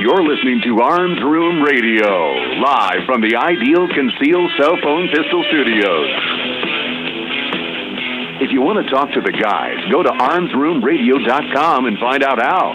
[0.00, 2.08] You're listening to Arms Room Radio,
[2.56, 6.08] live from the Ideal Conceal Cell Phone Pistol Studios.
[8.40, 12.72] If you want to talk to the guys, go to armsroomradio.com and find out how.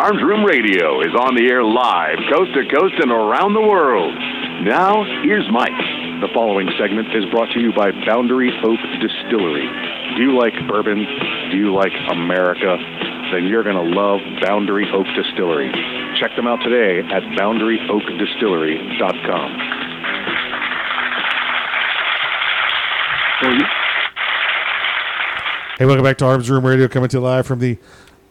[0.00, 4.16] Arms Room Radio is on the air live, coast to coast and around the world.
[4.64, 5.76] Now, here's Mike.
[6.24, 9.68] The following segment is brought to you by Boundary Oak Distillery.
[10.16, 11.04] Do you like bourbon?
[11.52, 12.80] Do you like America?
[13.32, 15.70] Then you're going to love Boundary Oak Distillery.
[16.18, 19.58] Check them out today at boundaryoakdistillery.com.
[25.78, 27.78] Hey, welcome back to Arms Room Radio, coming to you live from the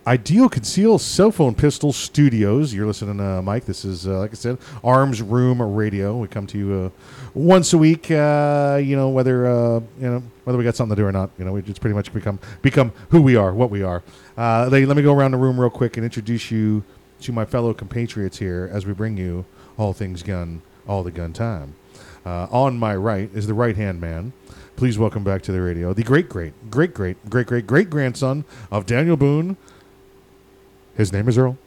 [0.08, 2.74] Ideal Conceal Cell Phone Pistol Studios.
[2.74, 3.66] You're listening, uh, Mike.
[3.66, 6.16] This is, uh, like I said, Arms Room Radio.
[6.16, 6.90] We come to you uh,
[7.34, 8.10] once a week.
[8.10, 11.32] Uh, you know whether uh, you know whether we got something to do or not.
[11.38, 14.02] You know, we just pretty much become become who we are, what we are.
[14.38, 16.86] Uh, let, let me go around the room real quick and introduce you
[17.20, 19.44] to my fellow compatriots here as we bring you
[19.78, 21.76] all things gun, all the gun time.
[22.26, 24.32] On my right is the right hand man.
[24.78, 28.46] Please welcome back to the radio the great, great, great, great, great, great, great grandson
[28.72, 29.58] of Daniel Boone.
[30.98, 31.58] His name is Earl.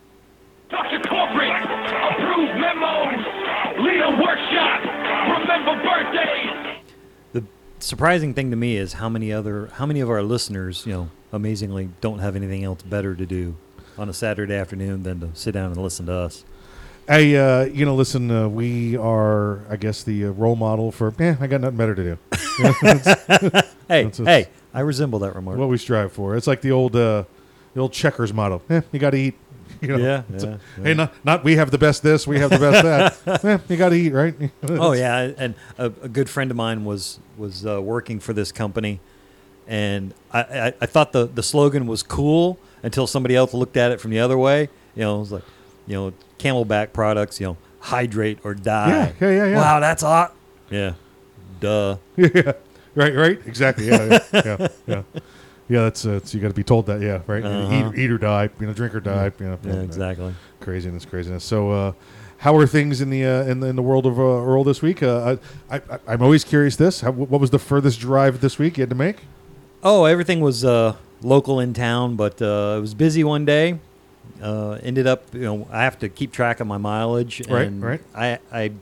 [0.71, 1.01] Dr.
[1.09, 3.25] Corporate, approved memos,
[3.79, 4.81] leader workshop,
[5.41, 6.83] remember birthdays.
[7.33, 7.45] The
[7.79, 11.11] surprising thing to me is how many other how many of our listeners, you know,
[11.33, 13.57] amazingly don't have anything else better to do
[13.97, 16.45] on a Saturday afternoon than to sit down and listen to us.
[17.09, 21.13] Hey, uh, you know, listen, uh, we are, I guess, the uh, role model for.
[21.19, 22.19] Eh, I got nothing better to do.
[23.91, 25.59] Hey, That's- hey, I resemble that remark.
[25.59, 26.37] what we strive for.
[26.37, 27.25] It's like the old, uh,
[27.75, 28.63] the old checkers motto.
[28.71, 29.35] Eh, you got to eat.
[29.81, 32.51] You know, Yeah, yeah, a- Hey, not, not we have the best this, we have
[32.51, 32.83] the best
[33.25, 33.45] that.
[33.45, 34.35] eh, you got to eat, right?
[34.69, 38.53] oh yeah, and a, a good friend of mine was was uh, working for this
[38.53, 39.01] company,
[39.67, 43.91] and I, I, I thought the the slogan was cool until somebody else looked at
[43.93, 44.69] it from the other way.
[44.95, 45.45] You know, it was like,
[45.87, 47.41] you know, CamelBak products.
[47.41, 48.89] You know, hydrate or die.
[48.91, 49.57] Yeah, yeah, yeah, yeah.
[49.57, 50.35] Wow, that's hot.
[50.69, 50.95] Yeah,
[51.61, 51.97] duh.
[52.17, 52.53] yeah,
[52.95, 53.87] right, right, exactly.
[53.89, 55.03] Yeah, yeah, yeah, yeah.
[55.71, 57.01] Yeah, that's uh, you got to be told that.
[57.01, 57.45] Yeah, right.
[57.45, 57.93] Uh-huh.
[57.95, 58.51] Eat, eat or die.
[58.59, 59.31] You know, drink or die.
[59.39, 60.35] You know, Yeah, exactly.
[60.61, 61.45] Craziness, craziness.
[61.45, 61.93] So, uh,
[62.39, 64.83] how are things in the uh, in the in the world of uh, Earl this
[64.83, 65.01] week?
[65.01, 65.37] Uh,
[65.71, 66.75] I, I I'm always curious.
[66.75, 69.19] This, how, what was the furthest drive this week you had to make?
[69.85, 73.79] Oh, everything was uh, local in town, but uh, it was busy one day.
[74.43, 77.47] Uh, ended up, you know, I have to keep track of my mileage.
[77.49, 78.01] Right, right.
[78.15, 78.73] I, I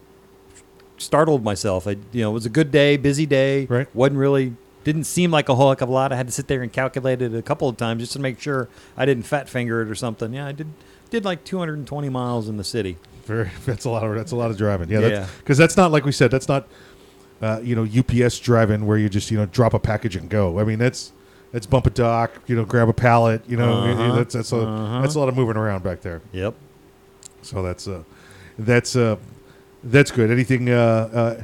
[0.97, 1.87] startled myself.
[1.87, 3.67] I, you know, it was a good day, busy day.
[3.67, 3.95] Right.
[3.95, 4.55] wasn't really
[4.93, 6.13] didn't seem like a whole heck of a lot.
[6.13, 8.41] I had to sit there and calculate it a couple of times just to make
[8.41, 10.33] sure I didn't fat finger it or something.
[10.33, 10.69] Yeah, I did
[11.11, 12.97] did like 220 miles in the city.
[13.25, 14.89] Very, that's a lot of that's a lot of driving.
[14.91, 15.27] Yeah, Yeah.
[15.39, 16.31] because that's, not like we said.
[16.31, 16.67] That's not
[17.43, 20.59] uh, you know UPS driving where you just you know drop a package and go.
[20.59, 21.13] I mean that's
[21.53, 23.43] that's bump a dock, you know, grab a pallet.
[23.49, 24.17] You know, Uh-huh.
[24.17, 25.03] that's that's a Uh-huh.
[25.03, 26.21] that's a lot of moving around back there.
[26.33, 26.55] Yep.
[27.43, 28.03] So that's uh,
[28.59, 29.17] that's uh,
[29.85, 30.31] that's good.
[30.31, 30.69] Anything?
[30.71, 30.75] Uh,
[31.13, 31.43] uh,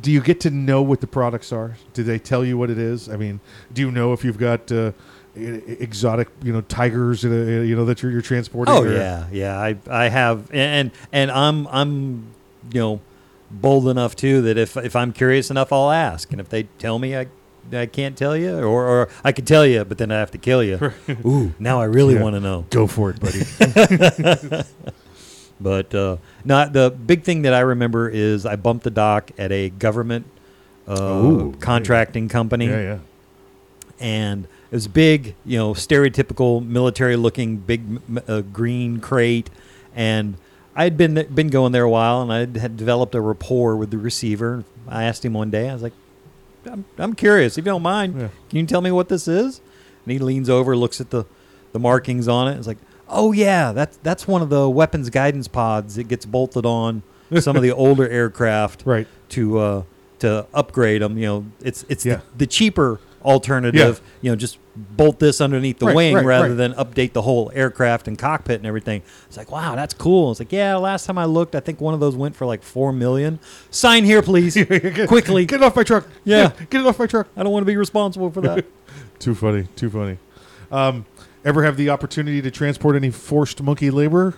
[0.00, 1.76] do you get to know what the products are?
[1.92, 3.08] Do they tell you what it is?
[3.08, 3.40] I mean,
[3.72, 4.92] do you know if you've got uh,
[5.36, 8.74] exotic, you know, tigers, uh, you know, that you're, you're transporting?
[8.74, 9.58] Oh or- yeah, yeah.
[9.58, 12.26] I I have, and and I'm I'm
[12.72, 13.00] you know
[13.50, 16.98] bold enough too that if if I'm curious enough, I'll ask, and if they tell
[16.98, 17.26] me I.
[17.72, 20.38] I can't tell you, or, or I could tell you, but then I have to
[20.38, 20.92] kill you.
[21.24, 22.22] Ooh, now I really Yeah.
[22.22, 22.66] want to know.
[22.68, 23.40] Go for it, buddy.
[25.64, 29.50] But uh, not the big thing that I remember is I bumped the dock at
[29.50, 30.26] a government
[30.86, 30.94] uh,
[31.24, 32.98] Ooh, contracting company, yeah, yeah.
[33.98, 37.82] and it was big, you know, stereotypical military-looking big
[38.28, 39.48] uh, green crate,
[39.96, 40.36] and
[40.76, 43.90] I had been been going there a while, and I had developed a rapport with
[43.90, 44.64] the receiver.
[44.86, 45.94] I asked him one day, I was like,
[46.70, 48.28] "I'm, I'm curious, if you don't mind, Yeah.
[48.50, 49.62] can you tell me what this is?"
[50.04, 51.24] And he leans over, looks at the
[51.72, 52.58] the markings on it.
[52.58, 52.78] It's like,
[53.08, 55.98] "Oh yeah, that's that's one of the weapons guidance pods.
[55.98, 57.02] It gets bolted on
[57.40, 59.06] some of the older aircraft, Right.
[59.30, 59.82] to uh,
[60.20, 61.18] to upgrade them.
[61.18, 62.16] You know, it's it's Yeah.
[62.16, 64.00] the, the cheaper alternative.
[64.20, 66.56] You know, just bolt this underneath the Right, wing right, rather right.
[66.56, 69.02] than update the whole aircraft and cockpit and everything.
[69.28, 70.32] It's like, wow, that's cool.
[70.32, 72.62] It's like, yeah, last time I looked, I think one of those went for like
[72.62, 73.38] four million.
[73.70, 74.54] Sign here, please,
[75.06, 75.46] quickly.
[75.46, 76.06] Get it off my truck.
[76.24, 76.50] Yeah.
[76.70, 77.28] Get it off my truck.
[77.36, 78.66] I don't want to be responsible for that.
[79.20, 79.68] Too funny.
[79.76, 80.18] Too funny.
[80.72, 81.06] Um,
[81.44, 84.34] ever have the opportunity to transport any forced monkey labor?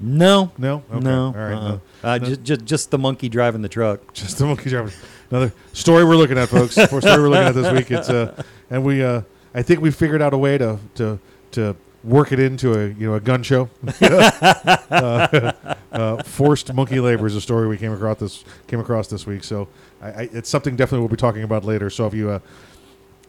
[0.00, 0.84] no, No.
[0.92, 1.00] Okay.
[1.04, 1.52] no, All right.
[1.54, 1.68] uh-uh.
[1.68, 1.80] no.
[2.04, 2.26] Uh, No.
[2.26, 4.00] just, just just the monkey driving the truck.
[4.14, 4.92] Just the monkey driver.
[5.30, 6.74] Another story we're looking at, folks.
[6.74, 7.90] For story we're looking at this week.
[7.90, 9.22] It's uh, and we uh,
[9.54, 11.18] I think we figured out a way to to
[11.52, 13.68] to work it into a you know a gun show.
[14.00, 15.52] uh,
[15.92, 19.44] uh, forced monkey labor is a story we came across this came across this week.
[19.44, 19.68] So
[20.00, 21.90] I, I, it's something definitely we'll be talking about later.
[21.90, 22.38] So if you uh,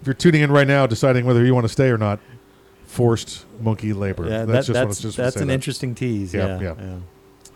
[0.02, 2.20] if you're tuning in right now, deciding whether you want to stay or not,
[2.90, 4.28] forced monkey labor.
[4.28, 5.54] Yeah, that's that, just that's it's just that's an that.
[5.54, 6.34] interesting tease.
[6.34, 6.98] Yeah, Yeah, yeah.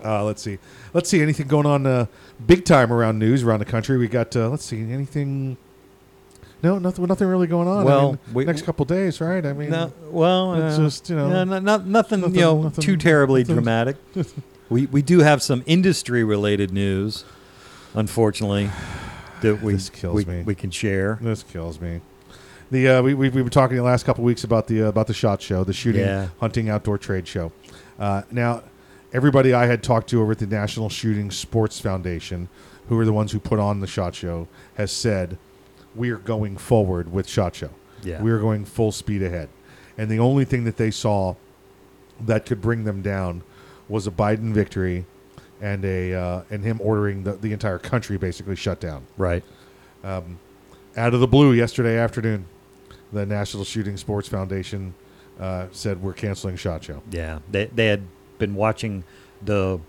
[0.06, 0.60] Uh, let's see.
[0.94, 1.22] Let's see.
[1.22, 2.06] Anything going on uh,
[2.46, 3.98] big time around news around the country?
[3.98, 4.36] We got.
[4.36, 4.80] Uh, let's see.
[4.92, 5.58] Anything?
[6.62, 7.06] No, nothing.
[7.08, 7.82] Nothing really going on.
[7.82, 9.46] I Well, mean, we- next couple days, right?
[9.46, 12.42] I mean, No, well, it's uh, just, you know, yeah, no- no- nothing, nothing- you
[12.42, 13.96] know, nothing- too terribly nothing- dramatic.
[14.70, 17.24] we we do have some industry related news,
[17.96, 18.70] unfortunately,
[19.42, 19.78] that we
[20.12, 20.44] we, me.
[20.44, 21.18] we can share.
[21.22, 22.02] this kills me.
[22.74, 25.06] The uh, we we we were talking the last couple weeks about the uh, about
[25.06, 26.30] the shot show, the shooting, Yeah.
[26.40, 27.52] hunting, outdoor trade show.
[28.00, 28.64] Uh, now,
[29.14, 32.50] everybody I had talked to over at the National Shooting Sports Foundation,
[32.90, 35.38] who are the ones who put on the shot show, has said
[35.96, 37.70] we are going forward with shot show.
[38.02, 38.20] Yeah.
[38.24, 39.50] we are going full speed ahead,
[39.96, 41.36] and the only thing that they saw
[42.20, 43.44] that could bring them down
[43.88, 45.06] was a Biden victory
[45.62, 49.44] and a uh, and him ordering the, the entire country basically shut down Right.
[50.04, 50.24] out
[51.14, 52.46] of the blue yesterday afternoon,
[53.14, 54.94] the National Shooting Sports Foundation
[55.40, 57.02] uh, said we're canceling Shot Show.
[57.12, 57.40] Yeah.
[57.50, 58.04] They they had
[58.40, 59.04] been watching
[59.42, 59.80] the.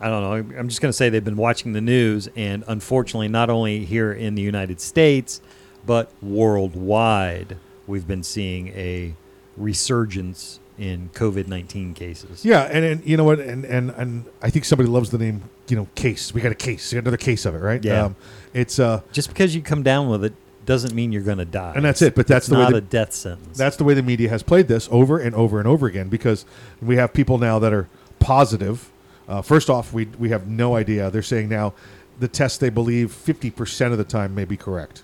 [0.00, 0.58] I don't know.
[0.58, 4.10] I'm just going to say they've been watching the news, and unfortunately, not only here
[4.10, 5.42] in the United States,
[5.84, 9.14] but worldwide, we've been seeing a
[9.58, 12.46] resurgence in COVID 19 cases.
[12.46, 15.42] Yeah, and, and you know what, and, and and I think somebody loves the name.
[15.68, 16.32] You know, case.
[16.32, 16.90] We got a case.
[16.90, 17.84] We got another case of it, right?
[17.84, 18.06] Yeah.
[18.06, 18.16] Um,
[18.54, 20.32] it's uh, Just because you come down with it
[20.70, 21.72] doesn't mean you're going to die.
[21.74, 23.58] And that's it, but that's It's the way not the- a death sentence.
[23.58, 26.44] that's the way the media has played this over and over and over again because
[26.80, 27.88] we have people now that are
[28.20, 28.88] positive.
[29.28, 31.10] Uh, first off, we we have no idea.
[31.10, 31.74] They're saying now
[32.20, 35.02] the test they believe fifty percent of the time may be correct.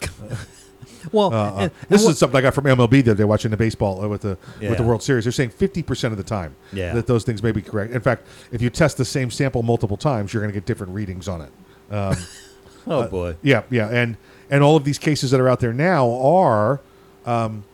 [1.12, 3.50] well, Uh, uh, and- this and is something I got from MLB that they're watching
[3.52, 5.24] the baseball uh, with the with the World Series.
[5.24, 6.94] They're saying fifty percent of the time Yeah.
[6.94, 7.92] that those things may be correct.
[7.92, 10.92] In fact, if you test the same sample multiple times, you're going to get different
[10.94, 11.50] readings on it.
[11.94, 12.16] Um,
[12.88, 14.16] oh uh, boy, yeah, yeah, and
[14.50, 16.80] and all of these cases that are out there now are
[17.24, 17.64] um,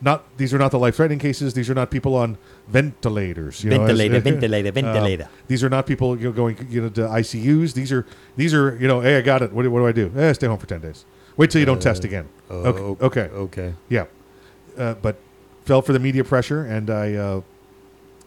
[0.00, 0.24] not.
[0.36, 1.54] These are not the life-threatening cases.
[1.54, 2.38] These are not people on
[2.68, 3.64] ventilators.
[3.64, 5.28] You know, as- Ventilator, ventilator, uh, ventilator.
[5.48, 7.74] these are not people you know, going you know to ICUs.
[7.74, 8.06] These are
[8.36, 9.00] these are you know.
[9.00, 9.52] Hey, I got it.
[9.52, 10.12] What do, what do I do?
[10.16, 11.04] Eh, stay home for ten days.
[11.36, 12.28] Wait till you don't test again.
[12.50, 13.04] Oh, okay.
[13.04, 13.20] Okay.
[13.34, 13.74] okay.
[13.88, 14.06] Yeah,
[14.76, 15.16] uh, but
[15.64, 17.40] fell for the media pressure, and I, uh,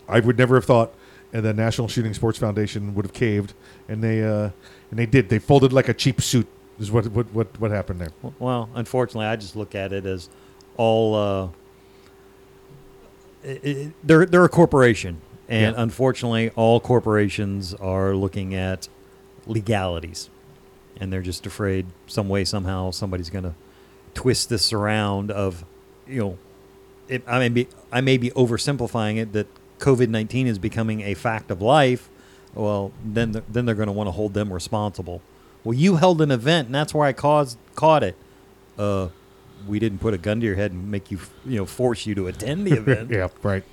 [0.07, 0.93] I would never have thought
[1.33, 3.53] uh, the National Shooting Sports Foundation would have caved,
[3.87, 4.49] and they, uh,
[4.89, 5.29] and they did.
[5.29, 6.47] They folded like a cheap suit.
[6.79, 8.11] Is what what what, what happened there?
[8.39, 10.29] Well, unfortunately, I just look at it as
[10.77, 11.15] all.
[11.15, 11.47] Uh,
[13.45, 15.81] i i they're they're a corporation, and Yeah.
[15.83, 18.87] unfortunately, all corporations are looking at
[19.45, 20.29] legalities,
[20.99, 23.53] and they're just afraid some way somehow somebody's going to
[24.13, 25.65] twist this around of,
[26.07, 26.37] you know,
[27.09, 29.47] it, I may be I may be oversimplifying it that
[29.79, 32.09] COVID nineteen is becoming a fact of life.
[32.55, 35.21] Well, then then they're going to want to hold them responsible.
[35.63, 38.15] Well, you held an event, and that's where I caused caught it.
[38.77, 39.09] Uh,
[39.67, 42.15] we didn't put a gun to your head and make you, you know, force you
[42.15, 43.09] to attend the event.
[43.09, 43.63] yeah, right.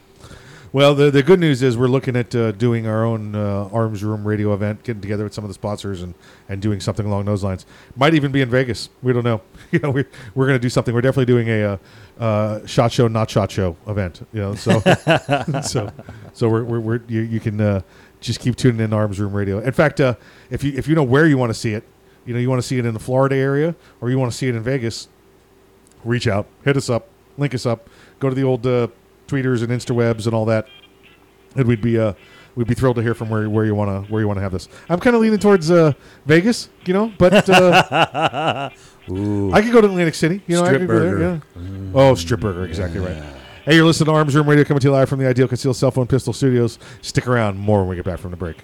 [0.72, 4.04] Well, the the good news is we're looking at uh, doing our own uh, Arms
[4.04, 6.14] Room radio event, getting together with some of the sponsors and,
[6.48, 7.66] and doing something along those lines.
[7.96, 8.88] Might even be in Vegas.
[9.02, 9.40] We don't know.
[9.72, 10.04] You know, we
[10.34, 10.92] we're going to do something.
[10.92, 11.76] We're definitely doing a uh,
[12.20, 14.26] uh, shot show, not shot show event.
[14.32, 14.80] You know, so
[15.62, 15.92] so
[16.32, 17.82] so we're we're, we're you, you can uh,
[18.20, 19.58] just keep tuning in to Arms Room Radio.
[19.60, 20.14] In fact, uh,
[20.50, 21.84] if you if you know where you want to see it,
[22.26, 24.36] you know you want to see it in the Florida area or you want to
[24.36, 25.08] see it in Vegas,
[26.04, 27.08] reach out, hit us up,
[27.38, 28.88] link us up, go to the old uh,
[29.26, 30.66] tweeters and instawebs and all that,
[31.56, 32.12] and we'd be uh,
[32.56, 34.42] we'd be thrilled to hear from where where you want to where you want to
[34.42, 34.68] have this.
[34.88, 35.92] I'm kind of leaning towards uh,
[36.26, 38.70] Vegas, you know, but uh,
[39.10, 41.42] Ooh, I could go to Atlantic City, you know, I Strip could go there, burger.
[41.56, 41.90] yeah.
[41.94, 43.16] Oh, strip burger, exactly right.
[43.66, 45.76] Hey, you're listening to Arms Room Radio coming to you live from the Ideal Concealed
[45.76, 46.78] Cell Phone Pistol Studios.
[47.02, 48.56] Stick around, more when we get back from the break.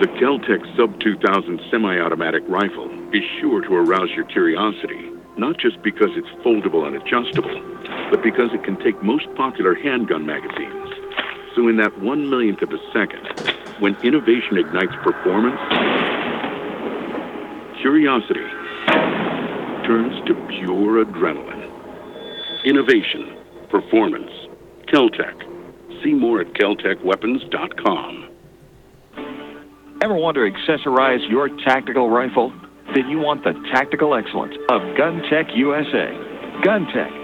[0.00, 6.08] The Kel-Tec Sub 2000 semi-automatic rifle is sure to arouse your curiosity, not just because
[6.16, 7.73] it's foldable and adjustable,
[8.10, 10.92] but because it can take most popular handgun magazines.
[11.54, 13.26] So in that one millionth of a second,
[13.80, 15.60] when innovation ignites performance,
[17.80, 18.46] curiosity
[19.86, 21.70] turns to pure adrenaline.
[22.64, 23.36] Innovation,
[23.68, 24.30] performance,
[24.88, 25.34] Kel-Tec.
[26.02, 28.30] See more at keltecweapons.com.
[30.02, 32.52] Ever want to accessorize your tactical rifle?
[32.94, 36.12] Then you want the tactical excellence of GunTec USA.
[36.62, 37.23] GunTec,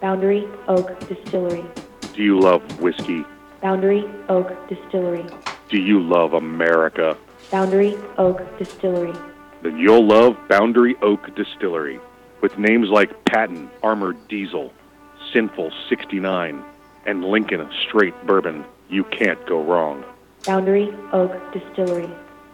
[0.00, 1.64] Boundary Oak Distillery.
[2.14, 3.24] Do you love whiskey?
[3.60, 5.26] Boundary Oak Distillery.
[5.68, 7.16] Do you love America?
[7.50, 9.14] Boundary Oak Distillery.
[9.62, 11.98] Then you'll love Boundary Oak Distillery.
[12.40, 14.72] With names like Patton Armored Diesel,
[15.32, 16.62] Sinful 69,
[17.04, 20.04] and Lincoln Straight Bourbon, you can't go wrong.
[20.44, 22.08] Boundary Oak Distillery.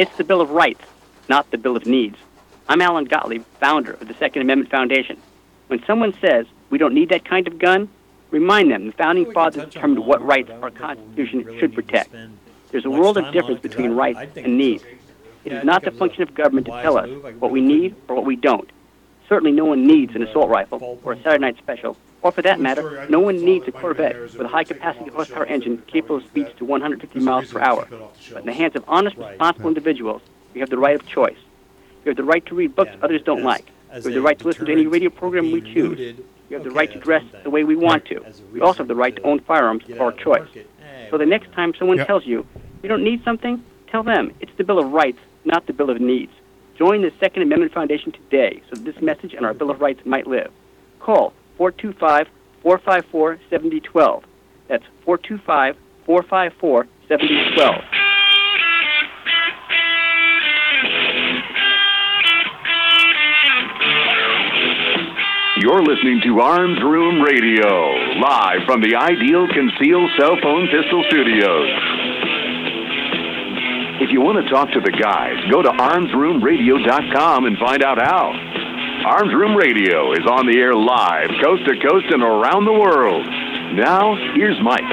[0.00, 0.82] It's the Bill of Rights,
[1.28, 2.16] not the Bill of Needs.
[2.70, 5.20] I'm Alan Gottlieb, founder of the Second Amendment Foundation.
[5.66, 7.86] When someone says we don't need that kind of gun,
[8.30, 12.16] remind them the founding fathers determined what rights our Constitution should protect.
[12.70, 14.82] There's a world of difference between rights and needs.
[15.44, 18.24] It is not the function of government to tell us what we need or what
[18.24, 18.70] we don't.
[19.30, 22.58] Certainly, no one needs an assault rifle or a Saturday night special, or for that
[22.58, 26.50] matter, no one needs a Corvette with a high capacity horsepower engine capable of speeds
[26.58, 27.86] to 150 miles per hour.
[28.32, 30.20] But in the hands of honest, responsible individuals,
[30.52, 31.38] we have the right of choice.
[32.04, 33.66] We have the right to read books others don't like.
[33.90, 36.16] We have the right to listen to any radio program we choose.
[36.48, 38.24] We have the right to dress the way we want to.
[38.52, 40.48] We also have the right to own firearms of our choice.
[41.08, 42.44] So the next time someone tells you
[42.82, 46.00] you don't need something, tell them it's the Bill of Rights, not the Bill of
[46.00, 46.32] Needs.
[46.80, 50.00] Join the Second Amendment Foundation today so that this message and our Bill of Rights
[50.06, 50.50] might live.
[50.98, 52.26] Call 425
[52.62, 54.24] 454 7012.
[54.66, 57.84] That's 425 454 7012.
[65.60, 67.68] You're listening to Arms Room Radio,
[68.24, 71.89] live from the Ideal Conceal Cell Phone Pistol Studios.
[74.00, 78.32] If you want to talk to the guys, go to armsroomradio.com and find out how.
[79.04, 83.26] Arms Room Radio is on the air live, coast to coast and around the world.
[83.76, 84.88] Now, here's Mike.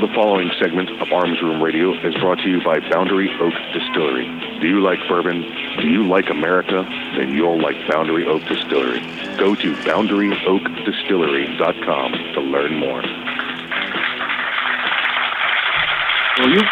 [0.00, 4.24] The following segment of Arms Room Radio is brought to you by Boundary Oak Distillery.
[4.60, 5.42] Do you like bourbon?
[5.80, 6.82] Do you like America?
[7.16, 9.00] Then you'll like Boundary Oak Distillery.
[9.36, 13.02] Go to boundaryoakdistillery.com to learn more.
[16.40, 16.62] Will you?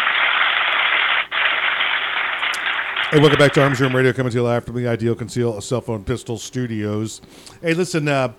[3.15, 5.61] Hey, welcome back to Arms Room Radio, coming to you live from the Ideal Conceal
[5.61, 7.21] Cell Phone Pistol Studios.
[7.61, 8.33] Hey, listen, uh,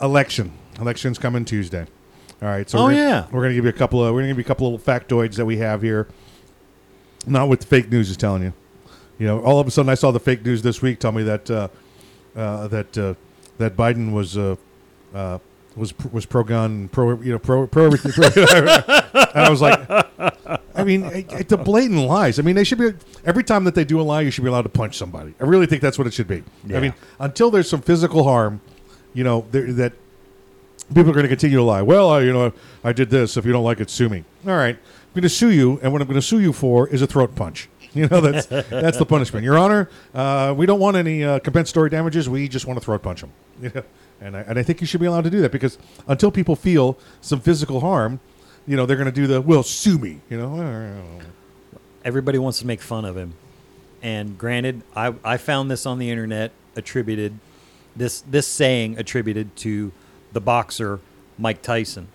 [0.00, 0.52] election.
[0.80, 1.84] Election's coming Tuesday.
[2.40, 3.26] All right, so Oh, we're gonna, yeah.
[3.30, 4.94] we're gonna give you a couple of we're gonna give you a couple of little
[4.94, 6.08] factoids that we have here.
[7.26, 8.54] Not what the fake news is telling you.
[9.18, 11.22] You know, all of a sudden I saw the fake news this week tell me
[11.24, 11.68] that uh,
[12.34, 13.14] uh, that uh,
[13.58, 14.56] that Biden was uh,
[15.14, 15.40] uh,
[15.76, 18.12] was was pro gun, pro you know pro pro everything.
[18.24, 19.78] and I was like,
[20.74, 22.38] I mean, it- it's a blatant lies.
[22.38, 22.92] I mean, they should be
[23.24, 25.34] every time that they do a lie, you should be allowed to punch somebody.
[25.40, 26.42] I really think that's what it should be.
[26.66, 26.78] Yeah.
[26.78, 28.60] I mean, until there's some physical harm,
[29.14, 29.92] you know, that
[30.94, 31.82] people are going to continue to lie.
[31.82, 32.52] Well, I, you know,
[32.84, 33.36] I did this.
[33.36, 34.24] If you don't like it, sue me.
[34.46, 36.88] All right, I'm going to sue you, and what I'm going to sue you for
[36.88, 37.68] is a throat punch.
[37.96, 39.42] You know, that's that's the punishment.
[39.42, 42.28] Your Honor, uh, we don't want any uh, compensatory damages.
[42.28, 43.32] We just want to throat punch them.
[43.62, 43.82] You know?
[44.20, 46.56] And I, and I think you should be allowed to do that because until people
[46.56, 48.20] feel some physical harm,
[48.66, 50.20] you know, they're going to do the well, sue me.
[50.30, 51.20] You know,
[52.04, 53.34] Everybody wants to make fun of him.
[54.02, 57.38] And granted, I, I found this on the internet attributed
[57.96, 59.92] this this saying attributed to
[60.32, 61.00] the boxer
[61.38, 62.08] Mike Tyson.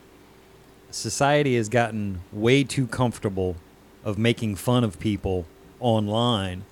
[0.91, 3.55] Society has gotten way too comfortable
[4.03, 5.46] of making fun of people
[5.79, 6.63] online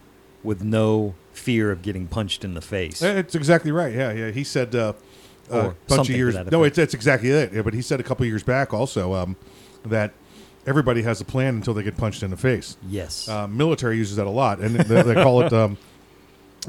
[0.43, 3.01] with no fear of getting punched in the face.
[3.01, 3.93] It's exactly right.
[3.93, 4.31] Yeah, yeah.
[4.31, 4.93] He said uh,
[5.49, 6.35] Or uh, bunch of years.
[6.51, 7.53] No, it's it's exactly it.
[7.53, 9.35] Yeah, but he said a couple years back also um,
[9.85, 10.11] that
[10.67, 12.77] everybody has a plan until they get punched in the face.
[12.87, 13.27] Yes.
[13.27, 15.77] Uh, military uses that a lot, and they, they call it um,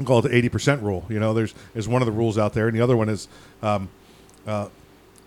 [0.05, 1.05] call it the eighty percent rule.
[1.09, 3.27] You know, there's is one of the rules out there, and the other one is
[3.61, 3.89] um,
[4.47, 4.67] uh,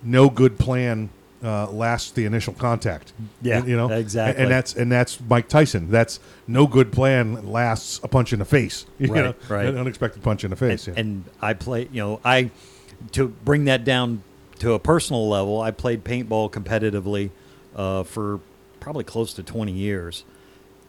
[0.03, 1.11] no good plan.
[1.43, 3.13] Uh, lasts the initial contact.
[3.43, 4.43] Yeah, you know exactly.
[4.43, 5.91] and that's and that's Mike Tyson.
[5.91, 8.87] That's no good plan lasts a punch in the face.
[8.99, 9.35] you Right, know?
[9.51, 9.67] right.
[9.67, 10.87] An unexpected punch in the face.
[10.89, 11.01] and, yeah.
[11.03, 12.51] and I play, you know, I
[13.13, 14.23] to bring that down
[14.61, 15.61] to a personal level.
[15.61, 17.31] I played paintball competitively
[17.77, 18.41] uh, for
[18.81, 20.25] probably close to twenty years,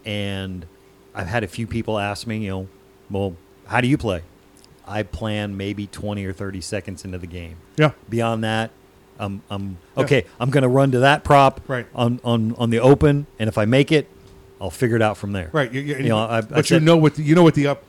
[0.05, 0.65] and
[1.13, 2.67] I've had a few people ask me, you know,
[3.10, 3.36] well,
[3.67, 4.22] how do you play?
[4.88, 7.57] I plan maybe twenty or thirty seconds into the game.
[7.77, 7.91] Yeah.
[8.10, 8.72] Beyond that,
[9.17, 10.03] I'm, I'm Yeah.
[10.03, 10.25] okay.
[10.39, 11.88] I'm going to run to that prop Right.
[11.95, 14.07] on, on on the open, and if I make it,
[14.62, 15.50] I'll figure it out from there.
[15.51, 15.72] Right.
[15.72, 17.67] You, you, You know, I, I but you know what the, you know what the
[17.67, 17.84] up.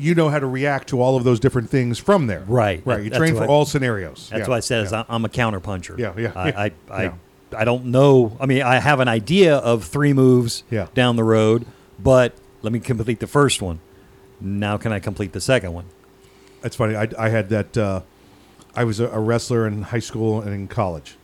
[0.00, 2.44] You know how to react to all of those different things from there.
[2.46, 2.82] Right.
[2.84, 3.04] Right.
[3.04, 4.28] You That's train for what- all scenarios.
[4.30, 4.48] That's Yeah.
[4.50, 5.04] why I said Yeah.
[5.08, 5.94] I- I'm a counter puncher.
[5.98, 7.12] Yeah, yeah, I, yeah, I, I, yeah.
[7.56, 8.36] I don't know.
[8.40, 10.86] I mean, I have an idea of three moves Yeah.
[10.94, 11.66] down the road,
[12.02, 13.80] but let me complete the first one.
[14.40, 15.84] Now, can I complete the second one?
[16.62, 16.96] That's funny.
[16.96, 17.76] I, I had that.
[17.76, 18.00] Uh,
[18.74, 21.16] I was a, a wrestler in high school and in college,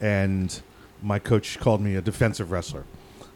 [0.00, 0.60] and
[1.02, 2.84] my coach called me a defensive wrestler.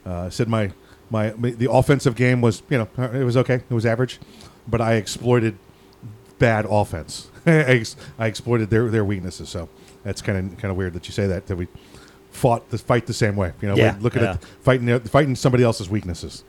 [0.04, 0.72] Uh, said my,
[1.08, 3.54] my my the offensive game was you know it was okay.
[3.56, 4.18] It was average,
[4.66, 5.56] but I exploited
[6.38, 7.28] bad offense.
[7.46, 9.48] I, ex- I exploited their their weaknesses.
[9.48, 9.68] So
[10.02, 11.68] that's kind of kind of weird that you say that that we
[12.30, 13.52] fought the fight the same way.
[13.60, 14.32] You know, Yeah, looking yeah.
[14.32, 16.44] at fighting fighting somebody else's weaknesses.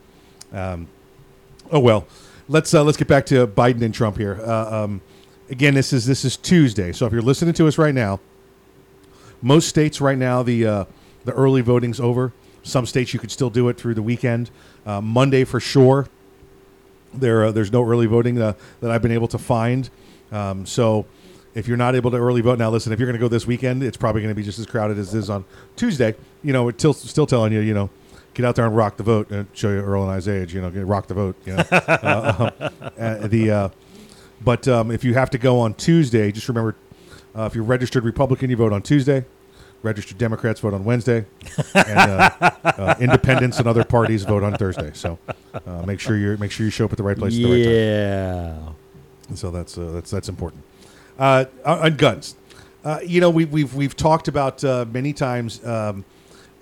[0.54, 0.88] Um,
[1.72, 2.08] oh well,
[2.48, 4.40] let's uh, let's get back to Biden and Trump here.
[4.42, 5.02] Uh, um,
[5.50, 8.20] again, this is this is Tuesday, so if you're listening to us right now,
[9.42, 10.86] most states right now the uh,
[11.26, 12.32] the early voting's over.
[12.64, 14.50] Some states you could still do it through the weekend.
[14.88, 16.08] Uh, Monday for sure.
[17.20, 19.90] There uh, there's no early voting uh, that I've been able to find.
[20.32, 21.06] Um, so
[21.54, 22.92] if you're not able to early vote now, listen.
[22.92, 24.98] If you're going to go this weekend, it's probably going to be just as crowded
[24.98, 26.16] as it is on Tuesday.
[26.44, 27.90] You know, it's still still telling you, you know,
[28.34, 30.54] get out there and rock the vote and show you Earl and I's age.
[30.54, 31.36] You know, get- rock the vote.
[31.46, 33.70] You know, uh, um, uh, the uh,
[34.44, 36.76] but um, if you have to go on Tuesday, just remember
[37.36, 39.26] uh, if you're registered Republican, you vote on Tuesday.
[39.86, 41.26] Registered Democrats vote on Wednesday,
[41.74, 42.30] and uh,
[42.64, 44.92] uh, Independents and other parties vote on Thursday.
[44.94, 45.20] So
[45.54, 47.52] uh, make sure you make sure you show up at the right place at the
[47.52, 48.76] right time.
[49.30, 49.36] Yeah.
[49.36, 50.64] So that's uh, that's that's important.
[51.18, 52.36] Uh, on on guns,
[52.86, 55.66] uh, you know, we, we've we've talked about uh, many times.
[55.66, 56.06] Um,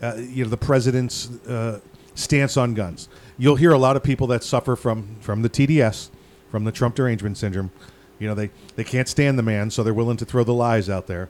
[0.01, 1.79] uh, you know, the president's uh,
[2.15, 3.09] stance on guns.
[3.37, 6.09] You'll hear a lot of people that suffer from from the TDS,
[6.49, 7.71] from the Trump derangement syndrome.
[8.19, 10.89] You know, they they can't stand the man, so they're willing to throw the lies
[10.89, 11.29] out there.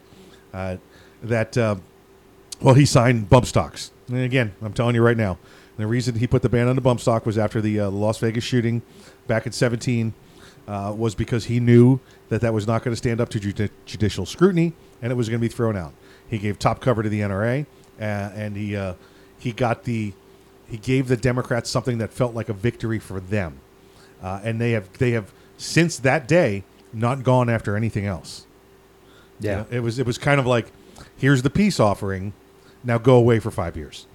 [0.53, 0.77] Uh,
[1.23, 1.75] that uh,
[2.62, 3.91] well, he signed bump stocks.
[4.07, 5.38] And again, I'm telling you right now,
[5.77, 8.19] the reason he put the ban on the bump stock was after the uh, Las
[8.19, 8.81] Vegas shooting
[9.27, 10.13] back in 17
[10.67, 13.69] uh, was because he knew that that was not going to stand up to judi-
[13.86, 15.93] judicial scrutiny and it was going to be thrown out.
[16.29, 17.65] He gave top cover to the NRA,
[17.99, 18.93] uh, and he uh,
[19.38, 20.13] he got the
[20.69, 23.59] he gave the Democrats something that felt like a victory for them,
[24.23, 28.47] uh, and they have they have since that day not gone after anything else.
[29.39, 29.51] Yeah.
[29.51, 30.71] You know, it was it was kind of like,
[31.23, 32.33] here's the peace offering,
[32.83, 34.07] now go away for five years.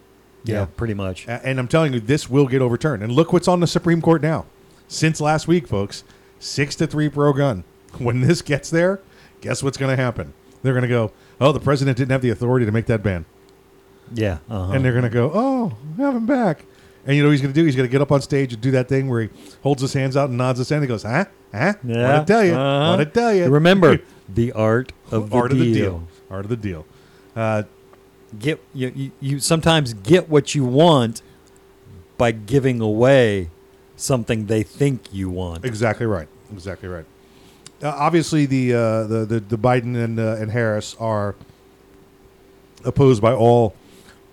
[0.45, 0.67] You Yeah, know?
[0.77, 1.27] pretty much.
[1.27, 3.03] And I'm telling you, this will get overturned.
[3.03, 4.45] And look what's on the Supreme Court now.
[4.89, 6.05] Since last week, folks,
[6.39, 7.65] six to three pro gun.
[7.99, 9.01] When this gets there,
[9.41, 10.35] guess what's going to happen?
[10.63, 13.25] They're going to go, oh, the president didn't have the authority to make that ban.
[14.13, 14.39] Yeah.
[14.51, 14.73] Uh-huh.
[14.75, 16.67] And they're going to go, oh, have him back.
[17.07, 17.65] And you know what he's going to do?
[17.65, 19.29] He's going to get up on stage and do that thing where he
[19.63, 20.77] holds his hands out and nods his head.
[20.77, 21.25] And he goes, huh?
[21.55, 21.73] Huh?
[21.83, 22.13] yeah.
[22.17, 22.53] Want to tell you.
[22.55, 22.91] Uh-huh.
[22.91, 23.49] Want to tell you.
[23.49, 25.61] Remember the art of the Art deal.
[25.63, 26.09] of the deal.
[26.31, 26.85] Art of the deal.
[27.39, 27.63] Uh,
[28.39, 31.23] Get you, you, you sometimes get what you want
[32.19, 33.49] by giving away
[33.97, 35.65] something they think you want.
[35.65, 36.29] Exactly right.
[36.53, 37.07] Exactly right.
[37.83, 41.37] Uh, obviously, the, uh, the the the Biden and uh, and Harris are
[42.85, 43.75] opposed by all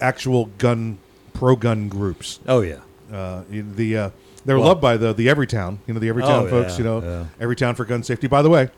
[0.01, 0.97] actual gun
[1.33, 2.39] pro gun groups.
[2.47, 2.79] Oh yeah.
[3.11, 4.09] Uh, the uh,
[4.45, 5.77] they're Well- loved by the the Everytown.
[5.87, 6.73] You know the Everytown Oh, folks.
[6.73, 7.01] yeah, You know
[7.39, 7.45] yeah.
[7.45, 8.27] Everytown for gun safety.
[8.27, 8.69] By the way,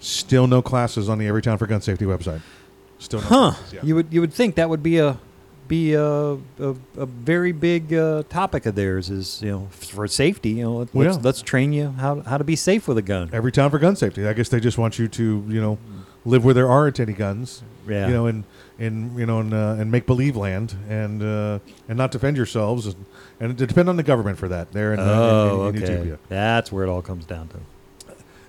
[0.00, 2.42] still no classes on the Everytown for gun safety website.
[3.02, 3.52] Still no Huh.
[3.72, 3.80] yeah.
[3.82, 5.18] You would you would think that would be a
[5.68, 6.38] be a, a,
[6.96, 9.08] a very big uh, topic of theirs.
[9.10, 10.50] Is you know for safety.
[10.50, 11.18] You know, let's, Well, yeah.
[11.22, 13.30] let's train you how how to be safe with a gun.
[13.32, 14.26] Every town for gun safety.
[14.26, 15.78] I guess they just want you to, you know,
[16.24, 17.62] live where there aren't any guns.
[17.88, 18.08] Yeah.
[18.08, 18.44] You know, in
[18.78, 22.86] in you know in, uh, in make believe land and uh, and not defend yourselves
[22.86, 22.96] and,
[23.40, 24.72] and depend on the government for that.
[24.72, 25.92] There in, uh, in- oh, in, in okay.
[25.92, 26.18] Utopia.
[26.28, 27.58] That's where it all comes down to.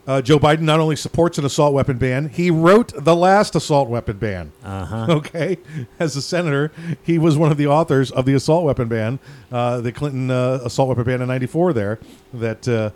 [0.05, 3.87] Uh, Joe Biden not only supports an assault weapon ban, he wrote the last assault
[3.87, 4.51] weapon ban.
[4.63, 5.05] Uh-huh.
[5.09, 5.57] Okay,
[5.99, 6.71] as a senator,
[7.03, 9.19] he was one of the authors of the assault weapon ban,
[9.51, 11.71] uh, the Clinton uh, assault weapon ban in '94.
[11.73, 11.99] There,
[12.33, 12.89] that uh,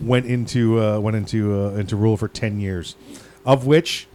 [0.00, 2.94] went into uh, went into uh, into rule for ten years,
[3.44, 4.06] of which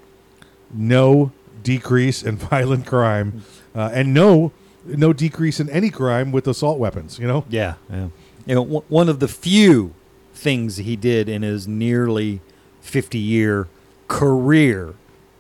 [0.74, 1.32] no
[1.64, 3.44] decrease in violent crime,
[3.76, 4.54] uh, and no
[4.86, 7.20] no decrease in any crime with assault weapons.
[7.20, 8.08] You know, Yeah, yeah.
[8.46, 9.94] You know, w- one of the few
[10.38, 12.42] things he did in his nearly
[12.82, 13.68] 50 year
[14.08, 14.94] career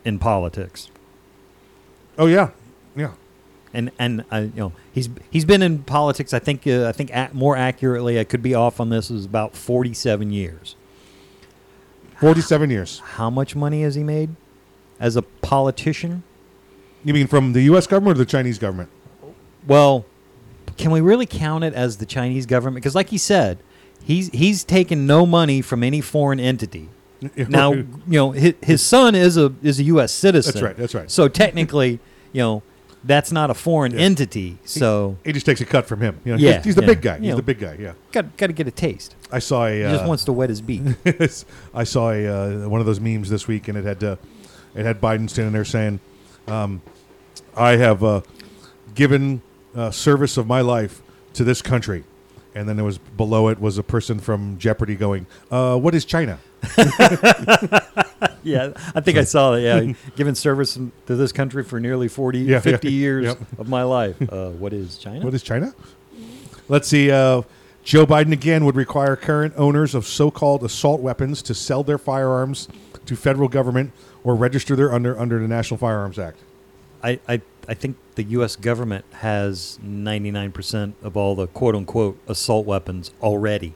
[0.04, 0.90] in politics.
[2.18, 2.52] Oh yeah,
[2.96, 3.14] yeah.
[3.74, 6.34] And and uh, you know he's he's been in politics.
[6.34, 9.12] I think uh, I think a more accurately, I could be off on this.
[9.12, 10.76] Is about 47 years.
[12.20, 13.00] Forty-seven years.
[13.00, 14.36] How much money has he made
[15.00, 16.24] as a politician?
[17.04, 17.86] You mean from the U.S.
[17.86, 18.90] government or the Chinese government?
[19.68, 20.06] Well,
[20.78, 22.76] can we really count it as the Chinese government?
[22.76, 23.60] Because, like he said,
[24.04, 26.90] he's he's taken no money from any foreign entity.
[27.36, 30.12] Now, you know, his, his son is a is a U.S.
[30.12, 30.54] citizen.
[30.54, 31.10] That's right, that's right.
[31.10, 32.00] So technically,
[32.32, 32.64] you know,
[33.04, 34.58] that's not a foreign entity.
[34.66, 36.20] So He just takes a cut from him.
[36.24, 36.88] You know, Yeah, he's, he's the yeah.
[36.88, 37.16] big guy.
[37.16, 37.36] You He's know.
[37.38, 37.76] the big guy.
[37.80, 37.94] Yeah.
[38.12, 39.16] got got to get a taste.
[39.32, 39.76] I saw a.
[39.84, 40.84] He just wants to wet his beak.
[41.74, 42.28] I saw a
[42.66, 44.16] uh, one of those memes this week, and it had uh,
[44.76, 46.00] it had Biden standing there saying,
[46.48, 46.82] um,
[47.56, 48.22] "I have uh,
[48.94, 49.42] given
[49.76, 51.02] uh, service of my life
[51.34, 52.04] to this country,"
[52.56, 56.06] and then there was below it was a person from Jeopardy going, uh, "What is
[56.06, 56.40] China?"
[58.44, 59.62] yeah, I think I saw that.
[59.62, 63.40] Yeah, given service to this country for nearly 40, Yeah, 50 yeah, years yep.
[63.60, 64.16] of my life.
[64.22, 65.24] Uh, what is China?
[65.24, 65.74] What is China?
[66.68, 67.12] Let's see.
[67.12, 67.44] Uh,
[67.84, 72.68] Joe Biden again would require current owners of so-called assault weapons to sell their firearms
[73.06, 73.94] to federal government
[74.26, 76.38] or register their under under the National Firearms Act.
[77.02, 78.56] I, I, I think the U.S.
[78.56, 83.74] government has 99% of all the quote unquote assault weapons already.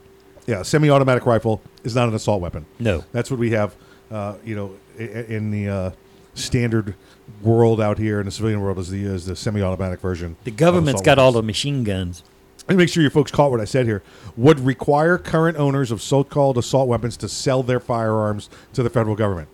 [0.48, 2.66] Yeah, a semi-automatic rifle is not an assault weapon.
[2.80, 3.04] No.
[3.12, 3.76] that's what we have.
[4.10, 5.92] Uh, you know, in the uh,
[6.34, 6.96] standard
[7.42, 10.36] world out here in the civilian world is the is the semi-automatic version.
[10.44, 12.24] The government's got all the machine guns.
[12.68, 14.04] Let me make sure you folks caught what I said here.
[14.38, 19.16] Would require current owners of so-called assault weapons to sell their firearms to the federal
[19.16, 19.50] government.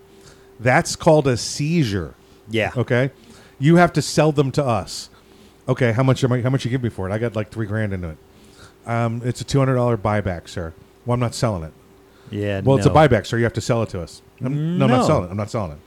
[0.59, 2.15] That's called a seizure.
[2.49, 2.71] Yeah.
[2.75, 3.11] Okay.
[3.59, 5.09] You have to sell them to us.
[5.67, 5.91] Okay.
[5.91, 6.41] How much am I?
[6.41, 7.13] How much you give me for it?
[7.13, 8.17] I got like three grand into it.
[8.85, 10.73] Um, it's a two hundred dollar buyback, sir.
[11.05, 11.73] Well, I'm not selling it.
[12.29, 12.61] Yeah.
[12.61, 13.37] Well, it's a buyback, sir.
[13.37, 14.21] You have to sell it to us.
[14.41, 15.31] I'm, no, I'm not selling it.
[15.31, 15.77] I'm not selling it.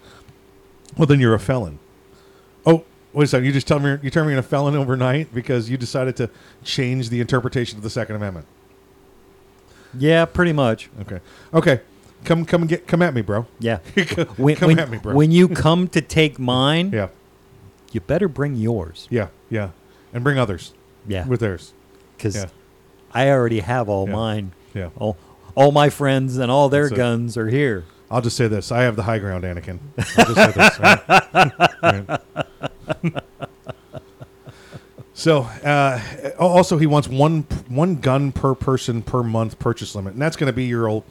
[0.97, 1.79] Well, then you're a felon.
[2.67, 3.45] Oh, wait a second.
[3.47, 6.31] You just tell me you turn me into a felon overnight because you decided to
[6.65, 8.47] change the interpretation of the Second Amendment.
[9.97, 10.89] Yeah, pretty much.
[11.03, 11.21] Okay.
[11.53, 11.81] Okay.
[12.25, 13.47] Come, come get, come at me, bro.
[13.59, 13.79] Yeah.
[13.97, 15.15] come when, come when- at me, bro.
[15.15, 17.09] when you come to take mine, yeah,
[17.93, 19.07] you better bring yours.
[19.11, 19.71] yeah, yeah,
[20.13, 20.73] and bring others.
[21.07, 21.27] Yeah.
[21.27, 21.73] with theirs.
[22.17, 22.47] Because Yeah.
[23.13, 24.15] I already have all Yeah.
[24.15, 24.53] mine.
[24.75, 24.91] Yeah.
[24.99, 25.17] All,
[25.55, 26.97] all my friends and all their That's it.
[26.97, 27.85] guns are here.
[28.11, 29.79] I'll just say this: I have the high ground, Anakin.
[30.19, 30.79] I'll just say this.
[30.79, 31.11] all right?
[31.83, 32.21] All
[33.03, 33.23] right.
[35.13, 36.01] So, uh,
[36.39, 40.47] also, he wants one one gun per person per month purchase limit, and that's going
[40.49, 41.05] to be your old.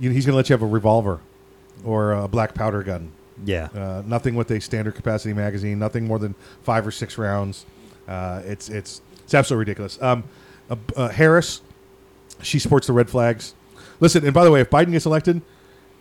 [0.00, 1.20] You know, he's going to let you have a revolver
[1.84, 3.12] or a black powder gun.
[3.44, 3.68] Yeah.
[3.74, 5.78] Uh, nothing with a standard capacity magazine.
[5.78, 7.66] Nothing more than five or six rounds.
[8.06, 10.00] Uh, it's it's it's absolutely ridiculous.
[10.02, 10.24] Um,
[10.70, 11.62] uh, uh, Harris,
[12.42, 13.54] she supports the red flags.
[14.00, 15.42] Listen, and by the way, if Biden gets elected,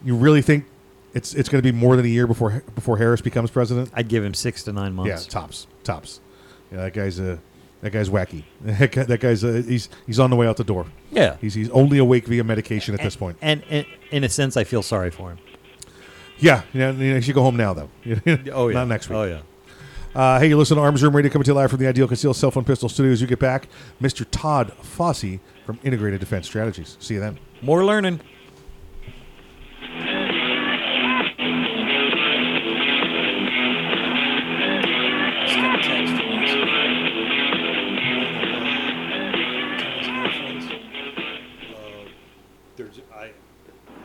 [0.04, 0.66] you really think
[1.14, 3.92] it's it's going to be more than a year before before Harris becomes president?
[3.94, 5.26] I'd give him six to nine months.
[5.26, 6.20] Yeah, tops, tops.
[6.72, 7.40] Yeah, that guy's a
[7.82, 8.44] that guy's wacky.
[8.64, 10.86] That, guy's a, he's he's on the way out the door.
[11.12, 11.38] Yeah.
[11.42, 13.38] he's he's only awake via medication at this point.
[13.42, 15.40] And, and in a sense, I feel sorry for him.
[16.42, 17.90] Yeah, yeah, you should go home now though.
[18.52, 18.74] Oh, yeah.
[18.74, 19.18] not next week.
[19.18, 19.42] Oh, yeah.
[20.14, 22.08] Uh, hey, you listen to Arms Room Radio coming to you live from the Ideal
[22.08, 23.22] Concealed Cell Phone Pistol Studios.
[23.22, 23.70] You get back,
[24.02, 24.26] Mr.
[24.30, 26.98] Todd Fossey from Integrated Defense Strategies.
[27.00, 27.40] See you then.
[27.62, 28.20] More learning.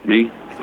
[0.05, 0.31] Me?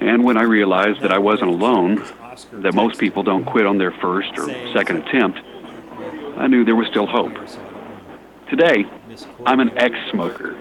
[0.00, 2.04] And when I realized that I wasn't alone,
[2.52, 5.38] that most people don't quit on their first or second attempt,
[6.36, 7.32] I knew there was still hope.
[8.48, 8.86] Today,
[9.44, 10.56] I'm an ex smoker.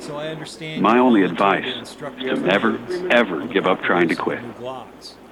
[0.79, 2.77] My only advice is to never,
[3.09, 4.39] ever give up trying to quit.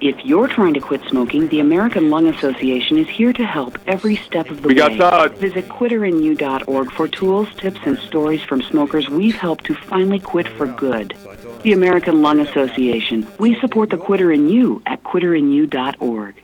[0.00, 4.16] If you're trying to quit smoking, the American Lung Association is here to help every
[4.16, 4.96] step of the We way.
[4.96, 5.34] got Todd.
[5.38, 10.66] Visit quitterinyou.org for tools, tips, and stories from smokers we've helped to finally quit for
[10.66, 11.14] good.
[11.62, 13.26] The American Lung Association.
[13.38, 16.34] We support the quitter in you at quitterinyou.org.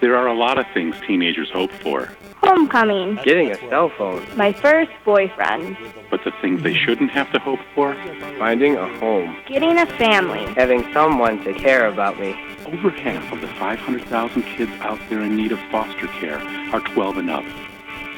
[0.00, 2.08] There are a lot of things teenagers hope for,
[2.42, 3.16] Homecoming.
[3.22, 4.26] Getting a cell phone.
[4.36, 5.76] My first boyfriend.
[6.10, 7.94] but the things they shouldn't have to hope for,
[8.38, 9.36] Finding a home.
[9.46, 10.46] Getting a family.
[10.54, 12.34] Having someone to care about me.
[12.66, 16.38] over half of the 500,000 kids out there in need of foster care
[16.72, 17.44] are 12 and up.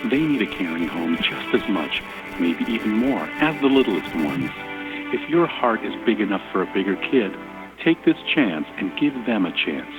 [0.04, 2.02] They need a caring home just as much,
[2.38, 4.50] maybe even more, as the littlest ones.
[5.12, 7.36] If your heart is big enough for a bigger kid,
[7.84, 9.92] take this chance and give them a chance.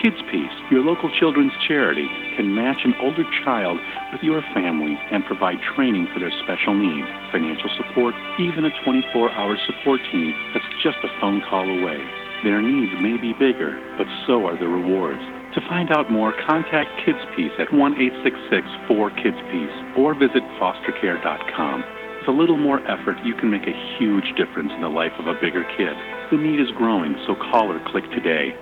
[0.00, 2.08] Kids Peace, your local children's charity,
[2.40, 3.76] can match an older child
[4.16, 9.28] with your family and provide training for their special needs, financial support, even a 24
[9.36, 12.00] hour support team that's just a phone call away.
[12.40, 15.20] Their needs may be bigger, but so are the rewards.
[15.52, 20.40] To find out more, contact Kids Peace at 1 866 4 Kids Peace or visit
[20.56, 21.95] fostercare.com.
[22.26, 25.28] With a little more effort, you can make a huge difference in the life of
[25.28, 25.94] a bigger kid.
[26.32, 28.56] The need is growing, so call or click today.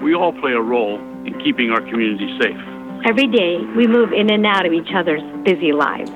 [0.00, 2.56] We all play a role in keeping our community safe.
[3.04, 6.10] Every day, we move in and out of each other's busy lives.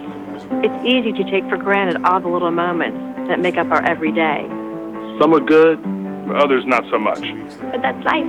[0.65, 4.49] It's easy to take for granted all the little moments that make up our everyday.
[5.21, 5.85] Some are good,
[6.35, 7.21] others not so much.
[7.61, 8.25] But that's life.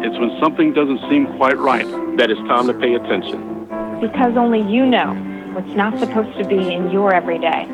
[0.00, 1.86] It's when something doesn't seem quite right
[2.16, 3.68] that it's time to pay attention.
[4.00, 5.12] Because only you know
[5.54, 7.66] what's not supposed to be in your everyday.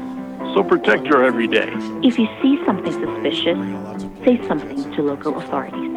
[0.54, 1.70] So protect your everyday.
[2.02, 3.58] If you see something suspicious,
[4.24, 5.88] say something to local authorities.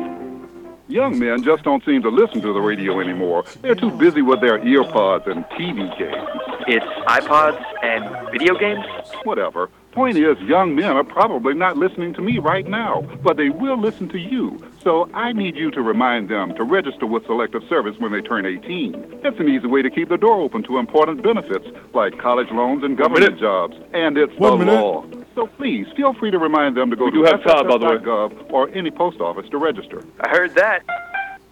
[0.88, 3.46] Young men just don't seem to listen to the radio anymore.
[3.62, 6.30] They're too busy with their earpods and TV games.
[6.67, 8.86] It's iPods and video games?
[9.24, 9.70] Whatever.
[9.91, 13.77] Point is, young men are probably not listening to me right now, but they will
[13.77, 14.58] listen to you.
[14.82, 18.45] So I need you to remind them to register with Selective Service when they turn
[18.45, 19.19] 18.
[19.25, 22.84] It's an easy way to keep the door open to important benefits like college loans
[22.86, 23.75] and government jobs.
[23.93, 24.80] And it's One the minute.
[24.82, 25.06] law.
[25.36, 27.75] So please, feel free to remind them to go We to do have Todd, by
[27.75, 27.97] way.
[27.97, 30.04] SSS.gov or any post office to register.
[30.21, 30.84] I heard that.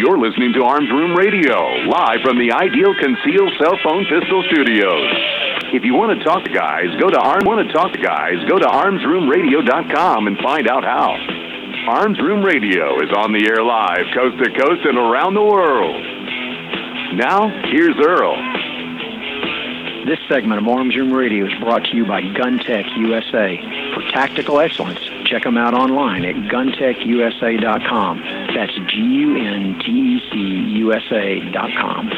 [0.00, 5.12] You're listening to Arms Room Radio, live from the Ideal Conceal Cell Phone Pistol Studios.
[5.76, 7.44] If you want to talk to guys, go to Arm.
[7.44, 8.40] Want to talk to guys?
[8.48, 11.12] Go to armsroomradio.com and find out how.
[11.92, 16.00] Arms Room Radio is on the air live, coast to coast and around the world.
[17.20, 18.40] Now, here's Earl.
[20.06, 23.60] This segment of Arms Room Radio is brought to you by Gun Tec USA.
[23.92, 28.18] For tactical excellence, check them out online at guntecusa.com.
[28.54, 30.36] That's G-U-N-T-E-C
[30.78, 32.08] USA.com.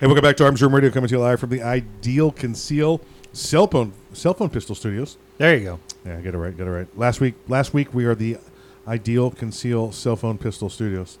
[0.00, 3.00] Hey, welcome back to Arms Room Radio, coming to you live from the Ideal Conceal
[3.32, 5.16] cell phone cell phone pistol studios.
[5.38, 5.78] There you go.
[6.04, 6.98] Yeah, get it right, get it right.
[6.98, 8.38] Last week, last week we are the
[8.88, 11.18] Ideal Conceal cell phone pistol studios.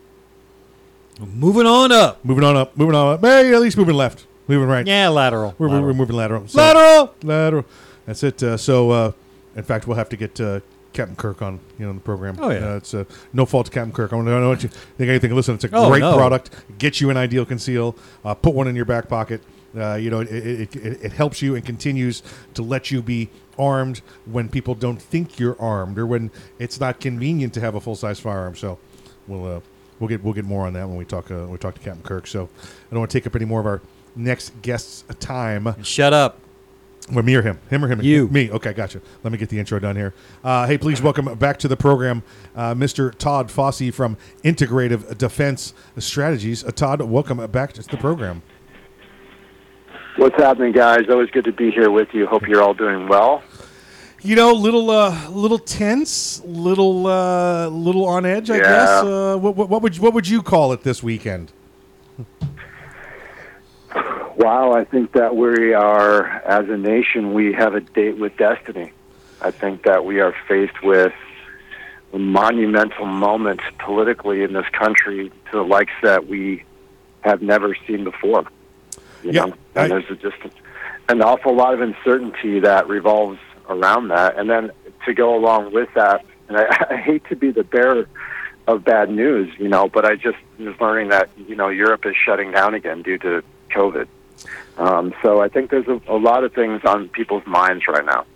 [1.20, 2.24] Moving on up.
[2.24, 2.76] Moving on up.
[2.76, 3.20] Moving on up.
[3.20, 4.26] Hey, at least moving left.
[4.48, 4.86] Moving right.
[4.86, 5.54] Yeah, lateral.
[5.58, 5.86] We're, Lateral.
[5.86, 6.46] we're moving lateral.
[6.52, 7.14] Lateral!
[7.22, 7.64] Lateral.
[8.06, 8.42] That's it.
[8.42, 9.12] Uh, so, uh,
[9.56, 10.60] in fact, we'll have to get uh,
[10.92, 12.36] Captain Kirk on you know on the program.
[12.38, 12.72] Oh, yeah.
[12.72, 14.12] Uh, it's uh, no fault to Captain Kirk.
[14.12, 15.08] I don't know what you think.
[15.08, 15.34] Anything?
[15.34, 16.14] Listen, it's a Oh, great no.
[16.14, 16.50] product.
[16.78, 17.96] Get you an ideal conceal.
[18.24, 19.40] Uh, put one in your back pocket.
[19.76, 23.28] Uh, you know, it, it, it, it helps you and continues to let you be
[23.58, 26.30] armed when people don't think you're armed or when
[26.60, 28.54] it's not convenient to have a full size firearm.
[28.54, 28.78] So,
[29.26, 29.60] we'll uh,
[29.98, 31.80] we'll get we'll get more on that when we talk uh, when we talk to
[31.80, 32.26] Captain Kirk.
[32.28, 33.80] So, I don't want to take up any more of our
[34.16, 35.74] next guest's time.
[35.82, 36.38] Shut up.
[37.12, 37.58] Well, me or him?
[37.68, 38.00] Him or him?
[38.00, 38.28] You.
[38.28, 38.50] Me.
[38.50, 39.02] Okay, gotcha.
[39.22, 40.14] Let me get the intro done here.
[40.42, 42.22] Uh, hey, please welcome back to the program
[42.56, 43.14] uh, Mr.
[43.14, 46.64] Todd Fossey from Integrative Defense Strategies.
[46.64, 48.40] Uh, Todd, welcome back to the program.
[50.16, 51.00] What's happening, guys?
[51.10, 52.26] Always good to be here with you.
[52.26, 53.42] Hope you're all doing well.
[54.22, 58.48] You know, little, uh, little tense, little, uh, little on edge.
[58.48, 58.62] I Yeah.
[58.62, 58.88] guess.
[59.04, 61.52] Uh, what, what, what would what would you call it this weekend?
[64.36, 68.92] Wow, I think that we are, as a nation, we have a date with destiny.
[69.40, 71.12] I think that we are faced with
[72.12, 76.64] monumental moments politically in this country to the likes that we
[77.20, 78.44] have never seen before.
[79.22, 80.36] You Yeah, know, and there's just
[81.08, 84.38] an awful lot of uncertainty that revolves around that.
[84.38, 84.70] And then
[85.06, 88.08] to go along with that, and I, I hate to be the bearer
[88.66, 92.14] of bad news, you know, but I just was learning that you know Europe is
[92.16, 94.06] shutting down again due to COVID.
[94.76, 98.26] Um, so I think there's a, a lot of things on people's minds right now.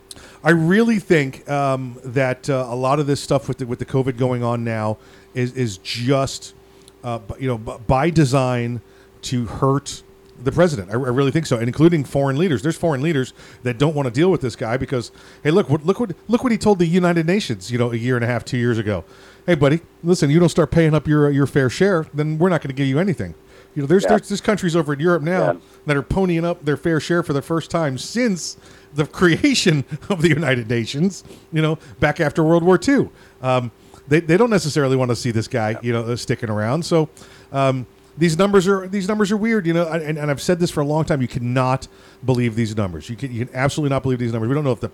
[0.42, 3.86] I really think um, that uh, a lot of this stuff with the, with the
[3.86, 4.98] COVID going on now
[5.34, 6.54] is is just
[7.02, 8.80] uh, you know by design
[9.22, 10.02] to hurt
[10.42, 10.90] the president.
[10.90, 12.62] I, I really think so, and including foreign leaders.
[12.62, 13.32] There's foreign leaders
[13.64, 15.10] that don't want to deal with this guy because
[15.42, 17.96] hey, look what look what look what he told the United Nations, you know, a
[17.96, 19.04] year and a half, two years ago.
[19.46, 22.60] Hey, buddy, listen, you don't start paying up your your fair share, then we're not
[22.60, 23.34] going to give you anything.
[23.78, 24.08] You know, there's, Yeah.
[24.16, 27.32] there's there's countries over in Europe now that are ponying up their fair share for
[27.32, 28.56] the first time since
[28.92, 31.22] the creation of the United Nations.
[31.52, 33.08] You know, back after World War II,
[33.40, 33.70] um,
[34.08, 36.84] they they don't necessarily want to see this guy, you know, uh, sticking around.
[36.84, 37.08] So.
[37.52, 37.86] Um,
[38.16, 40.80] these numbers are these numbers are weird, you know, and, and I've said this for
[40.80, 41.22] a long time.
[41.22, 41.86] You cannot
[42.24, 43.08] believe these numbers.
[43.08, 44.48] You can you can absolutely not believe these numbers.
[44.48, 44.90] We don't know if the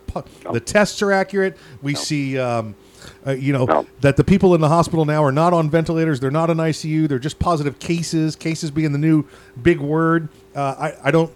[0.53, 1.57] the tests are accurate.
[1.81, 2.75] We see, um,
[3.27, 6.21] uh, you know, that the people in the hospital now are not on ventilators.
[6.21, 7.09] They're not on ICU.
[7.09, 8.37] They're just positive cases.
[8.37, 9.25] Cases being the new
[9.63, 10.29] big word.
[10.55, 11.33] Uh, I I don't.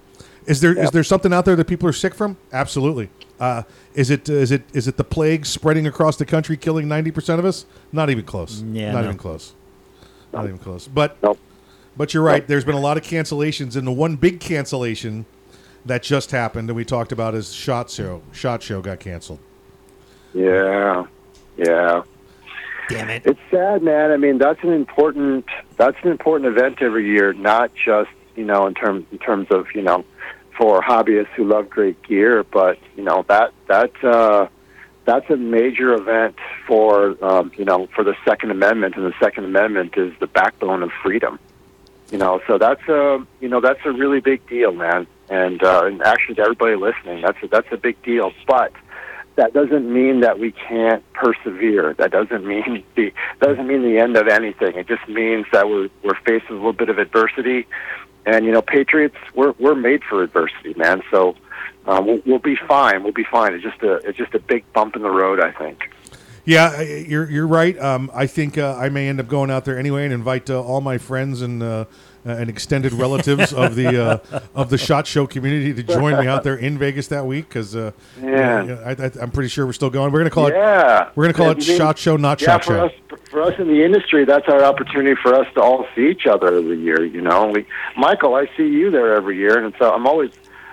[0.46, 2.36] Is there is there something out there that people are sick from?
[2.52, 3.10] Absolutely.
[3.38, 3.62] Uh,
[3.94, 7.38] is it is it is it the plague spreading across the country, killing ninety percent
[7.38, 7.66] of us?
[7.92, 8.62] Not even close.
[8.62, 9.08] Yeah, not no.
[9.08, 9.54] even close.
[10.32, 10.88] Not even close.
[10.88, 11.16] But
[11.96, 12.46] but you're right.
[12.46, 15.26] There's been a lot of cancellations, and the one big cancellation
[15.84, 18.22] that just happened, and we talked about, is Shot Show.
[18.32, 19.40] Shot Show got canceled.
[20.32, 21.06] Yeah,
[21.58, 22.02] yeah.
[22.88, 23.22] Damn it!
[23.26, 24.12] It's sad, man.
[24.12, 25.44] I mean, that's an important
[25.76, 29.66] that's an important event every year, not just you know in terms in terms of
[29.74, 30.04] you know
[30.56, 34.48] for hobbyists who love great gear, but you know that that uh,
[35.04, 39.44] that's a major event for um, you know for the Second Amendment, and the Second
[39.44, 41.38] Amendment is the backbone of freedom.
[42.10, 45.06] You know, so that's a you know that's a really big deal, man.
[45.28, 48.32] And uh, and actually, to everybody listening, that's a, that's a big deal.
[48.46, 48.72] But
[49.38, 51.94] that doesn't mean that we can't persevere.
[51.94, 54.76] That doesn't mean the doesn't mean the end of anything.
[54.76, 57.66] It just means that we're we're facing a little bit of adversity,
[58.26, 61.02] and you know, Patriots we're we're made for adversity, man.
[61.10, 61.36] So
[61.86, 63.04] uh, we'll, we'll be fine.
[63.04, 63.54] We'll be fine.
[63.54, 65.88] It's just a it's just a big bump in the road, I think.
[66.44, 67.78] Yeah, you're you're right.
[67.78, 70.60] Um, I think uh, I may end up going out there anyway and invite uh,
[70.60, 71.84] all my friends and uh,
[72.32, 76.42] and extended relatives of the uh, of the Shot Show community to join me out
[76.44, 78.78] there in Vegas that week because uh, Yeah.
[78.84, 80.12] I, I, I'm pretty sure we're still going.
[80.12, 82.46] We're gonna call yeah, it we're gonna call it I mean, Shot Show, not yeah,
[82.46, 82.86] Shot for Show.
[82.86, 82.92] Us,
[83.30, 86.56] for us in the industry, that's our opportunity for us to all see each other
[86.56, 87.04] every year.
[87.04, 90.30] You know, we, Michael, I see you there every year, and so I'm always,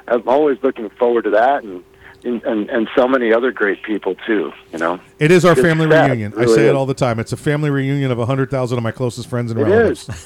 [0.07, 1.83] I'm always looking forward to that, and
[2.25, 4.51] and and, and so many other great people too.
[4.73, 6.33] You know, It is our It's family sad, reunion.
[6.33, 7.19] I really say it all the time.
[7.19, 10.07] It's a family reunion of hundred thousand of my closest friends and It relatives.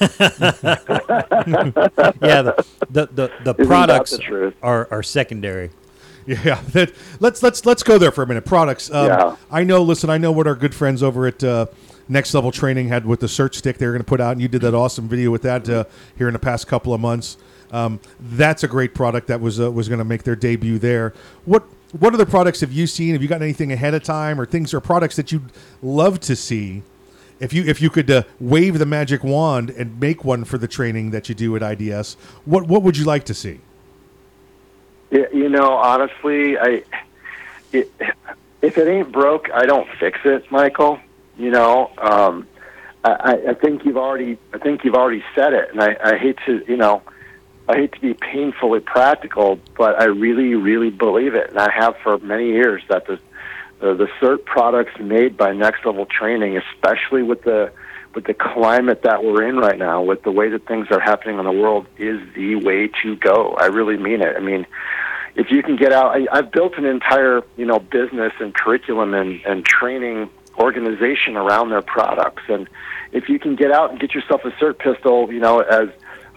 [2.22, 4.54] yeah, the the the, the products the truth?
[4.62, 5.70] are are secondary.
[6.26, 8.44] Yeah, that, let's let's let's go there for a minute.
[8.44, 8.90] Products.
[8.90, 9.36] Um, Yeah.
[9.50, 9.82] I know.
[9.82, 11.66] Listen, I know what our good friends over at uh,
[12.08, 13.78] Next Level Training had with the SIRT stick.
[13.78, 15.84] They were going to put out, and you did that awesome video with that uh,
[16.16, 17.36] here in the past couple of months.
[17.72, 21.14] Um, that's a great product that was uh, was going to make their debut there.
[21.44, 21.64] What
[21.98, 23.12] what other products have you seen?
[23.12, 25.50] Have you gotten anything ahead of time, or things or products that you'd
[25.82, 26.82] love to see?
[27.40, 30.68] If you if you could uh, wave the magic wand and make one for the
[30.68, 33.60] training that you do at IDS, what what would you like to see?
[35.10, 36.84] Yeah, you know, honestly, I
[37.72, 37.90] it,
[38.62, 41.00] if it ain't broke, I don't fix it, Michael.
[41.38, 42.46] You know, um,
[43.02, 46.38] I, I- think you've already I think you've already said it, and I, I hate
[46.46, 47.02] to you know
[47.70, 51.96] I hate to be painfully practical, but I really really believe it, and I have
[52.02, 53.18] for many years that the
[53.80, 57.72] the, the SIRT products made by Next Level Training, especially with the
[58.14, 61.38] with the climate that we're in right now, with the way that things are happening
[61.38, 63.54] in the world, is the way to go.
[63.58, 64.36] I really mean it.
[64.36, 64.66] I mean,
[65.36, 69.14] if you can get out, I, I've built an entire you know business and curriculum
[69.14, 70.28] and, and training
[70.58, 72.68] organization around their products, and
[73.12, 75.88] if you can get out and get yourself a SIRT pistol, you know, as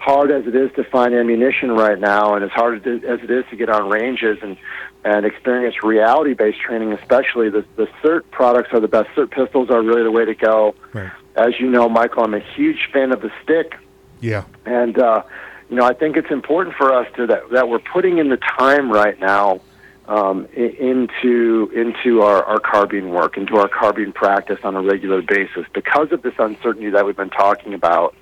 [0.04, 3.44] hard as it is to find ammunition right now, and as hard as it is
[3.50, 4.56] to get on ranges and
[5.04, 9.08] and experience reality-based training, especially the the SIRT products are the best.
[9.16, 10.74] SIRT pistols are really the way to go.
[10.92, 11.10] Right.
[11.36, 13.76] As you know, Michael, I'm a huge fan of the stick.
[14.20, 14.44] Yeah.
[14.66, 15.22] And uh,
[15.70, 18.36] you know, I think it's important for us to that that we're putting in the
[18.36, 19.60] time right now
[20.06, 25.64] um, into into our, our carbine work, into our carbine practice on a regular basis,
[25.72, 28.14] because of this uncertainty that we've been talking about.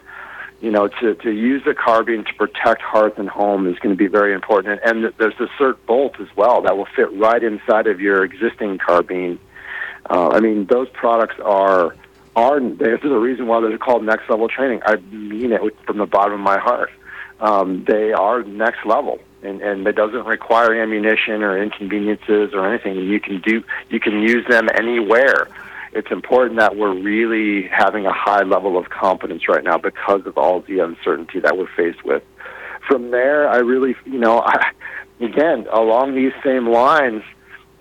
[0.63, 3.99] You know, to, to use a carbine to protect hearth and home is going to
[3.99, 4.81] be very important.
[4.85, 8.23] And, and there's the SIRT bolt as well that will fit right inside of your
[8.23, 9.41] existing carbine.
[10.09, 11.97] Uh, I mean, those products are
[12.35, 14.81] are this is the reason why they're called next level training.
[14.87, 16.91] I mean it from the bottom of my heart.
[17.41, 22.95] Um, they are next level, and and it doesn't require ammunition or inconveniences or anything.
[22.97, 25.49] You can do you can use them anywhere.
[25.93, 30.39] It's important that we're really having a high level of confidence right now because of
[30.39, 32.23] all the uncertainty that we're faced with.
[32.89, 34.73] From there, I really, you know, I,
[35.21, 37.23] again along these same lines,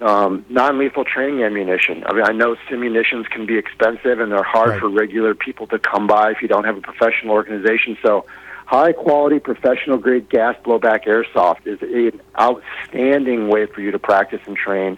[0.01, 2.03] um, non-lethal training ammunition.
[2.05, 5.79] I mean, I know simunitions can be expensive and they're hard for regular people to
[5.79, 7.97] come by if you don't have a professional organization.
[8.03, 8.25] So,
[8.65, 14.97] high-quality, professional-grade gas blowback airsoft is an outstanding way for you to practice and train,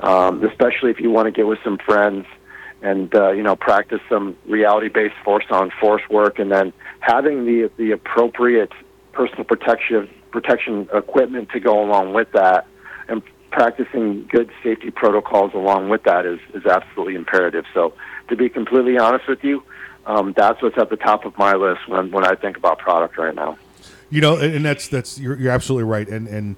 [0.00, 2.26] um, especially if you want to get with some friends
[2.86, 8.72] and uh, you know practice some reality-based force-on-force work, and then having the the appropriate
[9.12, 12.66] personal protection protection equipment to go along with that,
[13.08, 17.64] and practicing good safety protocols along with that is is absolutely imperative.
[17.74, 17.92] So,
[18.28, 19.64] to be completely honest with you,
[20.06, 23.18] um, that's what's at the top of my list when when I think about product
[23.18, 23.58] right now.
[24.10, 26.54] You know, and that's that's you're, you're absolutely right, and and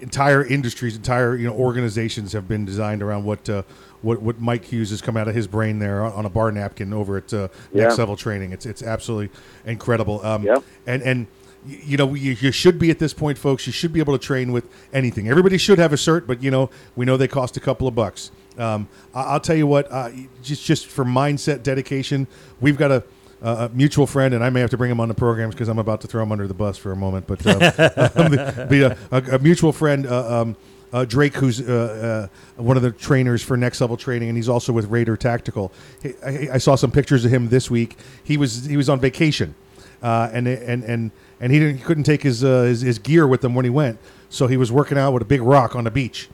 [0.00, 3.62] entire industries, entire you know organizations have been designed around what uh,
[4.02, 6.52] what what Mike Hughes has come out of his brain there on, on a bar
[6.52, 8.52] napkin over at uh, Next Level Training.
[8.52, 9.30] It's it's absolutely
[9.64, 10.24] incredible.
[10.24, 10.42] Um,
[10.86, 11.26] And and
[11.66, 13.66] you know you, you should be at this point, folks.
[13.66, 15.28] You should be able to train with anything.
[15.28, 17.94] Everybody should have a SIRT, but you know we know they cost a couple of
[17.94, 18.30] bucks.
[18.58, 20.10] Um, I, I'll tell you what, uh,
[20.42, 22.26] just just for mindset dedication,
[22.60, 23.04] we've got a.
[23.42, 25.68] Uh, a mutual friend, and I may have to bring him on the programs because
[25.68, 27.26] I'm about to throw him under the bus for a moment.
[27.26, 30.56] But uh, be a, a, a mutual friend, uh, um,
[30.96, 34.48] uh, Drake, who's uh, uh, one of the trainers for Next Level Training, and he's
[34.48, 35.70] also with Raider Tactical.
[36.02, 37.98] He, I, I saw some pictures of him this week.
[38.24, 39.54] He was he was on vacation,
[40.02, 43.26] uh, and and and and he didn't he couldn't take his, uh, his his gear
[43.26, 43.98] with him when he went.
[44.28, 46.28] So he was working out with a big rock on the beach.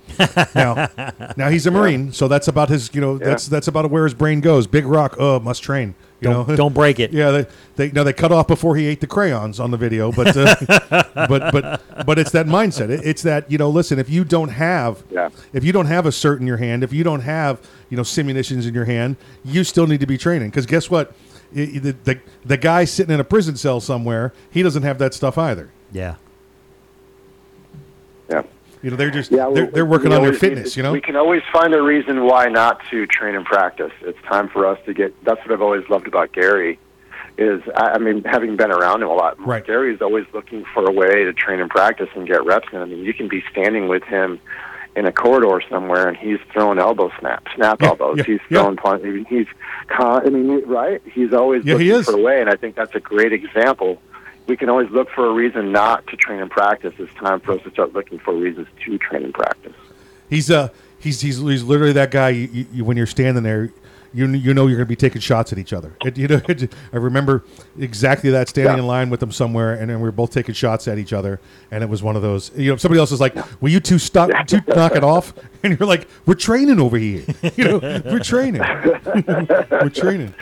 [0.55, 0.89] now,
[1.37, 2.91] now he's a marine, so that's about his.
[2.95, 4.67] You know, that's that's about where his brain goes.
[4.67, 5.17] Big rock.
[5.19, 5.95] Oh, must train.
[6.21, 7.13] You Don't- know, don't break it.
[7.13, 10.11] Yeah, they, they now they cut off before he ate the crayons on the video,
[10.13, 10.55] but uh,
[11.29, 12.89] but but but it's that mindset.
[12.91, 15.03] It, it's that you know, listen, if you don't have
[15.53, 18.03] if you don't have a SIRT in your hand, if you don't have you know
[18.05, 21.13] simunitions in your hand, you still need to be training because guess what,
[21.55, 24.99] I- I- the, the the guy sitting in a prison cell somewhere, he doesn't have
[24.99, 25.71] that stuff either.
[25.93, 26.15] Yeah.
[28.83, 28.87] Yeah.
[28.87, 30.77] You know, they're just Yeah, they're, they're working on their always need fitness.
[30.77, 33.93] You know, we can always find a reason why not to train and practice.
[34.03, 35.15] It's time for us to get.
[35.25, 36.79] That's what I've always loved about Gary.
[37.39, 39.65] Is I, I mean, having been around him a lot, Right.
[39.65, 42.81] Gary is always looking for a way to train and practice and get reps in.
[42.81, 44.39] I mean, you can be standing with him
[44.95, 48.19] in a corridor somewhere, and he's throwing elbow snaps, snap Yeah, elbows.
[48.19, 48.61] yeah, he's yeah.
[48.61, 49.03] throwing punch.
[49.03, 49.47] I mean, he's,
[49.87, 51.01] con- I mean, right?
[51.07, 52.07] He's always Yeah, he looking is.
[52.07, 54.03] for a way, and I think that's a great example.
[54.47, 56.95] We can always look for a reason not to train and practice.
[56.99, 59.75] It's time for us to start looking for reasons to train and practice.
[60.29, 60.69] he's uh
[60.99, 62.31] he's he's, he's literally that guy.
[62.31, 63.71] You, you, when you're standing there,
[64.15, 65.95] you you know you're going to be taking shots at each other.
[66.05, 66.41] It, you know,
[66.93, 67.45] I remember
[67.79, 70.89] exactly that standing in line with him somewhere, and then we were both taking shots
[70.89, 71.41] at each other,
[71.71, 72.51] and it was one of those.
[72.57, 74.31] You know, somebody else is like, "Will you two stop?
[74.47, 75.33] Two knock it off?"
[75.63, 77.25] And you're like, "We're training over here.
[77.57, 78.63] You know, we're training.
[79.71, 80.35] we're training."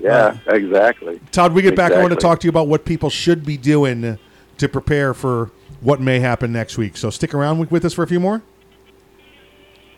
[0.00, 1.20] Yeah, exactly.
[1.30, 1.92] Todd, we get back.
[1.92, 4.18] I want to talk to you about what people should be doing
[4.58, 6.96] to prepare for what may happen next week.
[6.96, 8.42] So stick around with, with us for a few more.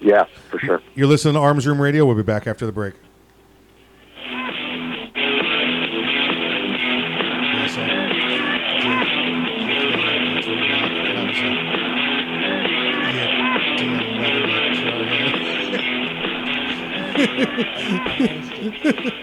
[0.00, 0.82] Yeah, for sure.
[0.94, 2.04] You're listening to Arms Room Radio.
[2.04, 2.94] We'll be back after the break.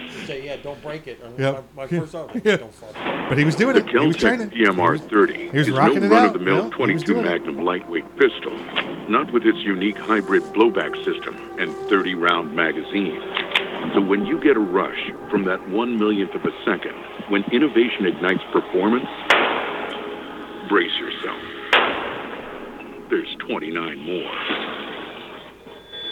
[0.60, 1.20] Say, don't break it.
[1.38, 1.64] Yep.
[1.74, 2.56] My, my first thought, Yeah.
[2.56, 2.92] don't fall.
[3.28, 3.88] But he was doing it.
[3.88, 4.50] He was Keltec training.
[4.50, 6.86] CMR 30 He was is rocking no it out, run-of-the-mill you know?
[6.86, 7.28] He was 22 doing it.
[7.30, 8.56] Magnum lightweight pistol,
[9.08, 13.20] not with its unique hybrid blowback system and 30-round magazine.
[13.94, 16.94] So when you get a rush from that one millionth of a second,
[17.28, 19.08] when innovation ignites performance,
[20.68, 21.40] brace yourself.
[23.08, 24.32] There's 29 more.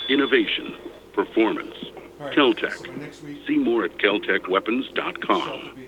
[0.08, 0.74] Innovation,
[1.12, 1.74] performance,
[2.18, 3.46] Keltec.
[3.46, 5.87] See more at keltecweapons.com.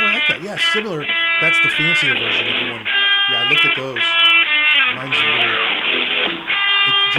[0.00, 0.42] Oh, I like that.
[0.42, 1.04] Yeah, similar.
[1.40, 2.84] That's the fancier version of the one.
[3.30, 4.00] Yeah, I looked at those.
[4.96, 5.16] Mine's.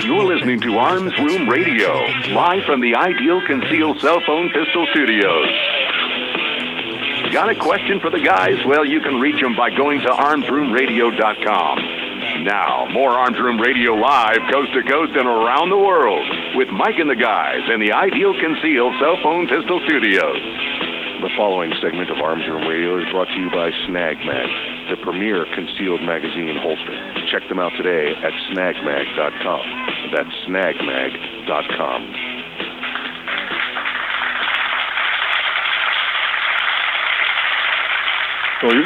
[0.06, 1.94] You're listening to Arms Room Radio,
[2.34, 5.48] live from the Ideal Conceal Cell Phone Pistol Studios.
[7.32, 8.66] Got a question for the guys?
[8.66, 11.80] Well, you can reach them by going to armsroomradio.com.
[12.44, 16.26] Now, more Arms Room Radio live, coast to coast and around the world,
[16.56, 20.91] with Mike and the guys in the Ideal Conceal Cell Phone Pistol Studios.
[21.22, 24.50] The following segment of Arms Room Radio is brought to you by Snag Mag,
[24.90, 26.98] the premier concealed magazine holster.
[27.30, 29.62] Check them out today at snagmag.com.
[30.16, 32.02] That's snagmag.com.
[38.62, 38.86] Who are you?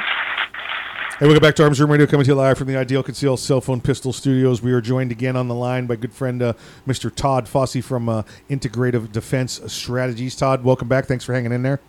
[1.18, 3.38] Hey, welcome back to Arms Room Radio, coming to you live from the Ideal Conceal
[3.38, 4.62] Cell Phone Pistol Studios.
[4.62, 6.52] We are joined again on the line by good friend uh,
[6.86, 7.16] Mr.
[7.16, 10.36] Todd Fossey from uh, Integrative Defense Strategies.
[10.36, 11.06] Todd, welcome back.
[11.06, 11.80] Thanks for hanging in there.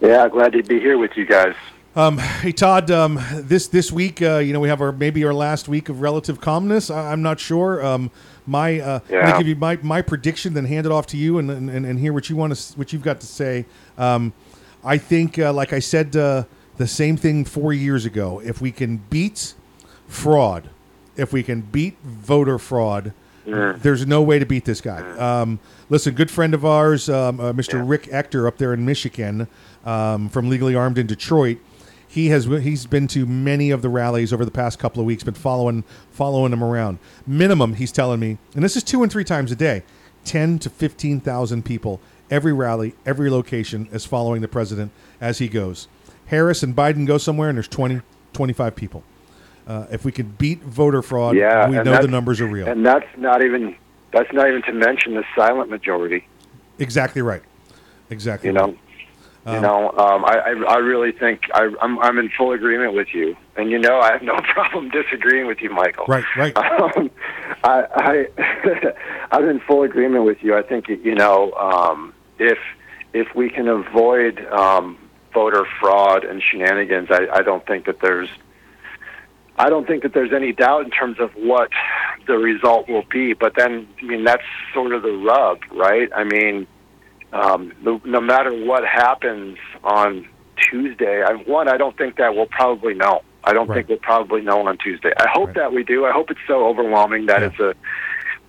[0.00, 1.54] Yeah, glad to be here with you guys.
[1.96, 5.34] Um, hey Todd, um, this this week, uh, you know, we have our maybe our
[5.34, 6.90] last week of relative calmness.
[6.90, 7.84] I, I'm not sure.
[7.84, 8.10] Um,
[8.46, 9.20] my uh, I'm Yeah.
[9.26, 11.98] gonna give you my, my prediction, then hand it off to you and and, and
[11.98, 13.66] hear what you want to what you've got to say.
[13.96, 14.32] Um,
[14.84, 16.44] I think, uh, like I said, uh,
[16.76, 18.40] the same thing four years ago.
[18.44, 19.54] If we can beat
[20.06, 20.70] fraud,
[21.16, 23.12] if we can beat voter fraud,
[23.46, 23.80] Mm.
[23.80, 25.00] there's no way to beat this guy.
[25.16, 27.82] Um, listen, good friend of ours, um, uh, Mr.
[27.82, 29.48] Rick Ector up there in Michigan,
[29.88, 31.58] um, from Legally Armed in Detroit.
[32.06, 35.24] He has he's been to many of the rallies over the past couple of weeks,
[35.24, 36.98] been following following him around.
[37.26, 39.82] Minimum, he's telling me, and this is two and three times a day,
[40.24, 45.48] ten to fifteen thousand people every rally, every location is following the president as he
[45.48, 45.88] goes.
[46.26, 48.02] Harris and Biden go somewhere, and there's 20,
[48.34, 49.02] 25 people.
[49.66, 52.66] Uh, if we can beat voter fraud, yeah, we know the numbers are real.
[52.66, 53.76] and that's not even
[54.12, 56.26] that's not even to mention the silent majority.
[56.78, 57.42] Exactly right.
[58.08, 58.48] Exactly.
[58.48, 58.76] You know,
[59.54, 63.08] you know, um, I, I I really think I, I'm I'm in full agreement with
[63.12, 66.06] you, and you know I have no problem disagreeing with you, Michael.
[66.06, 66.56] Right, right.
[66.56, 67.10] Um,
[67.64, 68.92] I I
[69.30, 70.56] I'm in full agreement with you.
[70.56, 72.58] I think you know um, if
[73.12, 74.98] if we can avoid um,
[75.32, 78.28] voter fraud and shenanigans, I, I don't think that there's
[79.58, 81.70] I don't think that there's any doubt in terms of what
[82.26, 83.32] the result will be.
[83.32, 86.08] But then, I mean, that's sort of the rub, right?
[86.14, 86.68] I mean,
[87.32, 92.46] um, the, no matter what happens on Tuesday, I, one, I don't think that we'll
[92.46, 93.22] probably know.
[93.44, 95.12] I don't think we'll probably know on Tuesday.
[95.16, 96.04] I hope that we do.
[96.04, 97.74] I hope it's so overwhelming that it's a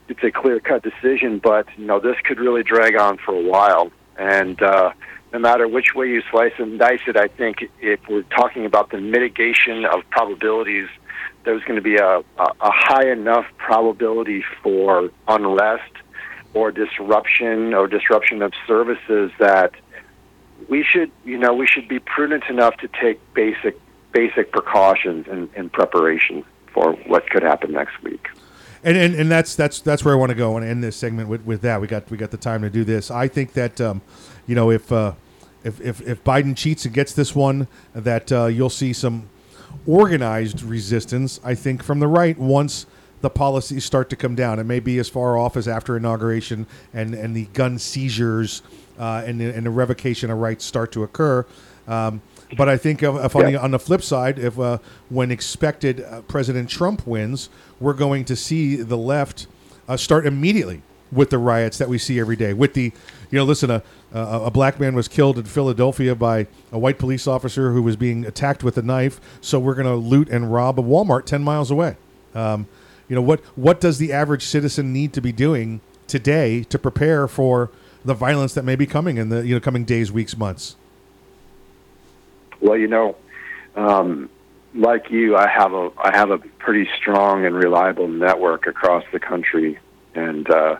[0.09, 1.39] it's a clear cut decision.
[1.39, 3.91] But you know, this could really drag on for a while.
[4.17, 4.91] And uh,
[5.31, 8.89] no matter which way you slice and dice it, I think if we're talking about
[8.89, 10.89] the mitigation of probabilities,
[11.45, 15.93] there's going to be a, a, a high enough probability for unrest
[16.53, 19.73] or disruption or disruption of services that
[20.67, 23.79] we should, you know, we should be prudent enough to take basic
[24.11, 26.43] basic precautions in, in preparation
[26.73, 28.27] for what could happen next week.
[28.83, 31.29] and, and and that's that's that's where I want to go and end this segment
[31.29, 31.81] with, with that.
[31.81, 33.11] We got we got the time to do this.
[33.11, 34.01] I think that um,
[34.47, 35.13] you know if uh,
[35.63, 39.29] if, if if Biden cheats and gets this one, that uh, you'll see some
[39.85, 41.39] organized resistance.
[41.43, 42.85] I think from the right once
[43.21, 44.59] the policies start to come down.
[44.59, 48.61] It may be as far off as after inauguration and and the gun seizures
[48.99, 51.45] uh, and the, and the revocation of rights start to occur.
[51.87, 52.21] Um,
[52.57, 54.77] but I think if, if on the on the flip side, if uh,
[55.09, 57.49] when expected uh, President Trump wins,
[57.79, 59.47] we're going to see the left
[59.87, 62.53] uh, start immediately with the riots that we see every day.
[62.53, 62.91] With the,
[63.31, 66.97] you know, listen, a a, a black man was killed in Philadelphia by a white
[66.97, 69.19] police officer who was being attacked with a knife.
[69.41, 71.97] So we're going to loot and rob a Walmart ten miles away.
[72.33, 72.67] Um,
[73.09, 73.41] you know what?
[73.55, 77.69] What does the average citizen need to be doing today to prepare for
[78.05, 80.77] the violence that may be coming in the you know coming days, weeks, months?
[82.61, 83.15] Well, you know,
[83.75, 84.29] um,
[84.75, 89.19] like you, I have a I have a pretty strong and reliable network across the
[89.19, 89.79] country,
[90.15, 90.77] and uh,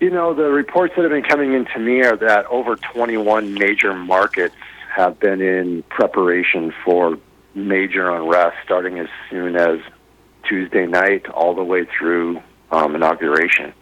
[0.00, 3.52] You know, the reports that have been coming in to me are that over 21
[3.54, 4.56] major markets
[4.94, 7.18] have been in preparation for
[7.54, 9.78] major unrest, starting as soon as
[10.50, 12.42] Tuesday night all the way through
[12.72, 13.72] um, inauguration.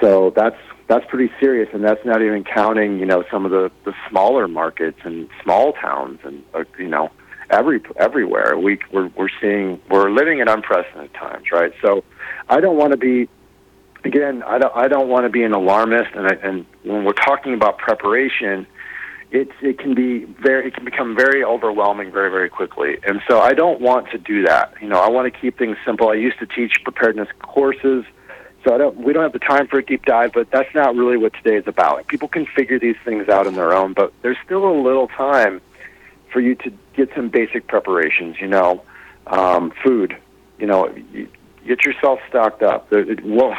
[0.00, 0.56] So that's
[0.88, 4.46] that's pretty serious, and that's not even counting, you know, some of the the smaller
[4.46, 7.10] markets and small towns, and uh, you know,
[7.50, 8.56] every everywhere.
[8.56, 11.72] We we're we're seeing we're living in unprecedented times, right?
[11.82, 12.04] So,
[12.48, 13.28] I don't want to be.
[14.04, 14.76] Again, I don't.
[14.76, 18.66] I don't want to be an alarmist, and I, and when we're talking about preparation,
[19.30, 22.98] it's it can be very it can become very overwhelming very very quickly.
[23.06, 24.74] And so i don't want to do that.
[24.80, 26.08] You know i want to keep things simple.
[26.08, 28.04] I used to teach preparedness courses
[28.64, 30.94] so i don't we don't have the time for a deep dive but that's not
[30.94, 32.06] really what today is about.
[32.06, 35.60] People can figure these things out on their own but there's still a little time
[36.32, 38.82] for you to get some basic preparations you know
[39.26, 40.16] um, food
[40.58, 40.94] you know
[41.66, 42.90] get yourself stocked up.
[42.90, 43.54] Well,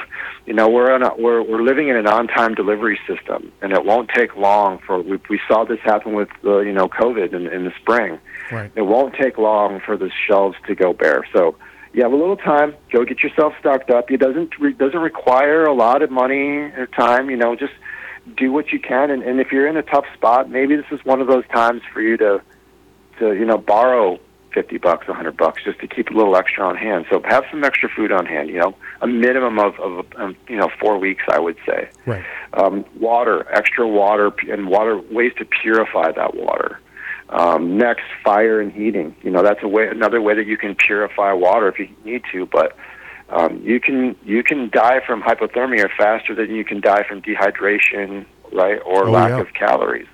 [0.45, 3.85] you know, we're on a, we're we're living in an on-time delivery system, and it
[3.85, 5.01] won't take long for.
[5.01, 8.19] We, we saw this happen with uh, you know COVID in, in the spring.
[8.51, 8.71] Right.
[8.75, 11.27] It won't take long for the shelves to go bare.
[11.33, 11.55] So
[11.93, 12.75] you have a little time.
[12.91, 14.09] Go get yourself stocked up.
[14.11, 17.29] It doesn't re- doesn't require a lot of money or time.
[17.29, 17.73] You know, just
[18.35, 19.09] do what you can.
[19.11, 21.81] And, and if you're in a tough spot, maybe this is one of those times
[21.93, 22.41] for you to
[23.19, 24.19] to you know borrow
[24.57, 27.05] fifty bucks, a hundred bucks, just to keep a little extra on hand.
[27.09, 28.49] So have some extra food on hand.
[28.49, 31.89] You know, a minimum of of um, you know four weeks, I would say.
[32.07, 32.25] Right.
[32.53, 36.79] Um, water, extra water, and water ways to purify that water.
[37.29, 39.15] Um, next, fire and heating.
[39.21, 42.23] You know, that's a way another way that you can purify water if you need
[42.31, 42.75] to, but.
[43.29, 48.25] Um, you can you can die from hypothermia faster than you can die from dehydration,
[48.53, 49.41] right, or Oh, lack yeah.
[49.41, 50.07] of calories.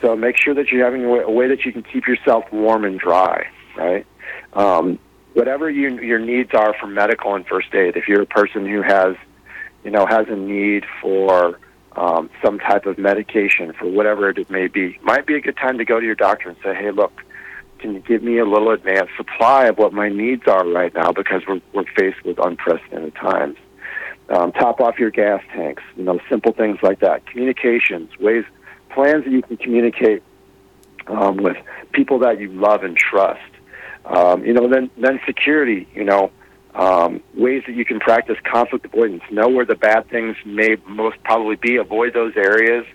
[0.00, 2.44] So make sure that you're having a way, a way that you can keep yourself
[2.52, 3.46] warm and dry,
[3.76, 4.06] right?
[4.54, 4.98] Um,
[5.34, 7.96] whatever you, your needs are for medical and first aid.
[7.96, 9.16] If you're a person who has,
[9.84, 11.58] you know, has a need for
[11.96, 15.78] um, some type of medication for whatever it may be, might be a good time
[15.78, 17.12] to go to your doctor and say, "Hey, look,
[17.78, 21.12] can you give me a little advanced supply of what my needs are right now
[21.12, 23.56] because we're we're faced with unprecedented times."
[24.30, 25.82] Um, top off your gas tanks.
[25.96, 27.26] You know, simple things like that.
[27.26, 28.44] Communications, ways,
[28.90, 30.22] plans that you can communicate
[31.06, 31.56] um, with
[31.92, 33.40] people that you love and trust.
[34.04, 35.88] Um, you know, then then security.
[35.94, 36.30] You know,
[36.74, 39.22] um, ways that you can practice conflict avoidance.
[39.30, 41.76] Know where the bad things may most probably be.
[41.76, 42.86] Avoid those areas.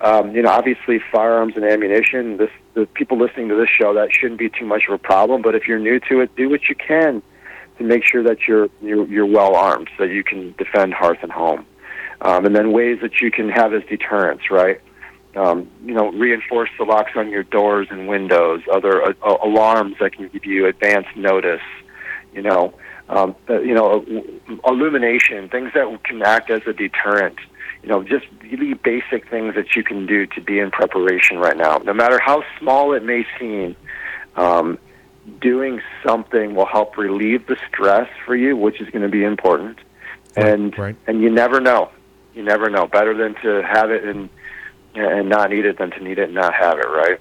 [0.00, 2.36] Um, you know, obviously firearms and ammunition.
[2.36, 5.42] This the people listening to this show that shouldn't be too much of a problem.
[5.42, 7.22] But if you're new to it, do what you can
[7.78, 11.32] to make sure that you're you're, you're well armed so you can defend hearth and
[11.32, 11.66] home.
[12.20, 14.80] Um, and then ways that you can have as deterrents, right?
[15.36, 19.96] Um, you know, reinforce the locks on your doors and windows, other uh, uh, alarms
[19.98, 21.62] that can give you advance notice.
[22.32, 22.74] You know,
[23.08, 24.04] um, uh, you know,
[24.66, 27.38] illumination, things that can act as a deterrent.
[27.82, 31.56] You know, just really basic things that you can do to be in preparation right
[31.56, 31.78] now.
[31.78, 33.76] No matter how small it may seem,
[34.36, 34.78] um,
[35.40, 39.78] doing something will help relieve the stress for you, which is going to be important.
[40.36, 40.74] And
[41.06, 41.90] and you never know.
[42.34, 42.86] You never know.
[42.86, 44.28] Better than to have it and
[44.94, 46.86] and not need it than to need it and not have it.
[46.88, 47.18] Right.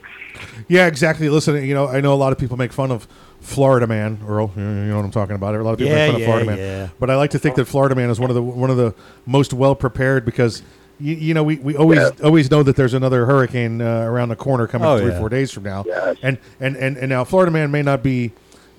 [0.68, 1.30] Yeah, exactly.
[1.30, 3.08] Listen, you know, I know a lot of people make fun of
[3.42, 4.52] Florida Man, Earl.
[4.56, 5.56] You know what I'm talking about.
[5.56, 6.90] A lot of people Yeah, make fun yeah, of Florida Man, yeah.
[7.00, 8.94] but I like to think that Florida Man is one of the one of the
[9.26, 10.64] most well prepared because.
[11.00, 14.36] You, you know, we, we always always know that there's another hurricane uh, around the
[14.36, 15.18] corner coming Oh, three yeah.
[15.20, 15.84] four days from now,
[16.22, 18.32] and, and and and now Florida Man may not be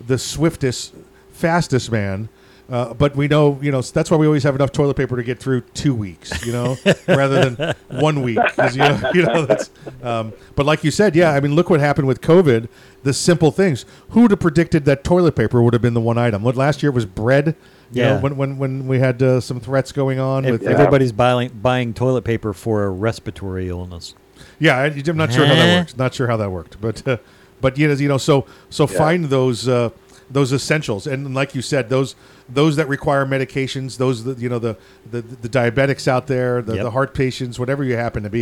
[0.06, 0.94] the swiftest,
[1.32, 2.28] fastest man,
[2.70, 5.22] uh, but we know you know that's why we always have enough toilet paper to
[5.22, 6.76] get through two weeks, you know,
[7.08, 8.38] rather than one week.
[8.72, 9.70] You know, you know that's.
[10.02, 12.68] Um, but like you said, yeah, I mean, look what happened with COVID.
[13.02, 13.84] The simple things.
[14.10, 16.42] Who would have predicted that toilet paper would have been the one item?
[16.42, 17.54] What last year was bread.
[17.92, 18.20] You know, Yeah.
[18.20, 21.92] when when when we had uh, some threats going on Ev- with Everybody's buying buying
[21.92, 24.14] toilet paper for a respiratory illness.
[24.58, 25.78] Yeah, I, I'm not sure how that Eh.
[25.80, 25.96] works.
[25.96, 27.18] Not sure how that worked, but uh,
[27.60, 28.96] but you know, you know, so so Yeah.
[28.98, 29.90] find those uh,
[30.34, 32.14] those essentials, and like you said, those
[32.48, 34.76] those that require medications, those that you know the
[35.10, 36.82] the, the diabetics out there, the, Yep.
[36.84, 38.40] the heart patients, whatever you happen to be,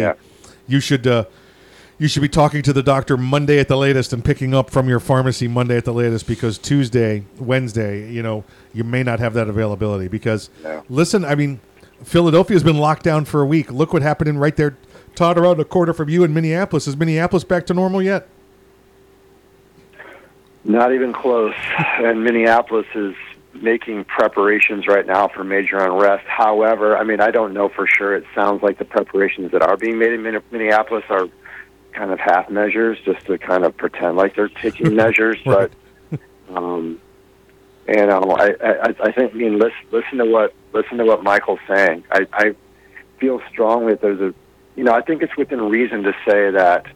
[0.66, 1.06] you should.
[1.06, 1.24] Uh,
[1.98, 4.88] you should be talking to the doctor Monday at the latest and picking up from
[4.88, 8.42] your pharmacy Monday at the latest because Tuesday, Wednesday, you know,
[8.74, 10.08] you may not have that availability.
[10.08, 10.50] Because
[10.88, 11.60] listen, I mean,
[12.02, 13.70] Philadelphia's been locked down for a week.
[13.70, 14.76] Look what happened in right there,
[15.14, 16.88] Todd, around a quarter from you in Minneapolis.
[16.88, 18.26] Is Minneapolis back to normal yet?
[20.64, 21.54] Not even close.
[21.78, 23.14] And Minneapolis is
[23.54, 26.24] making preparations right now for major unrest.
[26.26, 28.14] However, I mean, I don't know for sure.
[28.16, 31.28] It sounds like the preparations that are being made in Min- Minneapolis are
[31.92, 35.36] kind of half measures, just to kind of pretend like they're taking measures.
[35.44, 35.72] But
[36.54, 37.00] um,
[37.88, 39.34] You know, I, I, I think.
[39.34, 42.04] I mean, listen, listen to what listen to what Michael's saying.
[42.10, 42.54] I, I
[43.18, 44.34] feel strongly that there's a,
[44.76, 46.86] you know, I think it's within reason to say that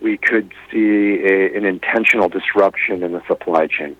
[0.00, 3.96] we could see a, an intentional disruption in the supply chain.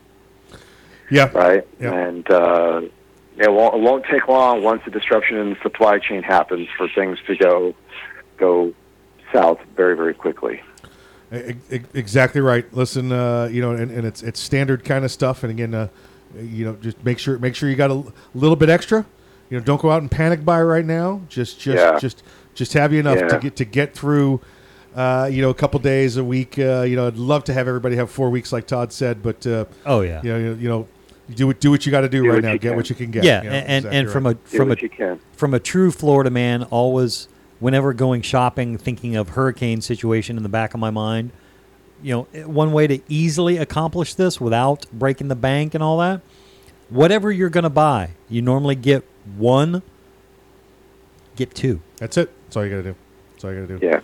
[1.11, 1.30] Yeah.
[1.32, 1.66] Right.
[1.80, 1.92] Yeah.
[1.94, 2.82] And uh,
[3.38, 6.88] it won't it won't take long once the disruption in the supply chain happens for
[6.88, 7.74] things to go
[8.36, 8.74] go
[9.32, 10.61] south very very quickly.
[11.30, 12.72] Exactly right.
[12.72, 15.42] Listen, uh, you know, and, and it's it's standard kind of stuff.
[15.42, 15.88] And again, uh,
[16.38, 19.05] you know, just make sure make sure you got a l- little bit extra.
[19.51, 21.22] You know, don't go out and panic buy right now.
[21.28, 21.99] Just just Yeah.
[21.99, 22.22] just
[22.55, 24.40] just have you enough to get to get through.
[24.99, 26.59] Uh, you know, a couple days a week.
[26.59, 29.22] Uh, you know, I'd love to have everybody have four weeks, like Todd said.
[29.22, 30.20] But uh, Oh, yeah.
[30.24, 30.88] you know, you, you know,
[31.32, 32.53] do what do what you got to do, Do right now.
[32.53, 32.76] Get can.
[32.76, 33.22] what you can get.
[33.22, 34.36] Yeah, you know, and, and, exactly and from right.
[34.36, 37.28] a from a from a true Florida man, always
[37.61, 41.30] whenever going shopping, thinking of hurricane situation in the back of my mind.
[42.03, 45.99] You know, eh, one way to easily accomplish this without breaking the bank and all
[45.99, 46.22] that.
[46.88, 49.05] Whatever you're going to buy, you normally get
[49.36, 49.82] one,
[51.36, 51.82] get two.
[51.99, 52.30] That's it.
[52.46, 52.94] That's all you got to do.
[53.32, 53.86] That's all you got to do.
[53.86, 54.01] Yeah.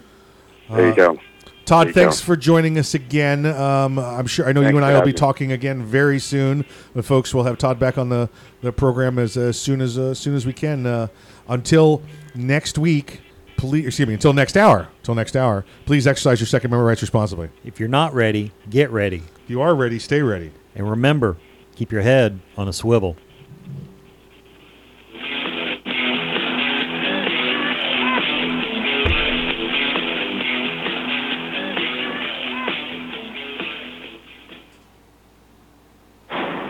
[0.70, 1.18] There you Uh, go.
[1.64, 2.26] Todd, you thanks go.
[2.26, 3.46] for joining us again.
[3.46, 5.18] Um, I'm sure I know Thanks you and I will be having me.
[5.18, 6.66] talking again very soon.
[6.94, 8.28] But folks, we'll have Todd back on the,
[8.60, 10.84] the program as, as soon as uh, as soon as we can.
[10.84, 11.06] Uh,
[11.48, 12.02] until
[12.34, 13.22] next week,
[13.56, 14.12] please excuse me.
[14.14, 14.88] Until next hour.
[14.98, 15.64] Until next hour.
[15.86, 17.48] Please exercise your Second Amendment rights responsibly.
[17.64, 19.22] If you're not ready, get ready.
[19.44, 20.52] If you are ready, stay ready.
[20.74, 21.38] And remember,
[21.76, 23.16] keep your head on a swivel.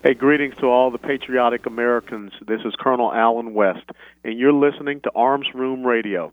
[0.00, 2.30] Hey, greetings to all the patriotic Americans.
[2.46, 3.82] This is Colonel Allen West,
[4.22, 6.32] and you're listening to Arms Room Radio.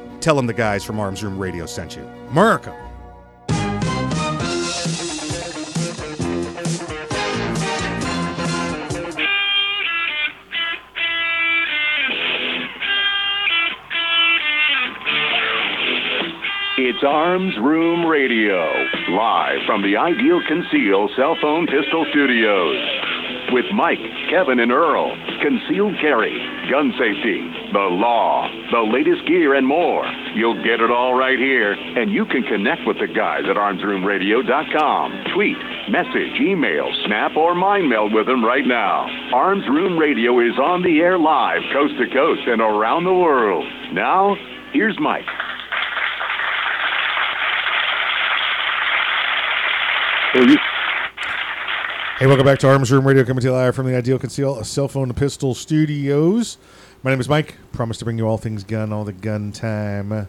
[0.21, 2.03] Tell them the guys from Arms Room Radio sent you.
[2.29, 2.77] America.
[16.77, 18.61] It's Arms Room Radio,
[19.09, 23.00] live from the Ideal Conceal Cell Phone Pistol Studios.
[23.51, 23.99] With Mike,
[24.29, 25.11] Kevin, and Earl,
[25.43, 26.31] concealed carry,
[26.71, 27.43] gun safety,
[27.73, 30.05] the law, the latest gear, and more.
[30.33, 35.35] You'll get it all right here, and you can connect with the guys at armsroomradio.com.
[35.35, 35.57] Tweet,
[35.91, 39.05] message, email, snap, or mind meld with them right now.
[39.33, 43.65] Arms Room Radio is on the air live, coast to coast, and around the world.
[43.91, 44.37] Now,
[44.71, 45.27] here's Mike.
[52.21, 54.63] Hey, welcome back to Arms Room Radio, coming to you live from the Ideal Conceal
[54.63, 56.59] Cell Phone Pistol Studios.
[57.01, 57.55] My name is Mike.
[57.71, 60.11] Promise to bring you all things gun, all the gun time.
[60.11, 60.25] Uh,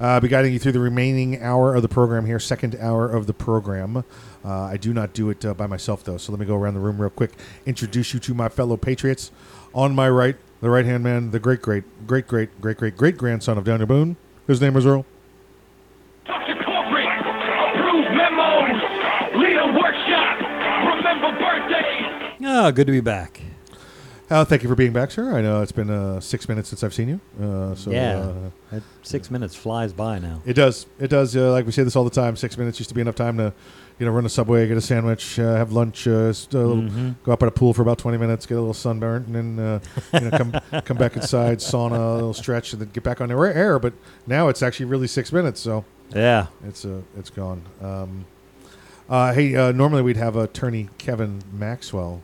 [0.00, 3.28] I'll be guiding you through the remaining hour of the program here, second hour of
[3.28, 3.98] the program.
[3.98, 4.02] Uh,
[4.44, 6.80] I do not do it uh, by myself, though, so let me go around the
[6.80, 7.30] room real quick,
[7.64, 9.30] introduce you to my fellow patriots.
[9.72, 13.16] On my right, the right hand man, the great, great, great, great, great, great, great
[13.16, 14.16] grandson of Daniel Boone.
[14.48, 15.06] His name is Earl.
[22.46, 22.66] Memos, leader workshop, remember birthdays.
[22.66, 23.40] Ah, good to be back.
[24.28, 25.36] Uh, thank you for being back, sir.
[25.36, 27.20] I know it's been uh, six minutes since I've seen you.
[27.40, 30.42] Uh, so yeah, uh, that six minutes flies by now.
[30.44, 30.86] it does.
[30.98, 31.36] It does.
[31.36, 32.34] Uh, like we say this all the time.
[32.34, 33.52] Six minutes used to be enough time to,
[34.00, 36.76] you know, run a subway, get a sandwich, uh, have lunch, uh, s- a little,
[36.82, 37.14] Mhm.
[37.22, 39.64] go up at a pool for about twenty minutes, get a little sunburn, and then
[39.64, 39.78] uh,
[40.14, 40.52] you know come
[40.84, 43.78] come back inside, sauna, a little stretch, and then get back on the air-.
[43.78, 43.92] But
[44.26, 45.60] now it's actually really six minutes.
[45.60, 46.46] So Yeah.
[46.66, 47.62] it's uh, it's gone.
[47.80, 48.24] Um,
[49.08, 52.22] uh, hey, uh, normally we'd have attorney Kevin Maxwell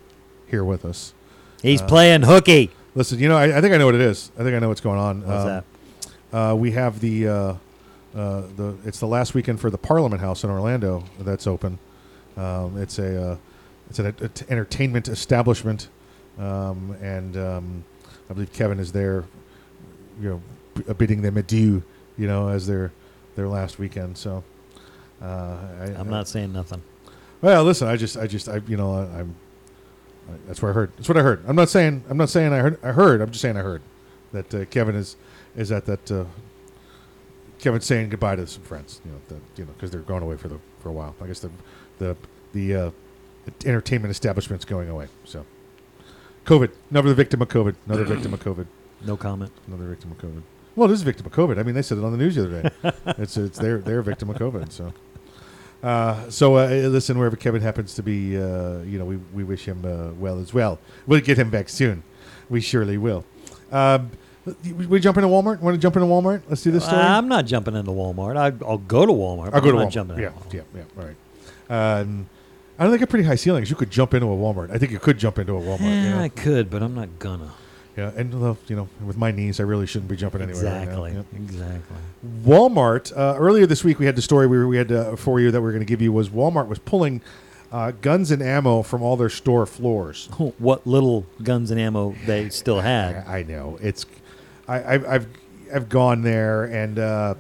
[0.52, 1.14] here with us.
[1.62, 2.70] He's Uh, playing hooky.
[2.94, 4.30] Listen, you know, I, I think I know what it is.
[4.38, 5.22] I think I know what's going on.
[5.26, 5.64] What's Um,
[6.32, 7.32] Uh, we have the uh,
[8.14, 11.78] uh, the it's the last weekend for the Parliament House in Orlando that's open.
[12.36, 13.36] Um, it's a uh,
[13.90, 15.88] it's an ent- entertainment establishment,
[16.38, 17.84] um, and um,
[18.30, 19.24] I believe Kevin is there,
[20.20, 20.42] you know,
[20.74, 21.82] b- bidding them adieu,
[22.18, 22.92] you know, as their
[23.36, 24.16] their last weekend.
[24.18, 24.42] So
[25.22, 26.82] uh, I, I'm not saying nothing.
[27.42, 29.34] well, listen, I just, I just, I, you know, I, I'm.
[30.46, 30.92] That's what I heard.
[30.96, 31.44] That's what I heard.
[31.46, 32.04] I'm not saying.
[32.08, 32.78] I'm not saying I heard.
[32.84, 33.20] I heard.
[33.20, 33.82] I'm just saying I heard
[34.32, 35.16] that uh, Kevin is
[35.56, 36.10] is at that.
[36.10, 36.24] Uh,
[37.58, 39.00] Kevin's saying goodbye to some friends.
[39.04, 41.14] You know, that, you know, because they're going away for the for a while.
[41.22, 41.50] I guess the
[41.98, 42.16] the
[42.52, 42.90] the uh,
[43.64, 45.08] entertainment establishment's going away.
[45.24, 45.46] So,
[46.44, 46.70] COVID.
[46.90, 47.76] Another victim of COVID.
[47.86, 48.66] Another victim of COVID.
[49.04, 49.52] No comment.
[49.66, 50.42] Another victim of COVID.
[50.74, 51.58] Well, it is a victim of COVID.
[51.58, 52.92] I mean, they said it on the news the other day.
[53.22, 54.72] it's it's their their victim of COVID.
[54.72, 54.92] So,
[55.82, 59.64] uh, so uh, listen, wherever Kevin happens to be, uh, you know, we, we wish
[59.66, 60.78] him uh, well as well.
[61.06, 62.02] We'll get him back soon.
[62.48, 63.24] We surely will.
[63.70, 64.10] Um,
[64.76, 65.60] we, jump into Walmart.
[65.60, 66.42] Want to jump into Walmart?
[66.48, 67.00] Let's do this story.
[67.00, 68.36] I'm not jumping into Walmart.
[68.36, 69.54] I, I'll go to Walmart.
[69.54, 69.90] I'll go I'm to not Walmart.
[69.92, 70.52] Jumping yeah, Walmart.
[70.52, 70.82] yeah, yeah.
[70.98, 72.00] All right.
[72.00, 72.28] Um,
[72.78, 73.70] I don't think a pretty high ceilings.
[73.70, 74.70] You could jump into a Walmart.
[74.72, 75.80] I think you could jump into a Walmart.
[75.80, 76.18] Yeah, you know?
[76.20, 77.52] I could, but I'm not gonna.
[77.96, 80.64] Yeah, and uh, you know, with my knees, I really shouldn't be jumping anywhere.
[80.64, 80.82] right.
[80.82, 81.12] Exactly.
[81.12, 81.26] Yep.
[81.36, 81.96] Exactly.
[82.44, 83.12] Walmart.
[83.16, 85.50] Uh, earlier this week, we had the story we, were, we had uh, for you
[85.50, 87.20] that we are going to give you was Walmart was pulling
[87.70, 90.28] uh, guns and ammo from all their store floors.
[90.58, 93.16] What little guns and ammo they still had.
[93.26, 94.06] I know it's.
[94.66, 95.26] I, I've I've
[95.74, 97.34] I've gone there, and uh,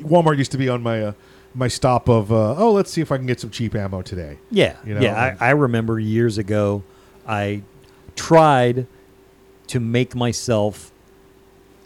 [0.00, 1.12] Walmart used to be on my uh,
[1.54, 4.38] my stop of uh, oh let's see if I can get some cheap ammo today.
[4.50, 5.36] Yeah, You know, yeah.
[5.40, 6.82] I, I remember years ago,
[7.26, 7.62] I
[8.14, 8.86] tried
[9.68, 10.92] to make myself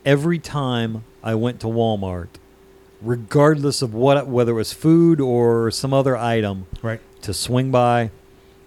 [0.05, 2.29] every time I went to Walmart,
[3.03, 8.11] regardless of what whether it was food or some other item, right, to swing by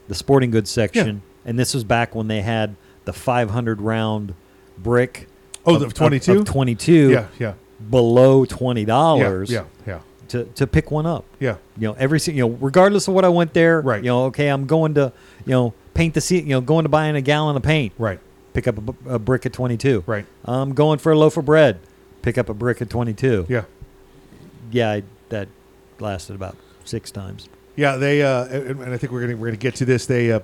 [0.08, 1.22] the sporting goods section.
[1.46, 4.34] And this was back when they had the 500 round
[4.78, 5.28] brick.
[5.66, 6.40] Oh, of- the of- 22?
[6.40, 7.10] of 22.
[7.12, 7.54] Yeah, yeah.
[7.90, 9.52] Below twenty dollars.
[9.52, 10.00] Yeah, yeah, yeah.
[10.30, 11.26] To, to pick one up.
[11.40, 11.58] Yeah.
[11.78, 13.82] You know, every you know, regardless of what I went there.
[13.82, 14.02] Right.
[14.02, 15.12] You know, okay, I'm going to,
[15.46, 16.46] you know, paint the seat.
[16.46, 17.92] You know, going to buying a gallon of paint.
[17.98, 18.22] Right.
[18.54, 20.04] Pick up a brick at 22.
[20.06, 20.26] Right.
[20.46, 21.80] I'm going for a loaf of bread.
[22.22, 23.48] Pick up a brick at 22.
[23.50, 23.64] Yeah.
[24.72, 25.48] Yeah, I, that
[26.00, 27.50] lasted about six times.
[27.76, 30.06] Yeah, they uh, and and I think we're gonna we're gonna get to this.
[30.06, 30.42] They uh,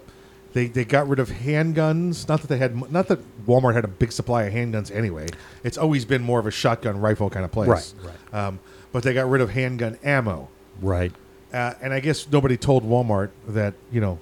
[0.53, 2.27] they they got rid of handguns.
[2.27, 5.27] Not that they had, not that Walmart had a big supply of handguns anyway.
[5.63, 7.67] It's always been more of a shotgun rifle kind of place.
[7.67, 8.47] Right, right.
[8.47, 8.59] Um,
[8.91, 10.49] but they got rid of handgun ammo.
[10.81, 11.11] Right.
[11.53, 14.19] Uh, and I guess nobody told Walmart that you know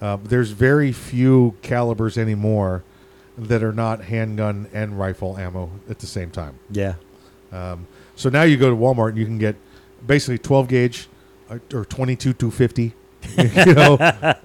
[0.00, 2.84] uh, there's very few calibers anymore
[3.36, 6.58] that are not handgun and rifle ammo at the same time.
[6.70, 6.94] Yeah.
[7.52, 9.56] Um, so now you go to Walmart and you can get
[10.06, 11.08] basically 12 gauge
[11.50, 12.92] uh, or 22 250.
[13.38, 13.92] you know,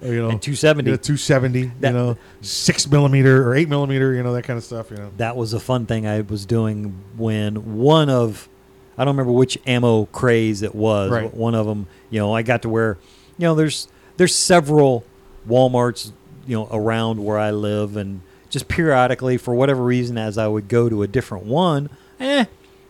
[0.02, 0.88] you know, And 270.
[0.90, 1.64] you know, 270.
[1.80, 4.14] That- you know, six millimeter or eight millimeter.
[4.14, 4.90] You know that kind of stuff.
[4.90, 8.48] You know, That was a fun thing I was doing when one of,
[8.96, 11.10] I don't remember which ammo craze it was.
[11.10, 11.24] Right.
[11.24, 12.96] but One of them, you know, I got to where,
[13.38, 13.86] you know, there's
[14.16, 15.04] there's several
[15.48, 16.12] WalMarts,
[16.46, 18.20] you know, around where I live, and
[18.50, 21.88] just periodically, for whatever reason, as I would go to a different one,
[22.18, 22.44] eh,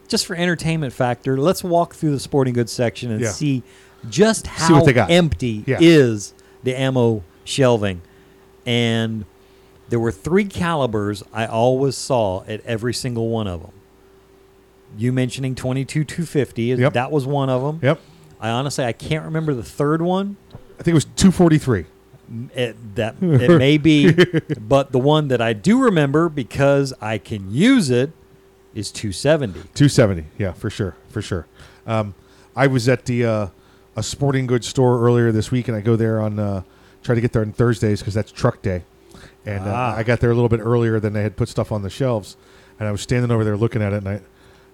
[0.08, 3.30] just for entertainment factor, let's walk through the sporting goods section and Yeah.
[3.30, 3.62] see
[4.08, 5.10] just how See what they got.
[5.10, 5.76] empty Yeah.
[5.80, 6.34] is
[6.64, 8.00] the ammo shelving.
[8.66, 9.24] And
[9.90, 13.72] there were three calibers I always saw at every single one of them.
[14.98, 16.94] You mentioning 22 250, Yep.
[16.94, 17.78] that was one of them.
[17.82, 18.00] Yep.
[18.40, 20.36] I honestly I can't remember the third one.
[20.78, 21.84] I think it was 243.
[22.54, 24.12] It, that it may be,
[24.60, 28.12] but the one that I do remember because I can use it
[28.74, 29.54] is 270.
[29.74, 30.26] 270.
[30.38, 31.46] Yeah, for sure, for sure.
[31.86, 32.14] Um,
[32.54, 33.46] I was at the uh,
[33.96, 36.62] a sporting goods store earlier this week, and I go there on uh,
[37.02, 38.84] try to get there on Thursdays because that's truck day,
[39.44, 39.96] and uh, Ah.
[39.96, 42.36] I got there a little bit earlier than they had put stuff on the shelves,
[42.78, 44.20] and I was standing over there looking at it, and I.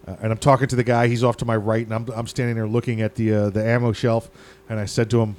[0.09, 1.09] Uh, and I'm talking to the guy.
[1.09, 3.65] He's off to my right, and I'm, I'm standing there looking at the uh, the
[3.67, 4.31] ammo shelf.
[4.69, 5.35] And I said to him,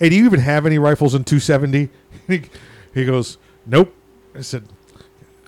[0.00, 1.88] "Hey, do you even have any rifles in 270?"
[2.26, 2.42] he,
[2.92, 3.94] he goes, "Nope."
[4.34, 4.64] I said,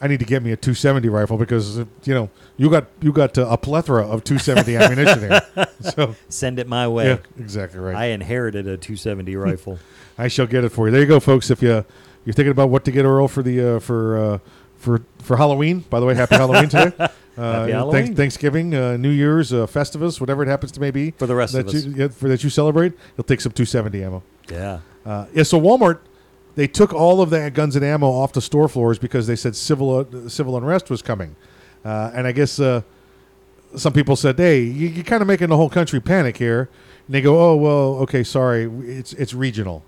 [0.03, 3.13] I need to get me a 270 rifle because uh, you know you got you
[3.13, 5.41] got uh, a plethora of 270 ammunition here.
[5.95, 7.07] So Send it my way.
[7.07, 7.95] Yeah, exactly right.
[7.97, 9.79] I inherited a 270 rifle.
[10.19, 10.93] I shall get it for you.
[10.93, 11.51] There you go, folks.
[11.51, 11.85] If you
[12.25, 14.39] you're thinking about what to get Earl for the uh, for uh,
[14.77, 15.81] for for Halloween.
[15.89, 16.93] By the way, happy Halloween today.
[16.99, 17.09] Uh,
[17.61, 18.15] Happy Halloween.
[18.15, 21.13] Thanksgiving, uh, New Year's, uh, Festivus, whatever it happens to may be.
[21.13, 21.85] For the rest that of us.
[21.87, 24.23] you, yeah, for that you celebrate, you'll take some 270 ammo.
[24.51, 24.81] Yeah.
[25.05, 25.43] Uh, yeah.
[25.43, 26.01] So Walmart,
[26.55, 29.57] they took all of that guns and ammo off the store floors because they said
[29.57, 31.35] civil uh, civil unrest was coming,
[31.85, 32.83] uh, and I guess uh,
[33.77, 36.69] some people said, "Hey, you, you're kind of making the whole country panic here."
[37.07, 39.83] And they go, "Oh well, okay, sorry, it's it's regional."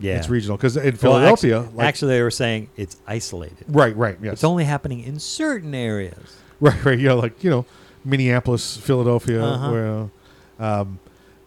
[0.00, 0.16] Yeah.
[0.16, 3.64] it's regional because in Well, Philadelphia, like- actually, they were saying it's isolated.
[3.68, 4.34] Right, right, yes.
[4.34, 6.36] It's only happening in certain areas.
[6.62, 6.98] Right, right.
[6.98, 7.64] Yeah, like you know,
[8.04, 9.42] Minneapolis, Philadelphia.
[9.42, 9.70] Uh-huh.
[9.70, 10.10] Where,
[10.58, 10.98] um,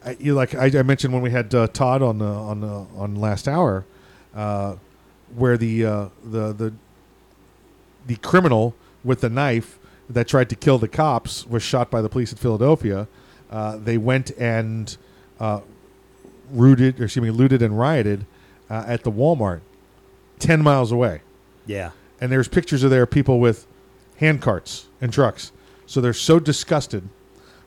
[0.05, 2.85] I, you like I, I mentioned when we had uh, Todd on the on the
[2.95, 3.85] on last hour,
[4.35, 4.75] uh,
[5.35, 6.73] where the uh, the the
[8.05, 9.79] the criminal with the knife
[10.09, 13.07] that tried to kill the cops was shot by the police in Philadelphia.
[13.49, 14.97] Uh, they went and
[15.39, 15.61] uh,
[16.51, 18.25] rooted, or excuse me, looted and rioted
[18.69, 19.61] uh, at the Walmart,
[20.39, 21.21] ten miles away
[21.65, 21.91] Yeah.
[22.19, 23.67] and there's pictures of there people with
[24.17, 25.51] hand carts and trucks.
[25.85, 27.07] So they're so disgusted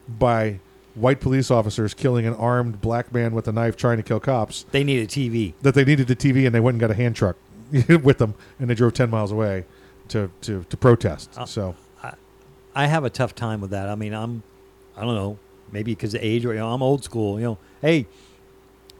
[0.08, 0.60] by
[0.96, 4.64] white police officers killing an armed black man with a knife trying to kill cops
[4.72, 5.52] They needed a TV.
[5.62, 7.36] that they needed the TV and they went and got a hand truck
[8.02, 9.64] with them and they drove 10 miles away
[10.08, 11.30] to, to, to protest.
[11.36, 11.74] Uh, so
[12.74, 13.88] I have a tough time with that.
[13.88, 14.42] I mean, I'm,
[14.96, 15.38] I don't know,
[15.72, 17.38] maybe because of age or you know, I'm old school.
[17.38, 18.06] You know, hey,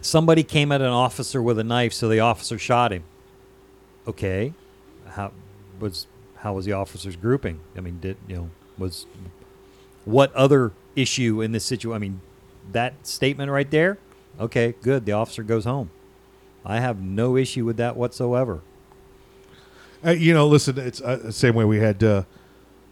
[0.01, 3.05] somebody came at an officer with a knife, so the officer shot him.
[4.09, 4.55] Okay,
[5.09, 5.33] how
[5.79, 7.61] was how was the officer's grouping?
[7.77, 9.05] I mean, did you know was
[10.07, 11.95] what other issue in this situation?
[11.95, 12.21] I mean,
[12.73, 13.99] that statement right there.
[14.41, 15.07] Okay, good.
[15.07, 15.91] The officer goes home.
[16.65, 18.61] I have no issue with that whatsoever.
[20.05, 22.03] Uh, you know, listen, it's uh, the same way we had.
[22.03, 22.25] Uh,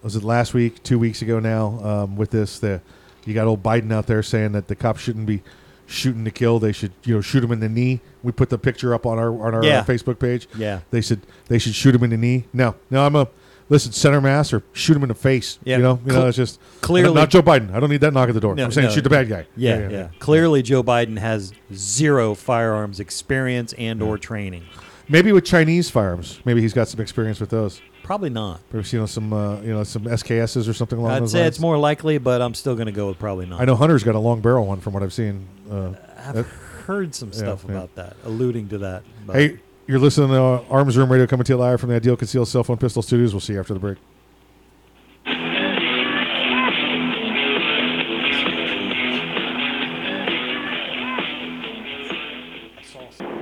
[0.03, 1.79] was it last week, two weeks ago now?
[1.83, 2.81] Um, with this, the
[3.25, 5.43] you got old Biden out there saying that the cops shouldn't be
[5.87, 6.59] shooting to kill.
[6.59, 8.01] They should, you know, shoot him in the knee.
[8.23, 9.81] We put the picture up on our on our Yeah.
[9.81, 10.49] uh, Facebook page.
[10.57, 10.81] Yeah.
[10.91, 12.45] they should they should shoot him in the knee.
[12.53, 13.29] No, no, I'm a
[13.69, 15.59] listen center mass or shoot him in the face.
[15.65, 17.73] Yeah, you know, you cle- know, it's just clearly- not Joe Biden.
[17.75, 18.55] I don't need that knock at the door.
[18.55, 18.95] No, I'm saying no.
[18.95, 19.47] shoot the bad guy.
[19.57, 24.65] Yeah, yeah, Clearly, Joe Biden has zero firearms experience and or training.
[25.09, 26.41] Maybe with Chinese firearms.
[26.45, 27.81] Maybe he's got some experience with those.
[28.03, 28.61] Probably not.
[28.71, 31.47] Perhaps, you know some uh, you know some SKSs or something along I'd those say
[31.47, 33.61] it's more likely, but I'm still going to go with probably not.
[33.61, 35.47] I know Hunter's got a long barrel one from what I've seen.
[35.71, 36.43] Uh, I've uh,
[36.85, 37.73] heard some stuff yeah.
[37.73, 39.05] about that, alluding to that.
[39.33, 42.47] Hey, you're listening to Arms Room Radio coming to you live from the Ideal Conceal
[42.47, 43.35] Cell Phone Pistol Studios.
[43.35, 43.99] We'll see you after the break.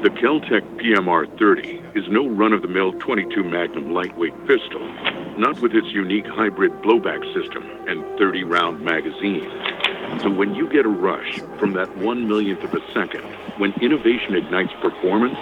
[0.03, 4.81] The Keltec PMR 30 is no run of the mill 22 Magnum lightweight pistol,
[5.39, 9.49] not with its unique hybrid blowback system and 30 round magazine.
[10.21, 13.23] So when you get a rush from that one millionth of a second,
[13.59, 15.39] when innovation ignites performance,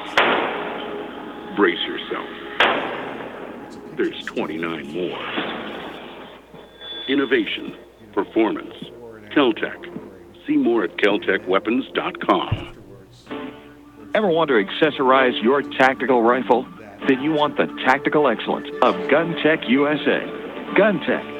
[1.57, 2.29] brace yourself.
[3.97, 5.19] There's 29 more.
[7.09, 7.77] Innovation,
[8.13, 8.75] performance,
[9.35, 9.77] Keltec.
[10.47, 12.77] See more at keltecweapons.com.
[14.15, 16.67] Ever want to accessorize your tactical rifle?
[17.09, 20.21] Then you want the tactical excellence of GunTec USA.
[20.77, 21.40] GunTec,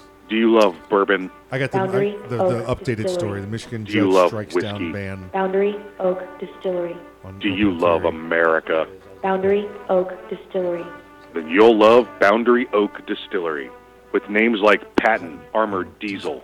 [0.31, 1.29] Do you love bourbon?
[1.51, 3.09] I got the, Boundary I, the, the updated Distillery.
[3.09, 3.41] story.
[3.41, 4.69] The Michigan Do you judge love strikes whiskey?
[4.71, 5.29] down ban.
[5.33, 6.95] Boundary Oak Distillery.
[7.41, 8.87] Do you love America?
[9.21, 10.85] Boundary Oak Distillery.
[11.33, 13.69] Then you'll love Boundary Oak Distillery.
[14.13, 16.41] With names like Patton Armored Diesel,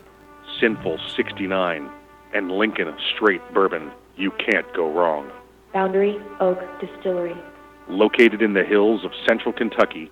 [0.60, 1.90] Sinful 69,
[2.34, 5.32] and Lincoln Straight Bourbon, you can't go wrong.
[5.72, 7.38] Boundary Oak Distillery.
[7.88, 10.12] Located in the hills of central Kentucky,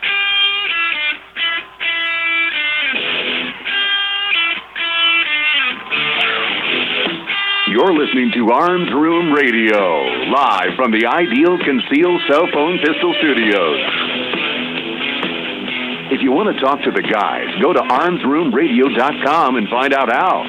[7.71, 9.79] You're listening to Arms Room Radio,
[10.27, 13.79] live from the Ideal Conceal Cell Phone Pistol Studios.
[16.11, 20.43] If you want to talk to the guys, go to armsroomradio.com and find out how.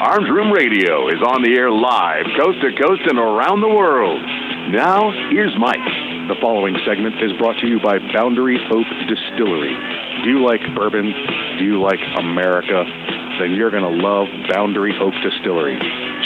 [0.00, 4.24] Arms Room Radio is on the air live, coast to coast and around the world.
[4.72, 5.84] Now, here's Mike.
[6.32, 9.76] The following segment is brought to you by Boundary Oak Distillery.
[10.24, 11.04] Do you like bourbon?
[11.60, 12.80] Do you like America?
[13.44, 15.76] Then you're going to love Boundary Oak Distillery.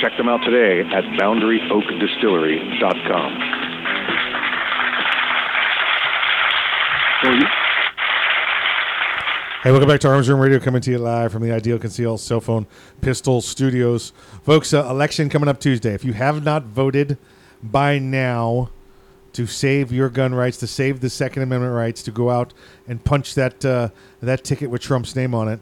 [0.00, 3.32] Check them out today at boundaryoakdistillery.com.
[9.62, 12.16] Hey, welcome back to Arms Room Radio, coming to you live from the Ideal Conceal
[12.16, 12.66] Cell Phone
[13.02, 14.14] Pistol Studios.
[14.42, 15.92] Folks, uh, election coming up Tuesday.
[15.92, 17.18] If you have not voted
[17.62, 18.70] by now
[19.34, 22.54] to save your gun rights, to save the Second Amendment rights, to go out
[22.88, 23.90] and punch that uh,
[24.22, 25.60] that ticket with Trump's name on it,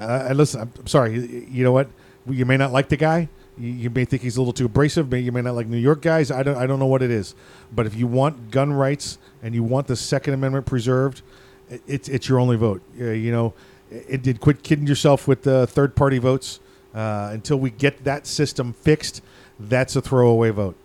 [0.00, 1.46] uh, listen, I'm, sorry.
[1.50, 1.90] You know what?
[2.26, 3.28] You may not like the guy.
[3.58, 5.10] You, may think he's a little too abrasive.
[5.10, 6.30] May, you may not like New York guys.
[6.30, 6.56] I don't.
[6.56, 7.34] I don't know what it is.
[7.74, 11.22] But if you want gun rights and you want the Second Amendment preserved,
[11.70, 12.82] it- it's it's your only vote.
[13.00, 13.54] Uh, you know,
[13.90, 16.60] it did quit kidding yourself with the third party votes.
[16.94, 19.22] Uh, until we get that system fixed,
[19.60, 20.76] that's a throwaway vote.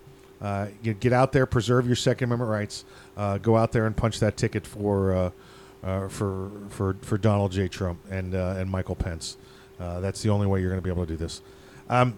[0.41, 2.83] Uh, you get out there, preserve your Second Amendment rights.
[3.15, 5.29] Uh, go out there and punch that ticket for uh,
[5.83, 7.67] uh, for for for Donald J.
[7.67, 9.35] Trump and and Michael Pence.
[9.77, 11.41] That's the only way you're going to be able to do this.
[11.89, 12.17] Um,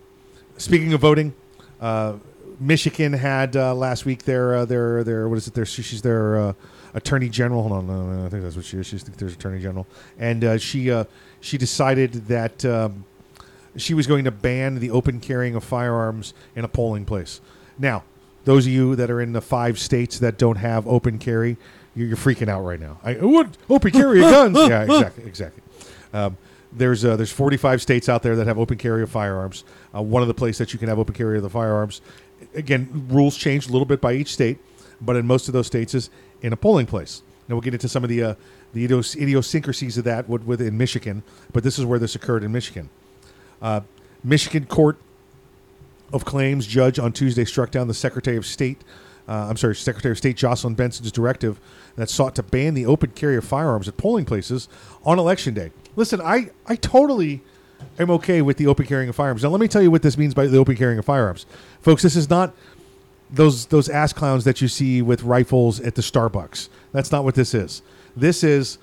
[0.64, 1.34] speaking of voting,
[1.82, 2.14] uh,
[2.59, 5.53] Michigan had uh, last week their uh, their their what is it?
[5.53, 6.53] Their she's their uh,
[6.93, 7.68] attorney general.
[7.68, 8.88] Hold on, I think that's what she is.
[8.88, 9.86] She's their attorney general,
[10.18, 11.05] and uh, she uh,
[11.41, 12.64] she decided that.
[12.66, 13.05] Um,
[13.76, 17.41] she was going to ban the open carrying of firearms in a polling place.
[17.80, 18.03] Now,
[18.45, 21.57] those of you that are in the five states that don't have open carry,
[21.95, 22.99] you're, you're freaking out right now.
[23.03, 24.57] I what open carry of guns?
[24.70, 25.64] yeah, exactly, exactly.
[26.14, 26.38] Um,
[26.72, 29.64] there's uh, there's 45 states out there that have open carry of firearms.
[29.94, 32.02] Uh, one of the places that you can have open carry of the firearms.
[32.56, 34.58] Again, rules change a little bit by each state,
[35.00, 36.10] but in most of those states is
[36.41, 37.22] in a polling place.
[37.48, 38.36] Now we'll get into some of the uh,
[38.74, 42.89] the idios- idiosyncrasies of that within Michigan, but this is where this occurred in Michigan.
[43.62, 43.82] Uh,
[44.24, 44.98] Michigan Court
[46.12, 48.82] of Claims judge on Tuesday struck down the Secretary of State,
[49.28, 51.60] uh, I'm sorry, Secretary of State Jocelyn Benson's directive
[51.96, 54.68] that sought to ban the open carry of firearms at polling places
[55.06, 55.72] on election day.
[55.96, 57.41] Listen, I, I totally
[58.00, 59.44] am okay with the open carrying of firearms.
[59.44, 61.46] Now, let me tell you what this means by the open carrying of firearms,
[61.82, 62.02] folks.
[62.04, 62.54] This is not
[63.30, 66.70] those those ass clowns that you see with rifles at the Starbucks.
[66.91, 67.82] That's not what this is.
[68.16, 68.78] This is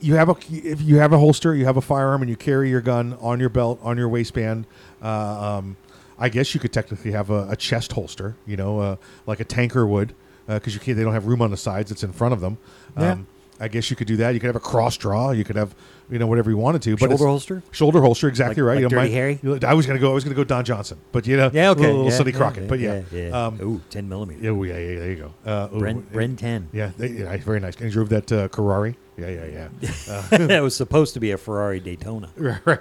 [0.00, 2.68] you have a if you have a holster, you have a firearm, and you carry
[2.68, 4.66] your gun on your belt, on your waistband.
[5.02, 5.76] Uh, um,
[6.18, 8.96] I guess you could technically have a, a chest holster, you know, uh,
[9.26, 10.14] like a tanker would,
[10.46, 10.96] because you can't.
[10.96, 12.58] They don't have room on the sides; it's in front of them.
[12.98, 13.12] Yeah.
[13.12, 13.26] Um,
[13.60, 14.34] I guess you could do that.
[14.34, 15.30] You could have a cross draw.
[15.30, 15.74] You could have,
[16.10, 16.96] you know, whatever you wanted to.
[16.96, 17.62] But Shoulder holster?
[17.70, 18.74] Shoulder holster, exactly Like- right.
[18.82, 19.38] like you know, Dirty Harry?
[19.42, 20.10] you know, I was gonna go.
[20.10, 21.82] I was gonna go Don Johnson, but you know, Yeah, okay.
[21.82, 22.62] little, little Yeah, Sonny yeah, Crockett.
[22.64, 23.46] yeah, but yeah, yeah, yeah.
[23.46, 24.40] Um, Ooh, 10 millimeter.
[24.42, 24.98] Yeah, ooh, yeah, yeah.
[24.98, 25.50] There you go.
[25.50, 26.68] Uh, ooh, Bren- Bren 10.
[26.72, 27.76] Yeah, they, yeah, very nice.
[27.76, 28.96] And you drove that uh, Ferrari.
[29.16, 29.90] Yeah, yeah, yeah.
[30.32, 32.28] Uh, that was supposed to be a Ferrari Daytona.
[32.36, 32.78] right.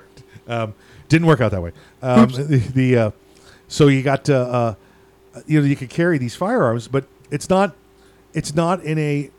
[0.47, 0.73] Um,
[1.07, 1.71] didn't work out that way.
[2.01, 3.11] Um, the, the uh,
[3.67, 4.33] so you got uh,
[5.35, 7.75] uh, you know you could carry these firearms, but it's not
[8.33, 9.29] it's not in a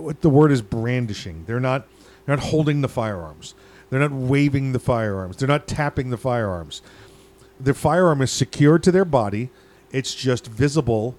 [0.00, 1.44] what the word is brandishing.
[1.46, 1.86] They're not
[2.26, 3.54] they're not holding the firearms.
[3.90, 5.36] They're not waving the firearms.
[5.36, 6.82] They're not tapping the firearms.
[7.60, 9.50] The firearm is secured to their body.
[9.92, 11.16] It's just visible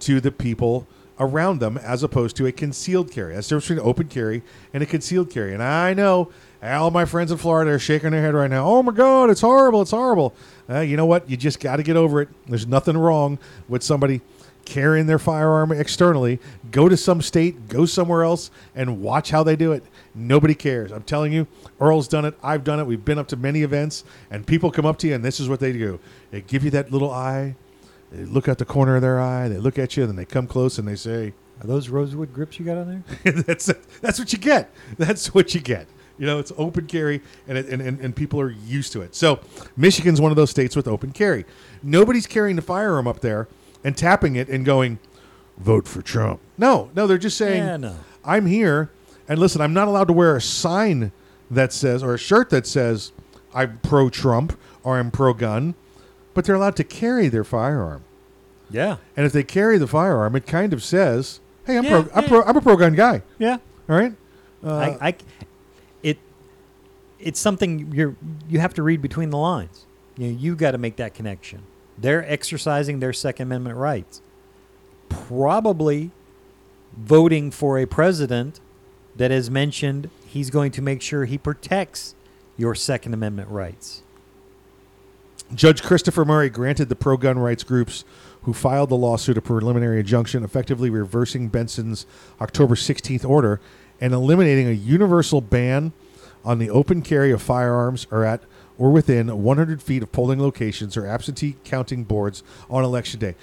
[0.00, 0.86] to the people
[1.20, 3.34] around them as opposed to a concealed carry.
[3.34, 4.42] That's the difference between open carry
[4.72, 5.52] and a concealed carry.
[5.54, 6.30] And I know
[6.62, 8.66] All my friends in Florida are shaking their head right now.
[8.66, 9.82] Oh my God, it's horrible!
[9.82, 10.34] It's horrible.
[10.68, 11.28] Uh, you know what?
[11.28, 12.28] You just got to get over it.
[12.46, 13.38] There's nothing wrong
[13.68, 14.22] with somebody
[14.64, 16.38] carrying their firearm externally.
[16.70, 19.84] Go to some state, go somewhere else, and watch how they do it.
[20.14, 20.92] Nobody cares.
[20.92, 21.46] I'm telling you,
[21.80, 22.34] Earl's done it.
[22.42, 22.86] I've done it.
[22.86, 25.48] We've been up to many events, and people come up to you, and this is
[25.48, 26.00] what they do.
[26.30, 27.56] They give you that little eye.
[28.12, 29.48] They look at the corner of their eye.
[29.48, 32.32] They look at you, and then they come close and they say, Are those rosewood
[32.32, 33.32] grips you got on there?
[33.42, 33.70] that's
[34.00, 34.70] that's what you get.
[34.98, 35.88] That's what you get.
[36.16, 39.16] You know, it's open carry, and, it, and, and and people are used to it.
[39.16, 39.40] So,
[39.76, 41.44] Michigan's one of those states with open carry.
[41.82, 43.48] Nobody's carrying the firearm up there
[43.84, 44.98] and tapping it and going,
[45.58, 47.96] "Vote for Trump." No, no, they're just saying, Yeah, no.
[48.24, 48.90] "I'm here."
[49.28, 51.12] And listen, I'm not allowed to wear a sign
[51.50, 53.12] that says or a shirt that says
[53.54, 55.74] I'm pro Trump or I'm pro gun,
[56.34, 58.02] but they're allowed to carry their firearm.
[58.70, 58.96] Yeah.
[59.16, 61.98] And if they carry the firearm, it kind of says, "Hey, I'm Yeah, pro.
[62.14, 62.28] I'm yeah.
[62.28, 62.42] pro.
[62.42, 63.58] I'm a pro gun guy." Yeah.
[63.88, 64.14] All right.
[64.64, 65.14] Uh, I, I,
[66.02, 66.18] it,
[67.18, 68.16] it's something you're
[68.48, 69.86] you have to read between the lines.
[70.16, 71.62] You know, you got to make that connection.
[71.96, 74.20] They're exercising their Second Amendment rights,
[75.08, 76.10] probably
[76.96, 78.60] voting for a president
[79.16, 82.14] that has mentioned he's going to make sure he protects
[82.56, 84.02] your Second Amendment rights.
[85.54, 88.04] Judge Christopher Murray granted the pro gun rights groups
[88.42, 92.06] who filed the lawsuit a preliminary injunction, effectively reversing Benson's
[92.40, 93.60] October 16th order
[94.00, 95.92] and eliminating a universal ban
[96.44, 98.42] on the open carry of firearms or at
[98.78, 103.34] or within 100 feet of polling locations or absentee counting boards on election day.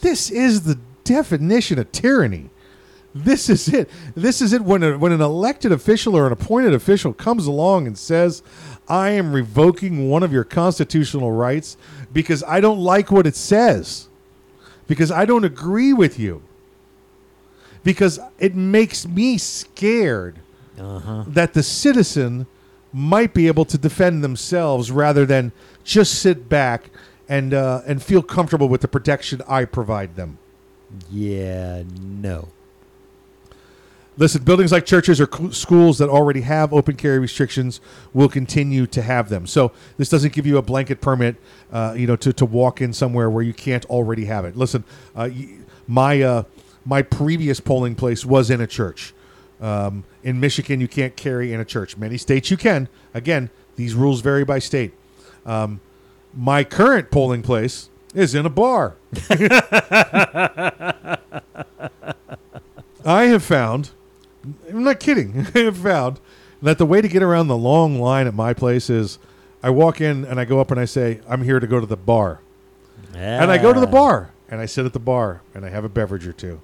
[0.00, 2.50] This is the definition of tyranny.
[3.14, 3.88] This is it.
[4.16, 7.86] This is it when a, when an elected official or an appointed official comes along
[7.86, 8.42] and says,
[8.88, 11.76] "I am revoking one of your constitutional rights
[12.12, 14.08] because I don't like what it says,
[14.88, 16.42] because I don't agree with you,
[17.84, 20.36] because it makes me scared
[20.76, 21.22] Uh-huh.
[21.28, 22.46] that the citizen
[22.94, 25.52] might be able to defend themselves rather than
[25.82, 26.88] just sit back
[27.28, 30.38] and uh, and feel comfortable with the protection I provide them."
[31.10, 32.48] Yeah, no.
[34.16, 37.80] Listen, buildings like churches or schools that already have open carry restrictions
[38.12, 39.44] will continue to have them.
[39.44, 41.34] So this doesn't give you a blanket permit,
[41.72, 44.56] uh, you know, to, to walk in somewhere where you can't already have it.
[44.56, 44.84] Listen,
[45.16, 45.30] uh,
[45.88, 46.44] my uh,
[46.84, 49.14] my previous polling place was in a church.
[49.60, 51.96] Um, in Michigan, you can't carry in a church.
[51.96, 52.88] Many states you can.
[53.12, 54.92] Again, these rules vary by state.
[55.46, 55.80] Um,
[56.34, 58.96] my current polling place is in a bar.
[63.06, 63.90] I have found,
[64.68, 66.20] I'm not kidding, I have found
[66.62, 69.18] that the way to get around the long line at my place is
[69.62, 71.86] I walk in and I go up and I say, I'm here to go to
[71.86, 72.40] the bar.
[73.42, 75.84] And I go to the bar and I sit at the bar and I have
[75.84, 76.60] a beverage or two.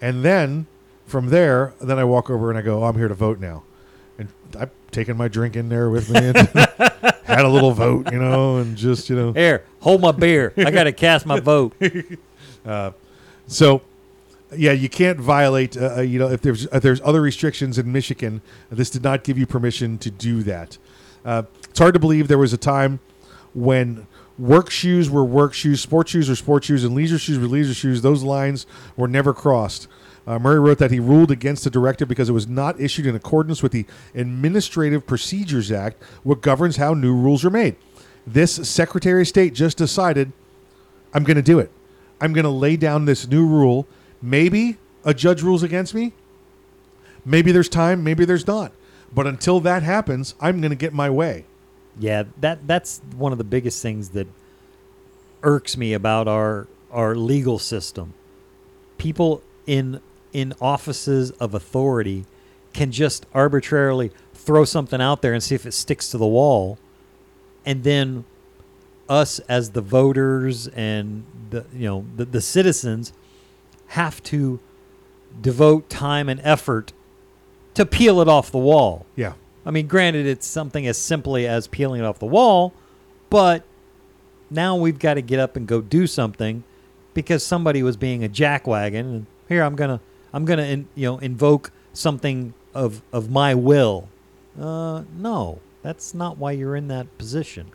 [0.00, 0.66] And then
[1.06, 3.62] from there, then I walk over and I go, oh, I'm here to vote now.
[4.18, 4.28] And
[4.58, 6.36] I've taken my drink in there with me and
[7.24, 9.32] had a little vote, you know, and just, you know.
[9.32, 10.52] Here, hold my beer.
[10.56, 11.74] I got to cast my vote.
[12.64, 12.92] Uh,
[13.46, 13.82] so,
[14.56, 15.76] yeah, you can't violate.
[15.76, 18.40] Uh, uh, you know, if there's if there's other restrictions in Michigan,
[18.70, 20.78] this did not give you permission to do that.
[21.24, 23.00] Uh, it's hard to believe there was a time
[23.52, 24.06] when
[24.38, 27.74] work shoes were work shoes, sports shoes were sports shoes, and leisure shoes were leisure
[27.74, 28.02] shoes.
[28.02, 28.66] Those lines
[28.96, 29.88] were never crossed.
[30.26, 33.14] Uh, Murray wrote that he ruled against the directive because it was not issued in
[33.14, 33.84] accordance with the
[34.14, 37.76] Administrative Procedures Act, what governs how new rules are made.
[38.26, 40.32] This Secretary of State just decided,
[41.12, 41.70] I'm going to do it.
[42.20, 43.86] I'm going to lay down this new rule.
[44.22, 46.14] Maybe a judge rules against me.
[47.24, 48.02] Maybe there's time.
[48.02, 48.72] Maybe there's not.
[49.14, 51.44] But until that happens, I'm going to get my way.
[51.98, 54.26] Yeah, that that's one of the biggest things that
[55.42, 58.14] irks me about our our legal system.
[58.98, 60.00] People in
[60.34, 62.26] in offices of authority
[62.74, 66.78] can just arbitrarily throw something out there and see if it sticks to the wall,
[67.64, 68.26] and then
[69.08, 73.12] us as the voters and the you know the, the citizens
[73.88, 74.60] have to
[75.40, 76.92] devote time and effort
[77.74, 79.06] to peel it off the wall.
[79.16, 79.34] Yeah.
[79.66, 82.72] I mean, granted, it's something as simply as peeling it off the wall,
[83.30, 83.64] but
[84.50, 86.64] now we've got to get up and go do something
[87.14, 89.00] because somebody was being a jackwagon.
[89.00, 90.00] And here I'm gonna,
[90.34, 94.08] I'm gonna, in, you know, invoke something of of my will.
[94.60, 97.68] Uh, no, that's not why you're in that position.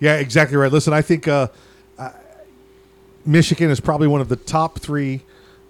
[0.00, 0.70] Yeah, exactly right.
[0.72, 1.48] Listen, I think uh,
[1.98, 2.10] uh,
[3.24, 5.22] Michigan is probably one of the top three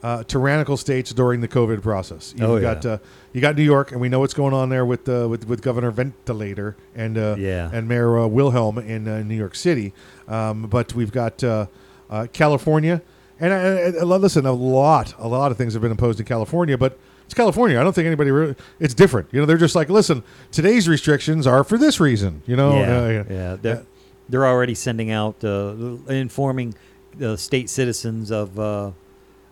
[0.03, 2.35] uh, tyrannical states during the COVID process.
[2.37, 2.93] You've Oh, got yeah.
[2.93, 2.99] uh,
[3.33, 5.63] you got New York, and we know what's going on there with uh, with, with
[5.63, 7.71] Governor Ventilator and uh, Yeah.
[7.73, 9.93] and Mayor uh, Wilhelm in uh, New York City.
[10.29, 11.67] Um, but we've got uh,
[12.11, 13.01] uh, California,
[13.41, 13.53] and
[13.97, 16.99] uh, uh, listen, a lot a lot of things have been imposed in California, but
[17.25, 17.79] it's California.
[17.81, 18.55] I don't think anybody really.
[18.81, 19.29] It's different.
[19.33, 20.23] You know, they're just like, listen,
[20.53, 22.43] today's restrictions are for this reason.
[22.47, 23.57] You know, yeah, Uh, yeah.
[23.61, 23.83] They're,
[24.29, 25.75] they're already sending out, uh,
[26.09, 26.75] informing
[27.19, 28.91] the state citizens of uh,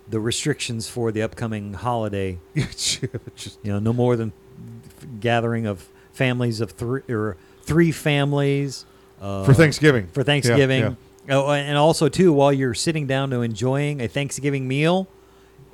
[0.08, 2.38] the restrictions for the upcoming holiday.
[2.54, 3.02] Just-
[3.62, 4.32] you know, no more than
[4.98, 8.84] f- gathering of families of three or three families
[9.20, 10.06] uh, For Thanksgiving.
[10.08, 10.96] For Yeah, Thanksgiving.
[11.28, 15.08] Oh, and also too, while you're sitting down to enjoying a Thanksgiving meal,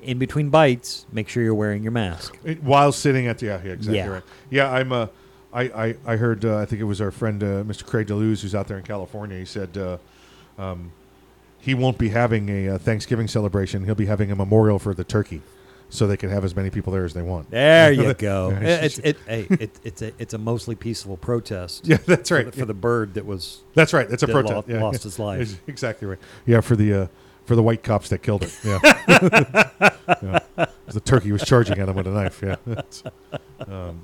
[0.02, 2.36] in between bites, make sure you're wearing your mask.
[2.44, 4.06] It- while sitting at the yeah, yeah exactly Yeah.
[4.09, 4.22] right.
[4.51, 5.06] Yeah, I'm uh,
[5.52, 7.85] I, I I heard uh, I think it was our friend uh, Mr.
[7.85, 9.39] Craig DeLuz who's out there in California.
[9.39, 9.98] He said uh,
[10.59, 10.93] um,
[11.59, 13.85] he won't be having a uh, Thanksgiving celebration.
[13.85, 15.43] He'll be having a memorial for the turkey,
[15.90, 17.50] so they can have as many people there as they want.
[17.50, 18.56] There you go.
[18.60, 21.86] It's it, hey, it, it's a it's a mostly peaceful protest.
[21.86, 22.46] Yeah, that's for right.
[22.46, 24.08] the- For the, bird that was That's right.
[24.08, 24.54] That's a protest.
[24.54, 24.82] lo- yeah.
[24.82, 25.40] lost his life.
[25.42, 26.18] It's exactly right.
[26.46, 27.06] Yeah, for the uh,
[27.44, 28.56] for the white cops that killed it.
[28.64, 28.78] Yeah.
[30.22, 30.66] yeah.
[30.86, 32.42] The turkey was charging at him with a knife.
[32.42, 32.56] Yeah.
[33.66, 34.00] Um,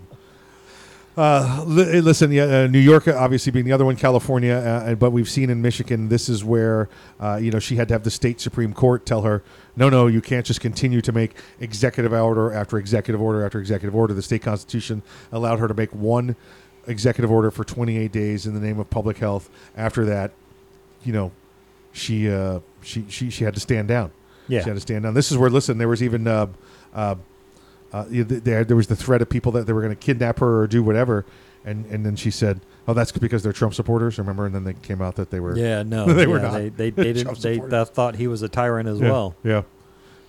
[1.17, 5.11] uh, li- listen, yeah, uh, New York obviously being the other one, California, uh, but
[5.11, 6.89] we've seen in Michigan, this is where
[7.19, 9.43] uh, you know she had to have the state supreme court tell her,
[9.77, 13.95] no, no, you can't just continue to make executive order after executive order after executive
[13.95, 14.13] order.
[14.13, 15.03] The state constitution
[15.33, 16.37] allowed her to make one
[16.87, 19.49] executive order for 28 days in the name of public health.
[19.77, 20.33] After that,
[21.03, 21.33] you know,
[21.93, 24.13] she uh, she she she had to stand down.
[24.49, 24.61] Yeah.
[24.61, 25.15] she had to stand down.
[25.15, 25.79] This is where listen.
[25.79, 26.29] There was even
[28.01, 30.61] uh, there there was the threat of people that they were going to kidnap her
[30.63, 31.25] or do whatever,
[31.65, 34.47] and and then she said, "Oh, that's because they're Trump supporters." Remember?
[34.47, 36.53] And then they came out that they were Yeah, no, they yeah, were not.
[36.55, 37.39] They they, they didn't.
[37.41, 39.35] They th- thought he was a tyrant as Yeah, well.
[39.45, 39.63] Yeah.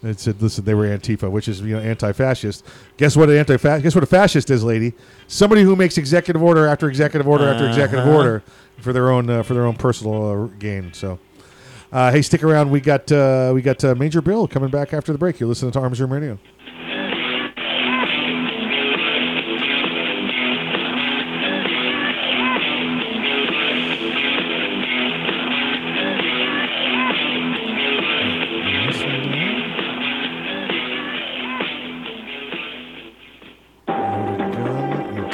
[0.03, 2.64] It said, listen, they were Antifa, which is you know anti-fascist.
[2.98, 3.30] Guess what?
[3.30, 4.94] An anti Guess what a fascist is, lady?
[5.27, 8.15] Somebody who makes executive order after executive order after executive Uh-huh.
[8.15, 8.44] order
[8.80, 10.94] for their own uh, for their own personal uh, gain.
[10.94, 11.18] So,
[11.91, 12.69] uh, hey, stick around.
[12.69, 15.39] We got uh, we got uh, Major Bill coming back after the break.
[15.39, 16.38] You're listening to Arms Room Radio.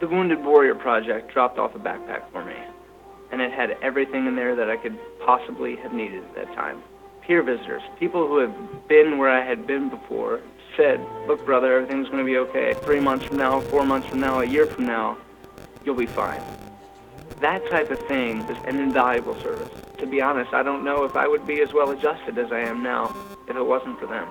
[0.00, 2.56] The Wounded Warrior Project dropped off a backpack for me
[3.32, 6.82] and it had everything in there that I could possibly have needed at that time.
[7.20, 10.40] Peer visitors, people who have been where I had been before,
[10.76, 12.74] said, Look, brother, everything's going to be okay.
[12.82, 15.18] Three months from now, four months from now, a year from now,
[15.84, 16.42] you'll be fine.
[17.40, 19.70] That type of thing is an invaluable service.
[19.98, 22.60] To be honest, I don't know if I would be as well adjusted as I
[22.60, 23.14] am now
[23.48, 24.28] if it wasn't for them.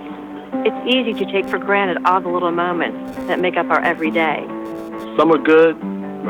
[0.65, 4.47] It's easy to take for granted all the little moments that make up our everyday.
[5.15, 5.77] Some are good,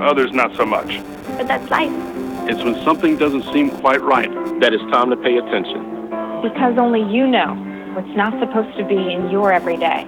[0.00, 1.00] others not so much.
[1.36, 1.92] But that's life.
[2.48, 4.28] It's when something doesn't seem quite right
[4.60, 5.84] that it's time to pay attention.
[6.42, 7.54] Because only you know
[7.94, 10.04] what's not supposed to be in your everyday.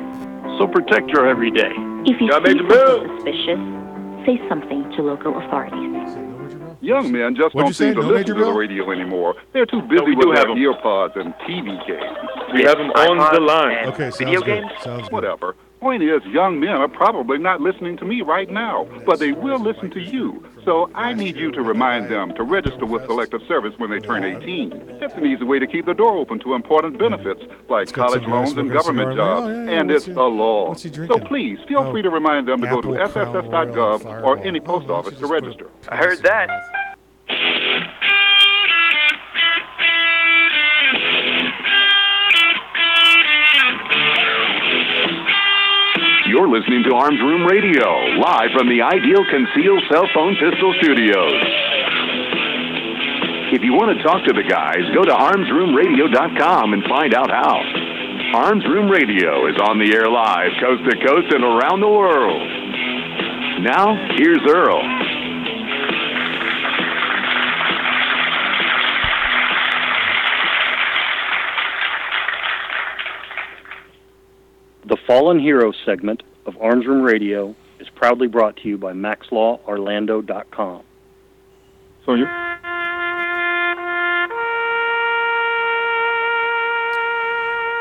[0.58, 1.72] So protect your everyday.
[2.06, 3.60] If you Got see something suspicious,
[4.24, 6.16] say something to local authorities.
[6.80, 9.36] Young men just What'd don't seem to No listen to the radio anymore.
[9.52, 12.18] They're too busy we with do their earpods and TV games.
[12.52, 13.86] We have them on the line.
[13.88, 14.62] Okay, sounds Video good.
[14.68, 14.82] games?
[14.82, 15.12] Sounds good.
[15.12, 15.56] Whatever.
[15.80, 19.58] Point is, young men are probably not listening to me right now, but they will
[19.58, 20.42] listen to you.
[20.64, 24.24] So I need you to remind them to register with Selective Service when they turn
[24.24, 24.72] 18.
[25.02, 28.52] It's an easy way to keep the door open to important benefits like college loans
[28.56, 30.72] and government jobs, yeah, yeah, and it's he- a law.
[30.72, 34.60] So please feel Oh, free to remind them to go to Apple sss.gov or any
[34.60, 35.68] post office to register.
[35.90, 36.48] I heard that.
[46.26, 47.84] You're listening to Arms Room Radio,
[48.16, 51.36] live from the Ideal Conceal Cell Phone Pistol Studios.
[53.52, 57.60] If you want to talk to the guys, go to armsroomradio.com and find out how.
[58.40, 62.40] Arms Room Radio is on the air live, coast to coast and around the world.
[63.60, 64.80] Now, here's Earl.
[74.86, 80.82] The Fallen Hero segment of Arms Room Radio is proudly brought to you by MaxLawOrlando.com.
[82.04, 82.26] So you.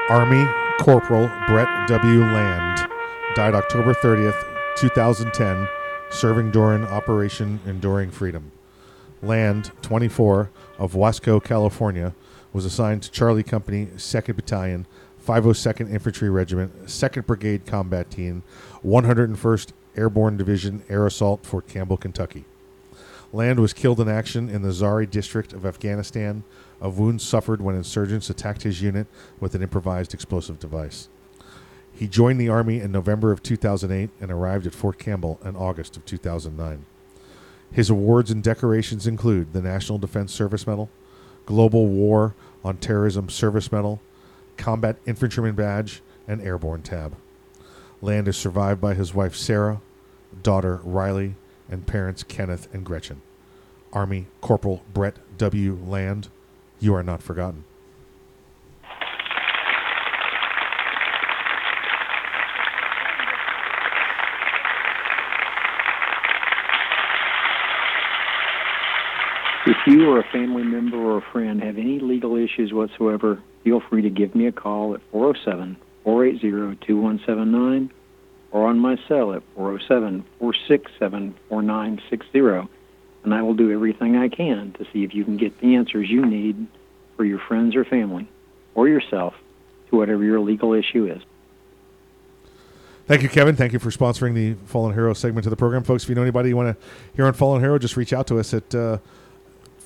[0.10, 0.48] Army
[0.80, 2.22] Corporal Brett W.
[2.22, 2.88] Land
[3.36, 4.42] died October 30th,
[4.78, 5.68] 2010,
[6.10, 8.54] serving during Operation Enduring Freedom.
[9.22, 12.14] Land, 24, of Wasco, California,
[12.54, 14.86] was assigned to Charlie Company, 2nd Battalion,
[15.26, 18.44] 502nd Infantry Regiment, 2nd Brigade Combat Team,
[18.84, 22.46] 101st Airborne Division Air Assault, Fort Campbell, Kentucky.
[23.32, 26.44] Land was killed in action in the Zari district of Afghanistan
[26.82, 29.08] of wounds suffered when insurgents attacked his unit
[29.40, 31.08] with an improvised explosive device.
[31.96, 35.96] He joined the Army in November of 2008 and arrived at Fort Campbell in August
[35.96, 36.86] of 2009.
[37.72, 40.90] His awards and decorations include the National Defense Service Medal,
[41.46, 44.00] Global War on Terrorism Service Medal,
[44.58, 47.16] Combat Infantryman Badge, and Airborne Tab.
[48.02, 49.82] Land is survived by his wife Sarah,
[50.42, 51.36] daughter Riley,
[51.70, 53.22] and parents Kenneth and Gretchen.
[53.92, 55.78] Army Corporal Brett W.
[55.86, 56.30] Land,
[56.80, 57.64] you are not forgotten.
[69.66, 73.80] If you or a family member or a friend have any legal issues whatsoever, feel
[73.80, 77.90] free to give me a call at 407 480 2179
[78.52, 82.70] or on my cell at 407 467 4960,
[83.24, 86.10] and I will do everything I can to see if you can get the answers
[86.10, 86.68] you need
[87.16, 88.28] for your friends or family
[88.76, 89.34] or yourself
[89.90, 91.22] to whatever your legal issue is.
[93.06, 93.56] Thank you, Kevin.
[93.56, 95.84] Thank you for sponsoring the Fallen Hero segment of the program.
[95.84, 96.86] Folks, if you know anybody you want to
[97.16, 98.98] hear on Fallen Hero, just reach out to us at uh,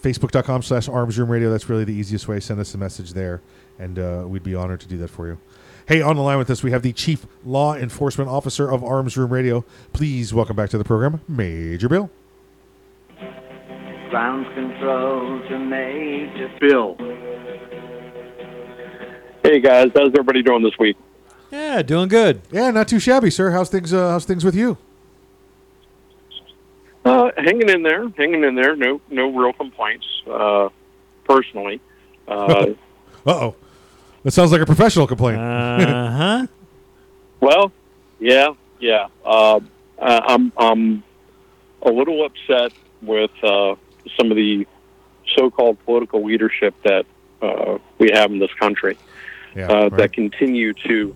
[0.08, 1.50] facebook.com slash armsroom radio.
[1.50, 2.40] That's really the easiest way.
[2.40, 3.42] Send us a message there,
[3.78, 5.38] and uh, we'd be honored to do that for you.
[5.88, 9.18] Hey, on the line with us, we have the Chief Law Enforcement Officer of Arms
[9.18, 9.66] Room Radio.
[9.94, 12.10] Please welcome back to the program, Major Bill.
[14.10, 16.96] Ground control to Major Bill.
[19.44, 20.98] Hey guys, how's everybody doing this week?
[21.52, 22.42] Yeah, doing good.
[22.52, 23.52] Yeah, not too shabby, sir.
[23.52, 23.94] How's things?
[23.94, 24.78] Uh, how's things with you?
[27.38, 28.76] Hanging in there, hanging in there.
[28.76, 30.06] No, no real complaints.
[30.30, 30.70] Uh,
[31.24, 31.80] personally,
[32.28, 32.68] uh,
[33.26, 33.56] Uh oh,
[34.24, 35.40] that sounds like a professional complaint.
[35.40, 36.48] Uh huh.
[37.42, 37.72] well,
[38.20, 39.08] yeah, yeah.
[39.26, 39.60] Uh,
[40.02, 41.04] I- I'm, I'm
[41.82, 43.76] a little upset with uh,
[44.16, 44.66] some of the
[45.36, 47.06] so-called political leadership that
[47.42, 48.98] uh, we have in this country
[49.56, 49.92] Yeah, uh, right.
[49.98, 51.16] that continue to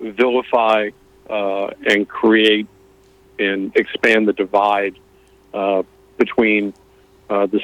[0.00, 0.90] vilify
[1.28, 2.66] uh, and create
[3.38, 4.96] and expand the divide
[5.52, 5.82] uh,
[6.16, 6.74] between
[7.28, 7.62] uh, this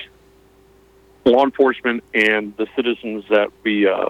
[1.24, 4.06] law enforcement and the citizens that we uh,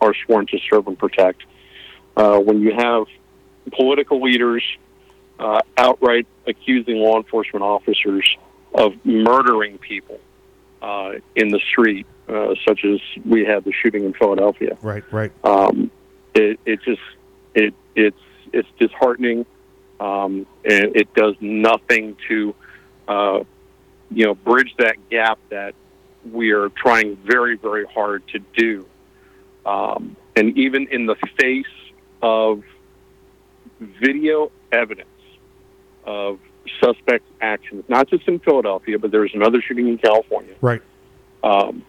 [0.00, 1.42] are sworn to serve and protect.
[2.16, 3.06] Uh, when you have
[3.72, 4.62] political leaders
[5.38, 8.36] uh, outright accusing law enforcement officers
[8.74, 10.20] of murdering people
[10.82, 15.32] uh, in the street, uh, such as we had the shooting in Philadelphia Right, right.
[15.44, 15.90] um,
[16.34, 17.00] it, it just
[17.54, 18.18] it it's
[18.52, 19.46] it's disheartening
[20.00, 22.54] um, and it does nothing to
[23.08, 23.40] uh,
[24.10, 25.74] you know bridge that gap that
[26.32, 28.86] we are trying very very hard to do
[29.66, 31.64] um, and even in the face
[32.22, 32.62] of
[33.80, 35.08] video evidence
[36.04, 36.38] of
[36.82, 40.82] suspect actions not just in Philadelphia but there's another shooting in California Right.
[41.42, 41.84] um,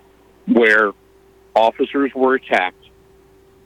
[0.48, 0.92] where
[1.56, 2.76] officers were attacked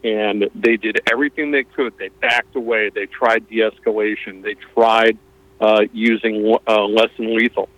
[0.04, 1.98] and they did everything they could.
[1.98, 2.90] They backed away.
[2.90, 4.42] They tried de-escalation.
[4.42, 5.18] They tried
[5.60, 7.70] uh, using uh, less than lethal,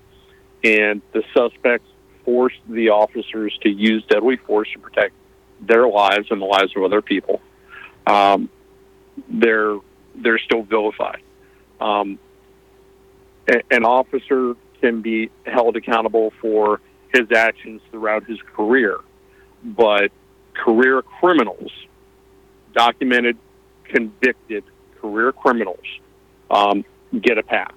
[0.64, 1.88] and the suspects
[2.24, 5.14] forced the officers to use deadly force to protect
[5.60, 7.42] their lives and the lives of other people,
[8.08, 8.50] um,
[9.30, 9.78] they're
[10.16, 11.22] they're still vilified.
[11.80, 12.20] Um,
[13.48, 16.82] a- an officer can be held accountable for
[17.14, 18.98] his actions throughout his career,
[19.64, 20.12] but
[20.54, 21.72] career criminals,
[22.74, 23.38] documented,
[23.86, 24.64] convicted
[25.00, 25.86] career criminals,
[26.50, 26.84] um,
[27.20, 27.74] get a pass.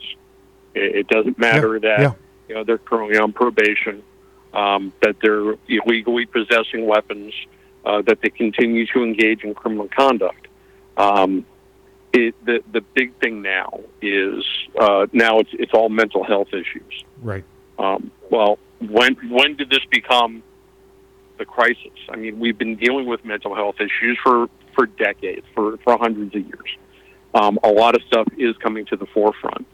[0.75, 2.13] It, it doesn't matter that yeah.
[2.49, 4.03] you know they're currently on probation,
[4.53, 7.35] um, that they're illegally possessing weapons,
[7.85, 10.49] uh, that they continue to engage in criminal conduct.
[10.97, 11.45] Um,
[12.13, 14.45] it, the the big thing now is
[14.79, 17.05] uh, now it's it's all mental health issues.
[17.21, 17.45] Right.
[17.79, 20.43] Um, well, when when did this become
[21.39, 21.91] the crisis?
[22.09, 26.35] I mean, we've been dealing with mental health issues for for decades, for for hundreds
[26.37, 26.79] of years.
[27.35, 29.67] Um, a lot of stuff is coming to the forefront,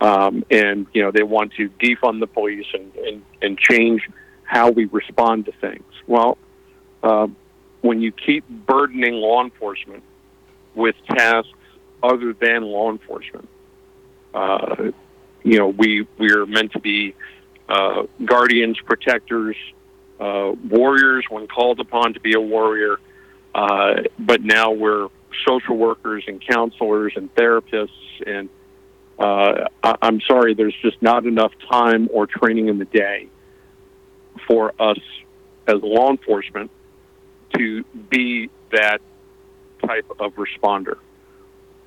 [0.00, 4.08] um, and you know they want to defund the police and and, and change
[4.44, 5.84] how we respond to things.
[6.06, 6.38] Well,
[7.02, 7.28] uh,
[7.82, 10.02] when you keep burdening law enforcement
[10.74, 11.50] with tasks
[12.02, 13.48] other than law enforcement,
[14.32, 14.90] uh,
[15.42, 17.14] you know we we are meant to be
[17.68, 19.56] uh, guardians, protectors,
[20.20, 22.98] uh, warriors when called upon to be a warrior.
[23.54, 25.08] Uh, but now we're
[25.46, 27.88] social workers and counselors and therapists.
[28.26, 28.48] And
[29.18, 33.28] uh, I- I'm sorry, there's just not enough time or training in the day
[34.46, 34.98] for us
[35.66, 36.70] as law enforcement
[37.56, 39.00] to be that
[39.86, 40.98] type of responder.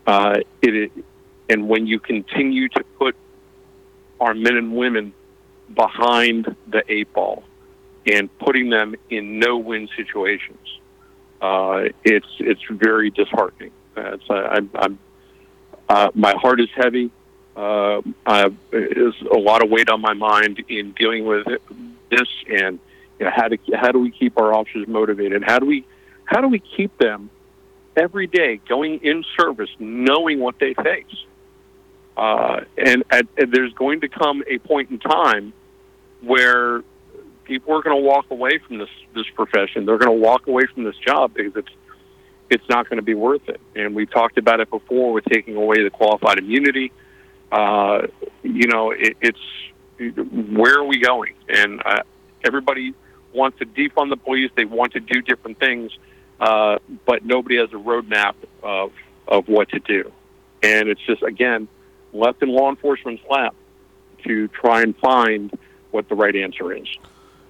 [0.05, 0.91] Uh, it,
[1.49, 3.15] and when you continue to put
[4.19, 5.13] our men and women
[5.75, 7.43] behind the eight ball
[8.05, 10.79] and putting them in no-win situations,
[11.41, 13.71] uh, it's it's very disheartening.
[13.95, 14.99] It's, I'm, I'm
[15.89, 17.11] uh, my heart is heavy.
[17.55, 21.47] Uh, I, there's a lot of weight on my mind in dealing with
[22.09, 22.79] this, and
[23.19, 25.43] you know, how to how do we keep our officers motivated?
[25.43, 25.85] How do we
[26.25, 27.29] how do we keep them
[27.95, 31.25] every day going in service, knowing what they face?
[32.15, 35.53] Uh, and, at, and there's going to come a point in time
[36.21, 36.81] where
[37.47, 39.85] people are going to walk away from this this profession.
[39.85, 41.71] They're going to walk away from this job because it's
[42.49, 43.59] it's not going to be worth it.
[43.75, 46.91] And we've talked about it before with taking away the qualified immunity.
[47.51, 48.07] Uh,
[48.43, 49.39] you know, it, it's
[50.51, 51.33] where are we going?
[51.47, 52.03] And uh,
[52.43, 52.93] everybody
[53.33, 54.51] wants to defund the police.
[54.55, 55.91] They want to do different things,
[56.39, 58.91] uh, but nobody has a roadmap of
[59.27, 60.11] of what to do.
[60.61, 61.67] And it's just again
[62.13, 63.55] left in law enforcement's lap
[64.23, 65.57] to try and find
[65.91, 66.87] what the right answer is.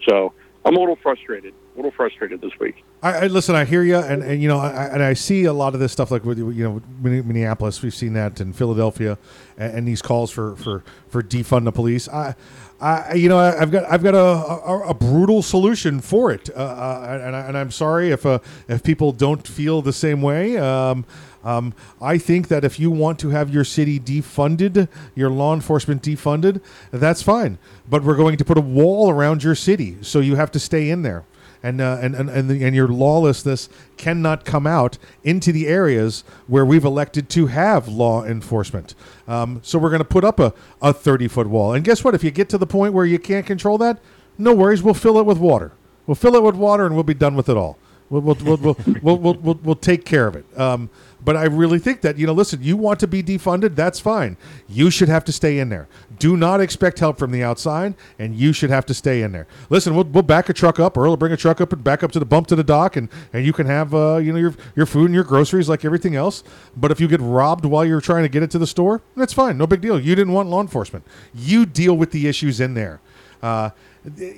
[0.07, 0.34] So
[0.65, 2.84] I'm a little frustrated, a little frustrated this week.
[3.02, 3.56] I, I listen.
[3.56, 5.91] I hear you, and, and you know, I, and I see a lot of this
[5.91, 6.11] stuff.
[6.11, 9.18] Like with you know, Minneapolis, we've seen that in Philadelphia,
[9.57, 12.10] and, and these calls for for for defund the police.
[12.10, 12.36] I,
[12.82, 16.60] I, you know, I've got I've got a, a, a brutal solution for it, uh,
[16.60, 20.57] uh, and, I, and I'm sorry if uh, if people don't feel the same way.
[20.57, 21.06] Um,
[21.48, 26.03] um, I think that if you want to have your city defunded, your law enforcement
[26.03, 26.61] defunded,
[26.91, 27.57] that's fine.
[27.90, 30.90] But we're going to put a wall around your city, so you have to stay
[30.90, 31.26] in there
[31.64, 36.24] and uh, and and and, the, and your lawlessness cannot come out into the areas
[36.48, 38.95] where we've elected to have law enforcement.
[39.28, 41.74] Um, so we're going to put up a, a 30 foot wall.
[41.74, 42.15] And guess what?
[42.15, 43.99] If you get to the point where you can't control that,
[44.38, 44.84] no worries.
[44.84, 45.72] We'll fill it with water.
[46.06, 47.78] We'll fill it with water, and we'll be done with it all.
[48.10, 50.46] We'll we'll we'll we'll, we'll, we'll, we'll, take care of it.
[50.58, 50.90] Um,
[51.24, 54.38] but I really think that you know, listen, you want to be defunded, that's fine.
[54.70, 55.90] You should have to stay in there.
[56.18, 59.46] Do not expect help from the outside, and you should have to stay in there.
[59.70, 62.02] Listen, we'll, we'll back a truck up, or we'll bring a truck up and back
[62.02, 64.40] up to the bump to the dock, and, and you can have uh, you know
[64.40, 66.46] your your food and your groceries like everything else.
[66.78, 69.34] But if you get robbed while you're trying to get it to the store, that's
[69.34, 70.00] fine, no big deal.
[70.00, 71.06] You didn't want law enforcement.
[71.36, 73.02] You deal with the issues in there.
[73.44, 73.72] Uh,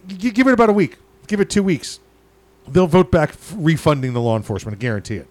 [0.08, 0.98] give it about a week.
[1.28, 2.00] Give it two weeks.
[2.72, 4.78] They'll vote back refunding the law enforcement.
[4.78, 5.28] I guarantee it.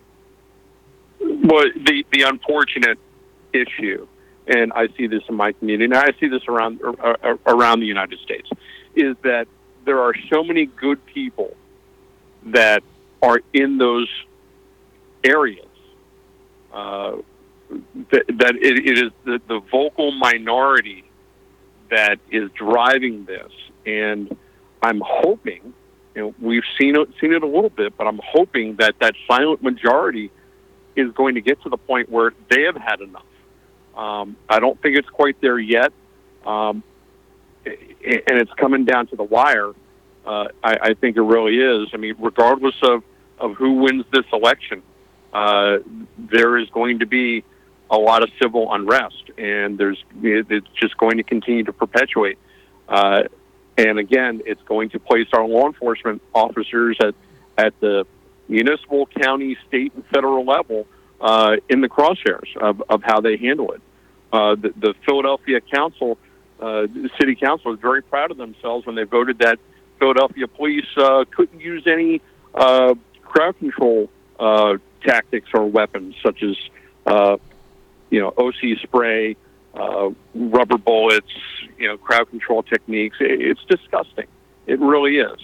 [1.21, 2.99] Well, the the unfortunate
[3.53, 4.07] issue,
[4.47, 7.87] and I see this in my community, and I see this around uh, around the
[7.87, 8.49] United States,
[8.95, 9.47] is that
[9.85, 11.57] there are so many good people
[12.47, 12.83] that
[13.23, 14.09] are in those
[15.25, 15.67] areas
[16.73, 17.17] uh,
[18.11, 21.05] that, that it, it is the, the vocal minority
[21.91, 23.51] that is driving this,
[23.87, 24.37] and
[24.83, 25.73] I'm hoping.
[26.19, 29.15] You know, we've seen it, seen it a little bit, but I'm hoping that that
[29.29, 30.33] silent majority
[30.97, 33.23] is going to get to the point where they have had enough.
[33.97, 35.93] Um, I don't think it's quite there yet,
[36.45, 36.83] um,
[37.65, 39.71] and it's coming down to the wire.
[40.27, 41.91] Uh, I, I think it really is.
[41.95, 43.05] I mean, regardless of,
[43.39, 44.83] of who wins this election,
[45.33, 45.79] uh,
[46.19, 47.45] there is going to be
[47.93, 52.39] a lot of civil unrest, and there's it's just going to continue to perpetuate.
[52.89, 53.23] Uh,
[53.79, 57.15] and again, it's going to place our law enforcement officers at
[57.57, 58.07] at the
[58.49, 60.87] municipal, county, state, and federal level
[61.21, 63.81] uh, in the crosshairs of, of how they handle it.
[64.33, 66.19] Uh, the, the Philadelphia Council,
[66.61, 66.87] uh,
[67.19, 69.59] City Council, is very proud of themselves when they voted that
[69.99, 72.21] Philadelphia police uh, couldn't use any
[72.55, 74.75] uh, crowd control uh,
[75.05, 76.57] tactics or weapons such as,
[78.11, 79.37] you know, OC spray,
[79.75, 81.31] uh, rubber bullets,
[81.79, 83.17] you know, crowd control techniques.
[83.21, 84.27] It, it's disgusting.
[84.67, 85.39] It really is,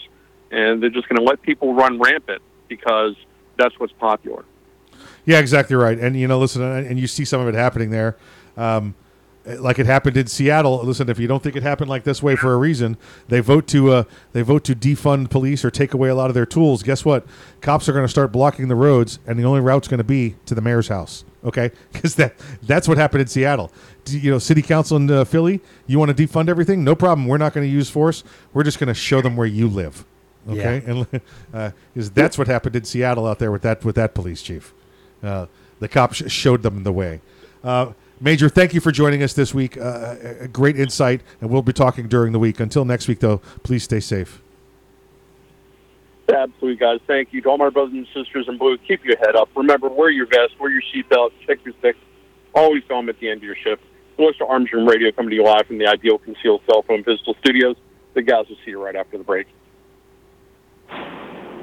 [0.50, 3.14] and they're just going to let people run rampant because
[3.56, 4.44] that's what's popular.
[5.24, 5.98] Yeah, exactly right.
[5.98, 8.16] And you know, listen, and and you see some of it happening there,
[8.56, 8.94] um,
[9.46, 10.82] like it happened in Seattle.
[10.84, 12.96] Listen, if you don't think it happened like this way for a reason,
[13.28, 16.34] they vote to uh, they vote to defund police or take away a lot of
[16.34, 16.82] their tools.
[16.82, 17.26] Guess what?
[17.60, 20.36] Cops are going to start blocking the roads, and the only route's going to be
[20.46, 21.24] to the mayor's house.
[21.44, 23.70] Okay, because that that's what happened in Seattle.
[24.04, 25.60] D- You know, city council in uh, Philly.
[25.86, 26.84] You want to defund everything?
[26.84, 27.26] No problem.
[27.26, 28.24] We're not going to use force.
[28.52, 30.04] We're just going to show them where you live.
[30.48, 31.06] Okay, and
[31.54, 34.72] uh, 'cause that's what happened in Seattle out there with that with that police chief.
[35.22, 35.46] Uh,
[35.80, 37.20] the cops showed them the way.
[37.62, 39.76] Uh, Major, thank you for joining us this week.
[39.76, 42.60] Uh, a great insight, and we'll be talking during the week.
[42.60, 44.40] Until next week, though, please stay safe.
[46.28, 47.00] Absolutely, guys.
[47.06, 48.78] Thank you to all my brothers and sisters in blue.
[48.78, 49.48] Keep your head up.
[49.54, 51.98] Remember, wear your vest, wear your seatbelt, check your sticks.
[52.54, 53.82] Always film at the end of your shift.
[54.16, 57.02] Voice to Arms Room Radio coming to you live from the Ideal Conceal Cell Phone
[57.02, 57.76] Pistol Studios.
[58.14, 59.48] The guys will see you right after the break.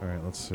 [0.00, 0.54] All right, let's see.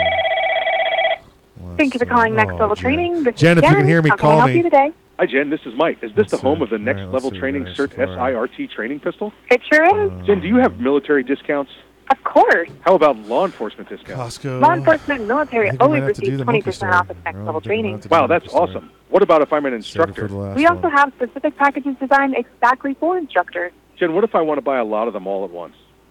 [1.78, 2.84] Thank you for calling Next Oh, Level Jen.
[2.84, 3.24] Training.
[3.24, 4.58] This Jen, is if you can hear me, How call can I help me.
[4.58, 4.92] you today?
[5.20, 6.00] Hi Jen, this is Mike.
[6.02, 8.00] Is this the home of the Next all right, Level let's see, Training guys, SIRT
[8.00, 8.34] all right.
[8.52, 9.32] SIRT training pistol?
[9.52, 10.12] It sure is.
[10.12, 11.72] Uh, Jen, do you have military discounts?
[12.12, 12.70] Of course.
[12.82, 14.38] How about law enforcement discounts?
[14.40, 14.60] Costco.
[14.62, 16.94] Law enforcement and military think we always might have to do receive the 20% multi-store.
[16.94, 17.92] off of Next No, Level think we might Training.
[17.94, 18.78] have to Wow, do that's multi-store.
[18.82, 18.92] awesome.
[19.10, 20.22] What about if I'm an Save it instructor?
[20.24, 20.92] for the last We also one.
[20.94, 23.72] have specific packages designed exactly for instructors.
[23.98, 25.76] Jen, what if I want to buy a lot of them all at once?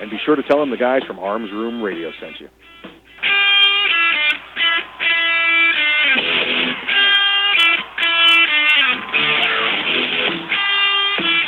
[0.00, 2.48] And be sure to tell them the guys from Arms Room Radio sent you.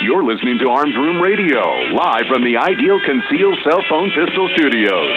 [0.02, 1.58] You're listening to Arms Room Radio,
[1.90, 5.10] live from the Ideal Conceal Cell Phone Pistol Studios.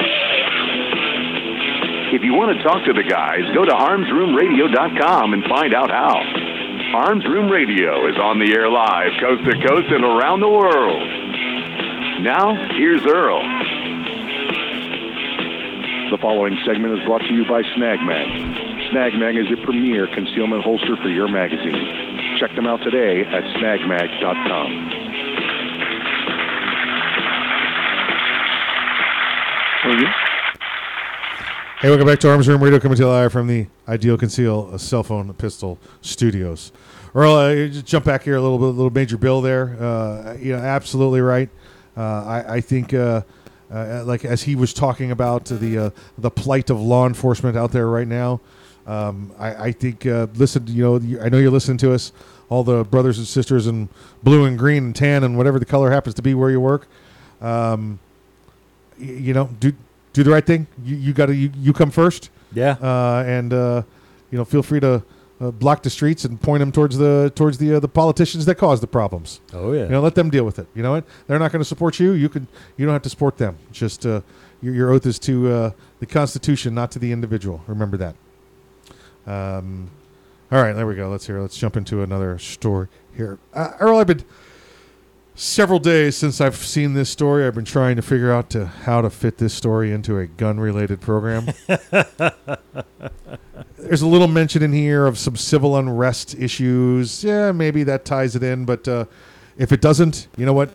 [2.10, 6.18] If you want to talk to the guys, go to armsroomradio.com and find out how.
[7.06, 11.29] Arms Room Radio is on the air live, coast to coast and around the world.
[12.22, 13.40] Now, here's Earl.
[16.12, 18.28] The following segment is brought to you by Snag Mag.
[18.92, 22.38] Snag Mag is your premier concealment holster for your magazine.
[22.38, 24.90] Check them out today at snagmag.com.
[31.80, 34.78] Hey, welcome back to Arms Room Radio, coming to you live from the Ideal Conceal
[34.78, 36.74] Cell Phone Pistol Studios.
[37.16, 39.82] Earl, uh, just jump back here a little bit, little Major Bill there.
[39.82, 41.50] Uh, you know, absolutely right.
[42.00, 43.24] Uh, I, I think, uh,
[43.70, 47.74] uh, like as he was talking about the uh, the plight of law enforcement out
[47.74, 48.40] there right now,
[48.88, 50.06] um, I, I think.
[50.06, 52.14] Uh, listen, you know, I know you're listening to us,
[52.48, 53.90] all the brothers and sisters in
[54.24, 56.88] blue and green and tan and whatever the color happens to be where you work.
[57.42, 58.00] Um,
[58.98, 59.74] you know, do
[60.14, 60.68] do the right thing.
[60.86, 62.30] You you got to you, you come first.
[62.54, 62.78] Yeah.
[62.82, 63.84] Uh, and uh,
[64.32, 65.04] you know, feel free to
[65.40, 68.56] uh, block the streets and point them towards the towards the uh, the politicians that
[68.56, 69.40] cause the problems.
[69.54, 69.84] Oh, yeah.
[69.84, 70.68] You know, let them deal with it.
[70.76, 71.06] You know what?
[71.28, 72.12] They're not going to support you.
[72.12, 72.48] You can
[72.78, 73.58] you don't have to support them.
[73.72, 74.22] Just uh,
[74.62, 77.62] your your oath is to uh, the Constitution, not to the individual.
[77.68, 78.16] Remember that.
[79.26, 79.92] Um,
[80.52, 81.10] All right, there we go.
[81.10, 81.40] Let's hear.
[81.40, 83.38] Let's jump into another story here.
[83.54, 84.26] Uh, Earl, I've been
[85.44, 87.46] several days since I've seen this story.
[87.48, 91.00] I've been trying to figure out to how to fit this story into a gun-related
[91.00, 91.48] program.
[93.78, 97.24] There's a little mention in here of some civil unrest issues.
[97.24, 99.06] Yeah, maybe that ties it in, but uh,
[99.58, 100.72] if it doesn't, you know what?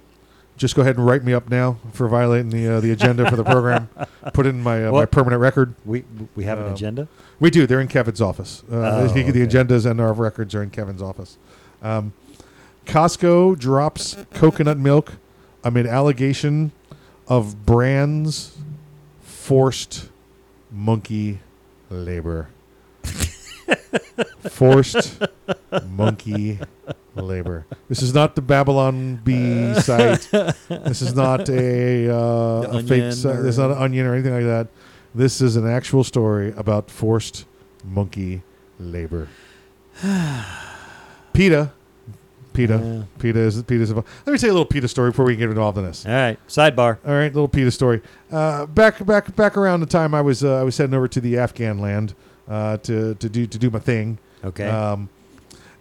[0.56, 3.34] Just go ahead and write me up now for violating the uh, the agenda for
[3.34, 3.88] the program.
[4.32, 5.74] Put it in my uh, my permanent record.
[5.84, 6.04] We
[6.36, 7.08] we have an Uh, agenda.
[7.40, 7.66] We do.
[7.66, 8.62] They're in Kevin's office.
[8.70, 11.38] Uh, Oh, the, the agendas and our records are in Kevin's office.
[11.82, 12.12] Um,
[12.84, 15.14] Costco drops coconut milk
[15.62, 16.72] amid allegation
[17.26, 18.56] of brands
[19.20, 20.08] forced
[20.70, 21.40] monkey
[21.90, 22.48] labor.
[24.50, 25.22] forced
[25.88, 26.58] monkey
[27.14, 27.66] labor.
[27.88, 30.28] This is not the Babylon Bee site.
[30.68, 33.36] This is not a, uh, a fake site.
[33.36, 34.68] This is not an onion or anything like that.
[35.14, 37.44] This is an actual story about forced
[37.84, 38.42] monkey
[38.78, 39.28] labor.
[41.32, 41.72] PETA.
[42.54, 43.06] PETA.
[43.18, 44.06] PETA is PETA is about.
[44.24, 46.06] Let me tell you a little PETA story before we get involved in this.
[46.06, 46.98] All right, sidebar.
[47.06, 48.00] All right, little PETA story.
[48.32, 51.20] Uh, back back back around the time I was uh, I was heading over to
[51.20, 52.14] the Afghan land
[52.48, 54.18] uh, to to do to do my thing.
[54.42, 54.68] Okay.
[54.68, 55.10] Um,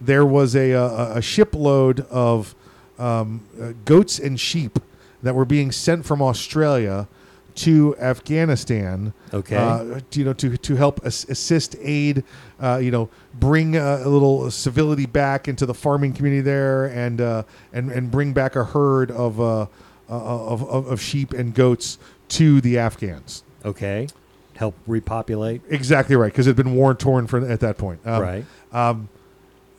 [0.01, 2.55] there was a a, a shipload of
[2.99, 4.79] um, uh, goats and sheep
[5.21, 7.07] that were being sent from Australia
[7.55, 9.13] to Afghanistan.
[9.33, 9.55] Okay.
[9.55, 12.23] Uh, to, you know, to to help as- assist, aid,
[12.61, 13.09] uh, you know,
[13.39, 18.11] bring uh, a little civility back into the farming community there, and uh, and and
[18.11, 19.65] bring back a herd of, uh, uh,
[20.09, 21.97] of of of sheep and goats
[22.29, 23.43] to the Afghans.
[23.65, 24.07] Okay.
[24.55, 25.61] Help repopulate.
[25.69, 27.99] Exactly right, because it had been war torn for at that point.
[28.05, 28.45] Um, Right.
[28.71, 29.09] Um,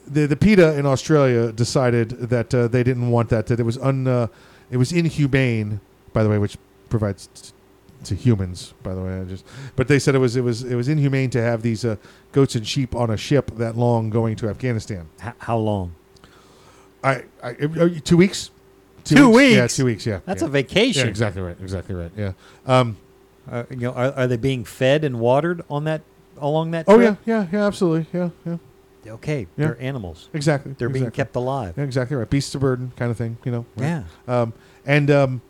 [0.07, 3.47] the the PETA in Australia decided that uh, they didn't want that.
[3.47, 4.27] That it was un uh,
[4.71, 5.81] it was inhumane.
[6.13, 6.57] By the way, which
[6.91, 7.54] provides
[8.07, 8.75] to humans.
[8.83, 9.45] By the way, I just
[9.77, 11.97] but they said it was it was it was inhumane to have these uh,
[12.33, 15.09] goats and sheep on a ship that long going to Afghanistan.
[15.25, 15.95] H- how long?
[17.03, 18.51] I, I uh, two weeks.
[19.05, 19.29] Two Yeah,
[19.63, 19.77] weeks?
[19.77, 20.07] two weeks.
[20.07, 20.49] Yeah, That's yeah.
[20.49, 21.05] a vacation.
[21.05, 21.57] Yeah, exactly right.
[21.61, 22.11] Exactly right.
[22.17, 22.33] Yeah.
[22.67, 22.97] Um,
[23.51, 26.01] Uh, you know, are, are they being fed and watered on that
[26.39, 26.87] along that?
[26.89, 28.07] oh yeah, yeah, yeah, absolutely.
[28.19, 28.57] Yeah, yeah.
[29.13, 29.47] Okay, Yeah.
[29.67, 30.31] they're animals.
[30.33, 30.75] Exactly.
[30.79, 31.75] They're being kept alive.
[31.77, 32.29] Yeah, exactly right.
[32.31, 33.67] Beasts of burden kind of thing, you know.
[33.77, 33.87] right?
[33.87, 34.41] Yeah.
[34.41, 34.55] Um,
[34.87, 35.43] and um,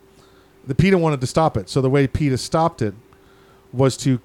[0.66, 1.68] the PETA wanted to stop it.
[1.68, 2.94] So the way PETA stopped it
[3.72, 4.20] was to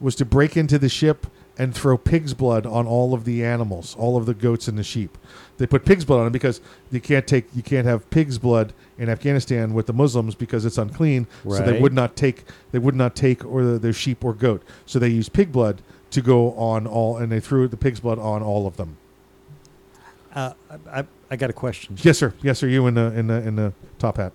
[0.00, 1.26] was to break into the ship
[1.56, 4.82] and throw pig's blood on all of the animals, all of the goats and the
[4.82, 5.16] sheep.
[5.56, 6.60] They put pig's blood on it because
[6.90, 10.78] you can't take you can't have pig's blood in Afghanistan with the Muslims because it's
[10.78, 11.26] unclean.
[11.44, 11.58] Right.
[11.58, 14.62] So they would not take they would not take or the, their sheep or goat.
[14.86, 15.80] So they used pig blood
[16.10, 18.96] to go on all, and they threw the pig's blood on all of them.
[20.32, 21.96] Uh, I, I, I got a question.
[22.02, 22.34] Yes, sir.
[22.40, 22.68] Yes, sir.
[22.68, 24.32] You in the in the in the top hat.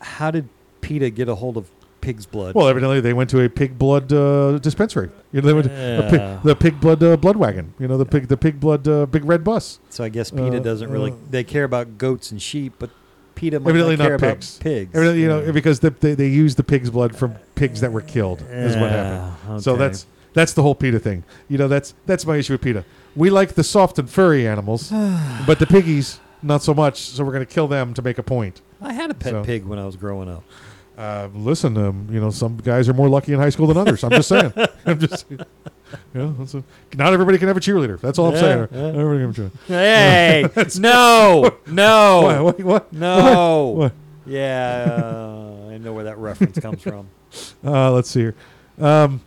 [0.00, 0.48] How did
[0.84, 1.70] PETA get a hold of
[2.00, 2.54] pig's blood?
[2.54, 5.10] Well, evidently they went to a pig blood uh, dispensary.
[5.32, 6.10] You know, they went to a Yeah.
[6.10, 7.74] pig, the pig blood uh, blood wagon.
[7.78, 9.78] You know, the pig the pig blood uh, big red bus.
[9.90, 11.12] so I guess PETA Uh, doesn't really.
[11.12, 12.90] uh, they care about goats and sheep, but
[13.34, 14.56] PETA might Evidently not care not pigs.
[14.56, 14.90] about pigs.
[14.94, 18.00] Evidently, you know, because the, they they used the pig's blood from pigs that were
[18.02, 18.42] killed.
[18.50, 19.62] is what Yeah, happened.
[19.62, 19.78] So okay.
[19.84, 21.24] that's that's the whole PETA thing.
[21.48, 22.84] You know, that's that's my issue with PETA.
[23.16, 24.90] We like the soft and furry animals,
[25.46, 26.98] but the piggies not so much.
[27.00, 28.60] So we're going to kill them to make a point.
[28.82, 30.44] I had a pet So- pig when I was growing up.
[30.96, 34.04] Uh, listen, um, you know, some guys are more lucky in high school than others.
[34.04, 34.52] I'm just saying.
[34.86, 35.38] I'm just, you
[36.14, 38.00] know, a, not everybody can have a cheerleader.
[38.00, 38.68] That's all I'm Yeah, saying.
[38.72, 39.00] yeah.
[39.00, 39.58] Everybody can have a cheerleader.
[40.76, 42.58] Hey, no, no, What?
[42.58, 42.64] What?
[42.64, 42.92] what?
[42.92, 43.66] no.
[43.68, 43.92] What?
[44.26, 47.08] Yeah, uh, I know where that reference comes from.
[47.64, 48.34] Uh, let's see here.
[48.80, 49.20] Um,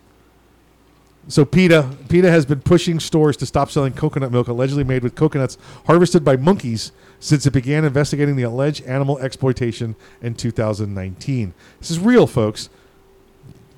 [1.28, 5.16] so PETA, PETA has been pushing stores to stop selling coconut milk allegedly made with
[5.16, 11.54] coconuts harvested by monkeys since it began investigating the alleged animal exploitation in 2019.
[11.80, 12.70] This is real, folks.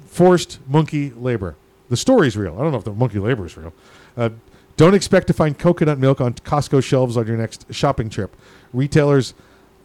[0.05, 1.55] Forced monkey labor.
[1.89, 2.53] The story's real.
[2.55, 3.73] I don't know if the monkey labor is real.
[4.15, 4.29] Uh,
[4.77, 8.35] don't expect to find coconut milk on Costco shelves on your next shopping trip.
[8.73, 9.33] Retailers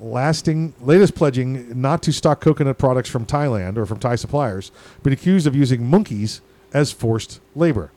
[0.01, 4.71] lasting latest pledging not to stock coconut products from Thailand or from Thai suppliers,
[5.03, 6.43] but accused of using monkeys
[6.75, 7.91] as forced labor.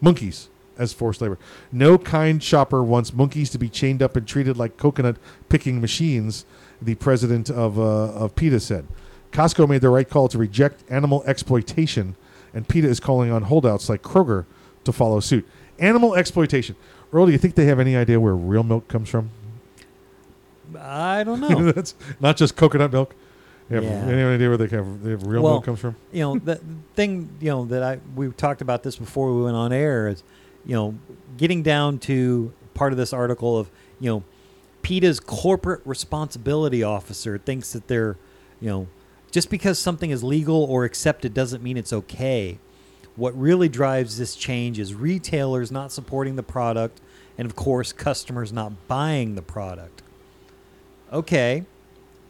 [0.00, 0.48] Monkeys
[0.78, 1.38] as forced labor.
[1.70, 5.16] No kind shopper wants monkeys to be chained up and treated like coconut
[5.48, 6.44] picking machines,
[6.80, 8.86] the president of, uh, of PETA said.
[9.30, 12.16] Costco made the right call to reject animal exploitation,
[12.52, 14.46] and PETA is calling on holdouts like Kroger
[14.84, 15.46] to follow suit.
[15.78, 16.74] Animal exploitation.
[17.12, 19.30] Earl, do you think they have any idea where real milk comes from?
[20.78, 21.72] I don't know.
[21.72, 23.14] That's not just coconut milk.
[23.72, 24.12] You have Yeah.
[24.12, 25.96] any idea where they have, they have real well, milk comes from?
[26.12, 26.56] You know, the
[26.94, 30.22] thing, you know, that I we talked about this before we went on air is,
[30.64, 30.94] you know,
[31.36, 33.70] getting down to part of this article of,
[34.00, 34.22] you know,
[34.82, 38.16] PETA's corporate responsibility officer thinks that they're,
[38.60, 38.86] you know,
[39.30, 42.58] just because something is legal or accepted doesn't mean it's okay.
[43.16, 47.00] what really drives this change is retailers not supporting the product
[47.38, 50.02] and of course customers not buying the product.
[51.12, 51.64] Okay.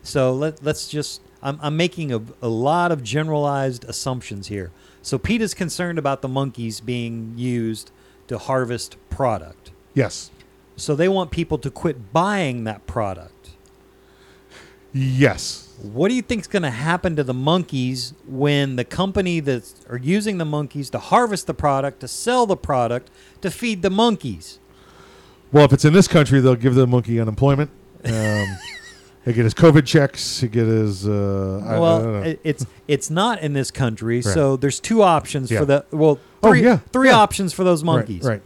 [0.02, 4.70] So let, let's just I'm, I'm making a, a lot of generalized assumptions here.
[5.02, 7.90] So PETA is concerned about the monkeys being used
[8.28, 9.72] to harvest product.
[9.94, 10.30] Yes.
[10.76, 13.50] So they want people to quit buying that product.
[14.92, 15.74] Yes.
[15.80, 19.72] What do you think is going to happen to the monkeys when the company that
[19.88, 23.10] are using the monkeys to harvest the product, to sell the product,
[23.40, 24.60] to feed the monkeys?
[25.50, 27.70] Well, if it's in this country, they'll give the monkey unemployment.
[28.04, 28.46] Um,
[29.24, 30.40] he get his COVID checks.
[30.40, 31.06] He get his.
[31.06, 32.22] Uh, I- I well, don't know.
[32.28, 34.24] it- it's it's not in this country, Right.
[34.24, 35.60] so there's two options Yeah.
[35.60, 37.16] for the well, Oh, three, yeah, three yeah.
[37.18, 38.24] options for those Right, monkeys.
[38.24, 38.42] right.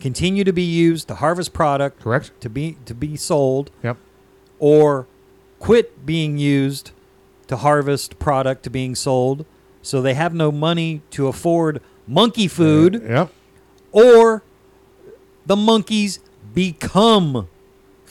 [0.00, 2.30] Continue to be used to harvest product, correct?
[2.42, 3.70] To be to be sold.
[3.82, 3.96] Yep.
[4.60, 5.06] Or
[5.58, 6.92] quit being used
[7.48, 9.44] to harvest product to being sold,
[9.82, 13.02] so they have no money to afford monkey food.
[13.08, 13.30] yep.
[13.90, 14.42] Or
[15.46, 16.20] the monkeys
[16.54, 17.48] become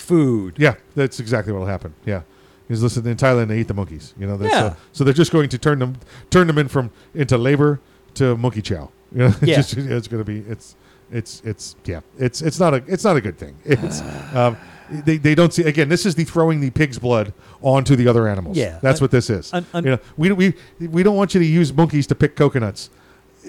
[0.08, 0.56] food.
[0.58, 1.94] Yeah, that's exactly what will happen.
[2.06, 2.22] Yeah,
[2.68, 4.14] because listen, in Thailand they eat the monkeys.
[4.20, 4.64] You know, Yeah.
[4.66, 5.98] uh, so they're just going to turn them
[6.30, 7.80] turn them in from into labor
[8.16, 8.90] to monkey chow.
[9.14, 9.56] You know, it's Yeah.
[9.58, 10.76] just, it's going to be it's
[11.12, 13.56] it's it's yeah it's it's not a it's not a good thing.
[13.66, 14.02] It's
[14.36, 14.58] um,
[14.90, 15.88] they, they don't see again.
[15.90, 18.58] This is the throwing the pig's blood onto the other animals.
[18.58, 18.80] Yeah.
[18.82, 19.54] that's Un- what this is.
[19.54, 22.36] un- un- you know, we we we don't want you to use monkeys to pick
[22.36, 22.90] coconuts.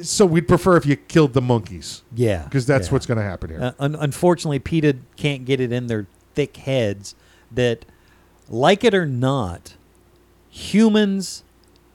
[0.02, 2.02] So we'd prefer if you killed the monkeys.
[2.14, 2.93] Yeah, because that's yeah.
[2.93, 3.60] what's going to happen here.
[3.60, 6.06] Uh, un- unfortunately, PETA can't get it in their
[6.39, 7.16] thick heads
[7.51, 7.85] that,
[8.48, 9.74] like it or not,
[10.48, 11.43] humans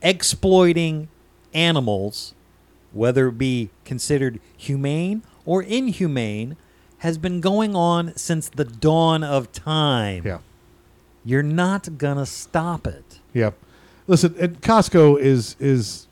[0.02, 1.08] exploiting
[1.54, 2.34] animals,
[2.92, 6.58] whether it be considered humane or inhumane,
[6.98, 10.24] has been going on since the dawn of time.
[10.26, 10.40] Yeah.
[11.24, 13.20] You're not going to stop it.
[13.34, 13.52] Yeah.
[14.08, 16.08] Listen, and Costco is is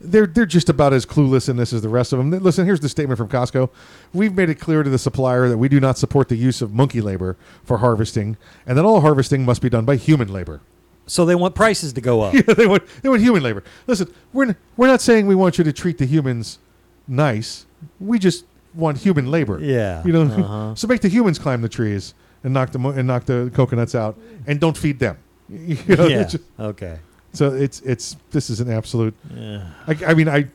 [0.00, 2.30] they're they're just about as clueless in this as the rest of them.
[2.30, 3.68] Listen, here's the statement from Costco.
[4.12, 6.72] We've made it clear to the supplier that we do not support the use of
[6.72, 10.60] monkey labor for harvesting, and that all harvesting must be done by human labor.
[11.06, 12.34] So they want prices to go up.
[12.34, 13.64] yeah, they want they want human labor.
[13.86, 16.58] Listen, we're n- we're not saying we want you to treat the humans
[17.06, 17.66] nice.
[17.98, 18.44] We just
[18.74, 19.58] want human labor.
[19.60, 20.22] Yeah, you know.
[20.22, 20.74] uh-huh.
[20.76, 22.14] So make the humans climb the trees
[22.44, 25.18] and knock the and knock the coconuts out, and don't feed them.
[25.48, 26.98] You know, Yeah, just- okay.
[27.38, 29.14] So it's it's this is an absolute.
[29.32, 29.64] Yeah.
[29.86, 30.46] I, I mean I.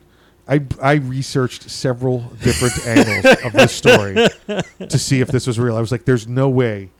[0.46, 5.74] I, I researched several different angles of this story to see if this was real.
[5.74, 6.90] I was like, "There's no way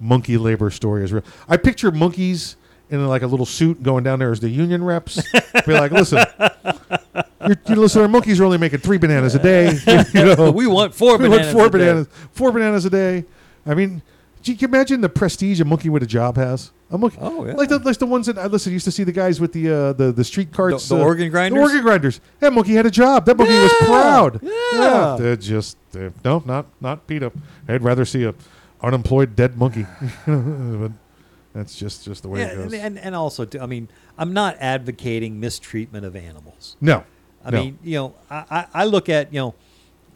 [0.00, 2.56] monkey labor story is real." I picture monkeys
[2.88, 5.20] in like a little suit going down there as the union reps.
[5.66, 6.24] Be like, "Listen,
[7.46, 9.74] you're, you listen, our monkeys are only making three bananas a day.
[10.14, 13.26] you know, We want four we bananas four a day." bananas, four bananas a day.
[13.66, 14.00] I mean,
[14.42, 16.70] can you imagine the prestige a monkey with a job has?
[16.88, 17.54] A monkey, Oh, yeah.
[17.54, 18.72] like the like the ones that I listen.
[18.72, 21.30] Used to see the guys with the uh, the the street carts, the uh, organ
[21.30, 21.58] grinders?
[21.58, 22.20] The organ grinders.
[22.38, 23.26] That monkey had a job.
[23.26, 24.40] That monkey was proud.
[24.42, 25.16] yeah.
[25.18, 25.76] They're just
[26.24, 27.32] no, not not PETA.
[27.68, 28.34] I'd rather see a
[28.82, 29.84] unemployed dead monkey.
[30.26, 30.92] but
[31.52, 32.74] that's just just the way Yeah, it goes.
[32.74, 36.76] and, and also, too, I mean, I'm not advocating mistreatment of animals.
[36.80, 37.02] No,
[37.44, 37.62] I no.
[37.64, 39.54] mean, you know, I, I, I look at you know,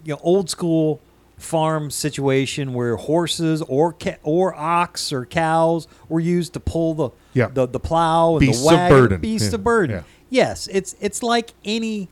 [0.05, 1.01] you know, old school
[1.41, 7.11] farm situation where horses or ca- or ox or cows were used to pull the
[7.35, 7.49] Yeah.
[7.53, 9.21] the, the plow and Beasts the of wagon, burden.
[9.21, 9.97] beasts Yeah, of burden.
[9.97, 10.03] yeah.
[10.49, 12.09] Yes, it's it's like any.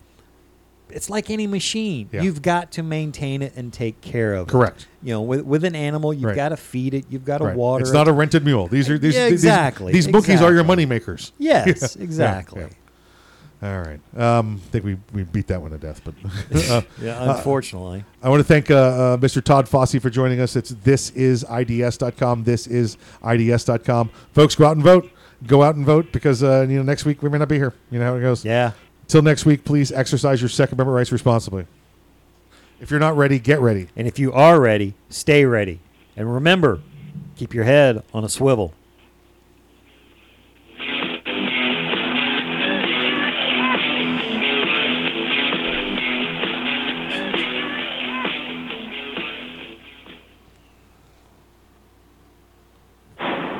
[0.90, 2.08] It's like any machine.
[2.12, 4.50] You've got to maintain it and take care of it.
[4.50, 4.86] Correct.
[5.02, 6.34] You know, with, with an animal, you've Right.
[6.34, 7.04] got to feed it.
[7.10, 7.56] You've got to Right.
[7.56, 7.82] water.
[7.82, 7.92] It's it.
[7.92, 8.68] not a rented mule.
[8.68, 10.66] These are these Yeah, these- exactly, These, monkeys are your exactly.
[10.66, 11.32] money makers.
[11.36, 12.68] Yes, exactly.
[13.60, 14.00] All right.
[14.16, 16.14] Um, I think we, we beat that one to death, but
[16.70, 18.04] uh, Yeah, uh, unfortunately.
[18.22, 19.42] I want to thank uh, uh, Mr.
[19.42, 20.54] Todd Fossey for joining us.
[20.54, 22.44] It's thisids.com.
[22.44, 24.10] This is ids.com.
[24.32, 25.10] Folks, go out and vote.
[25.46, 27.72] Go out and vote because uh, you know next week we may not be here.
[27.90, 28.44] You know how it goes.
[28.44, 28.72] Yeah.
[29.06, 31.66] Till next week, please exercise your Second Amendment rights responsibly.
[32.80, 33.88] If you're not ready, get ready.
[33.96, 35.80] And if you are ready, stay ready.
[36.16, 36.80] And remember,
[37.36, 38.74] keep your head on a swivel.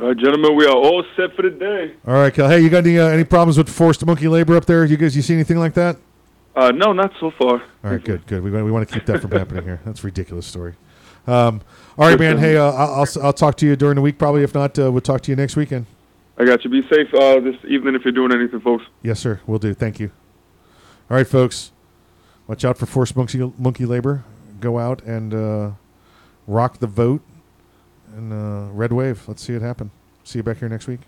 [0.00, 1.92] All right, gentlemen, we are all set for the day.
[2.06, 2.48] All right, Kel.
[2.48, 4.84] Hey, you got any uh, any problems with forced monkey labor up there?
[4.84, 5.96] You guys, you see anything like that?
[6.54, 7.62] Uh, no, not so far.
[7.84, 8.44] All right, good, good.
[8.44, 9.80] We, we want to keep that from happening here.
[9.84, 10.74] That's a ridiculous story.
[11.26, 11.62] Um,
[11.98, 12.38] all right, man.
[12.38, 14.18] Hey, uh, I'll, I'll I'll talk to you during the week.
[14.18, 15.86] Probably, if not, uh, we'll talk to you next weekend.
[16.36, 16.70] I got you.
[16.70, 18.84] Be safe uh, this evening if you're doing anything, folks.
[19.02, 19.40] Yes, sir.
[19.48, 19.74] We'll do.
[19.74, 20.12] Thank you.
[21.10, 21.72] All right, folks.
[22.46, 24.22] Watch out for forced monkey monkey labor.
[24.60, 25.70] Go out and uh,
[26.46, 27.22] rock the vote
[28.18, 29.26] and uh, red wave.
[29.26, 29.90] Let's see it happen.
[30.24, 31.00] See you back here next week.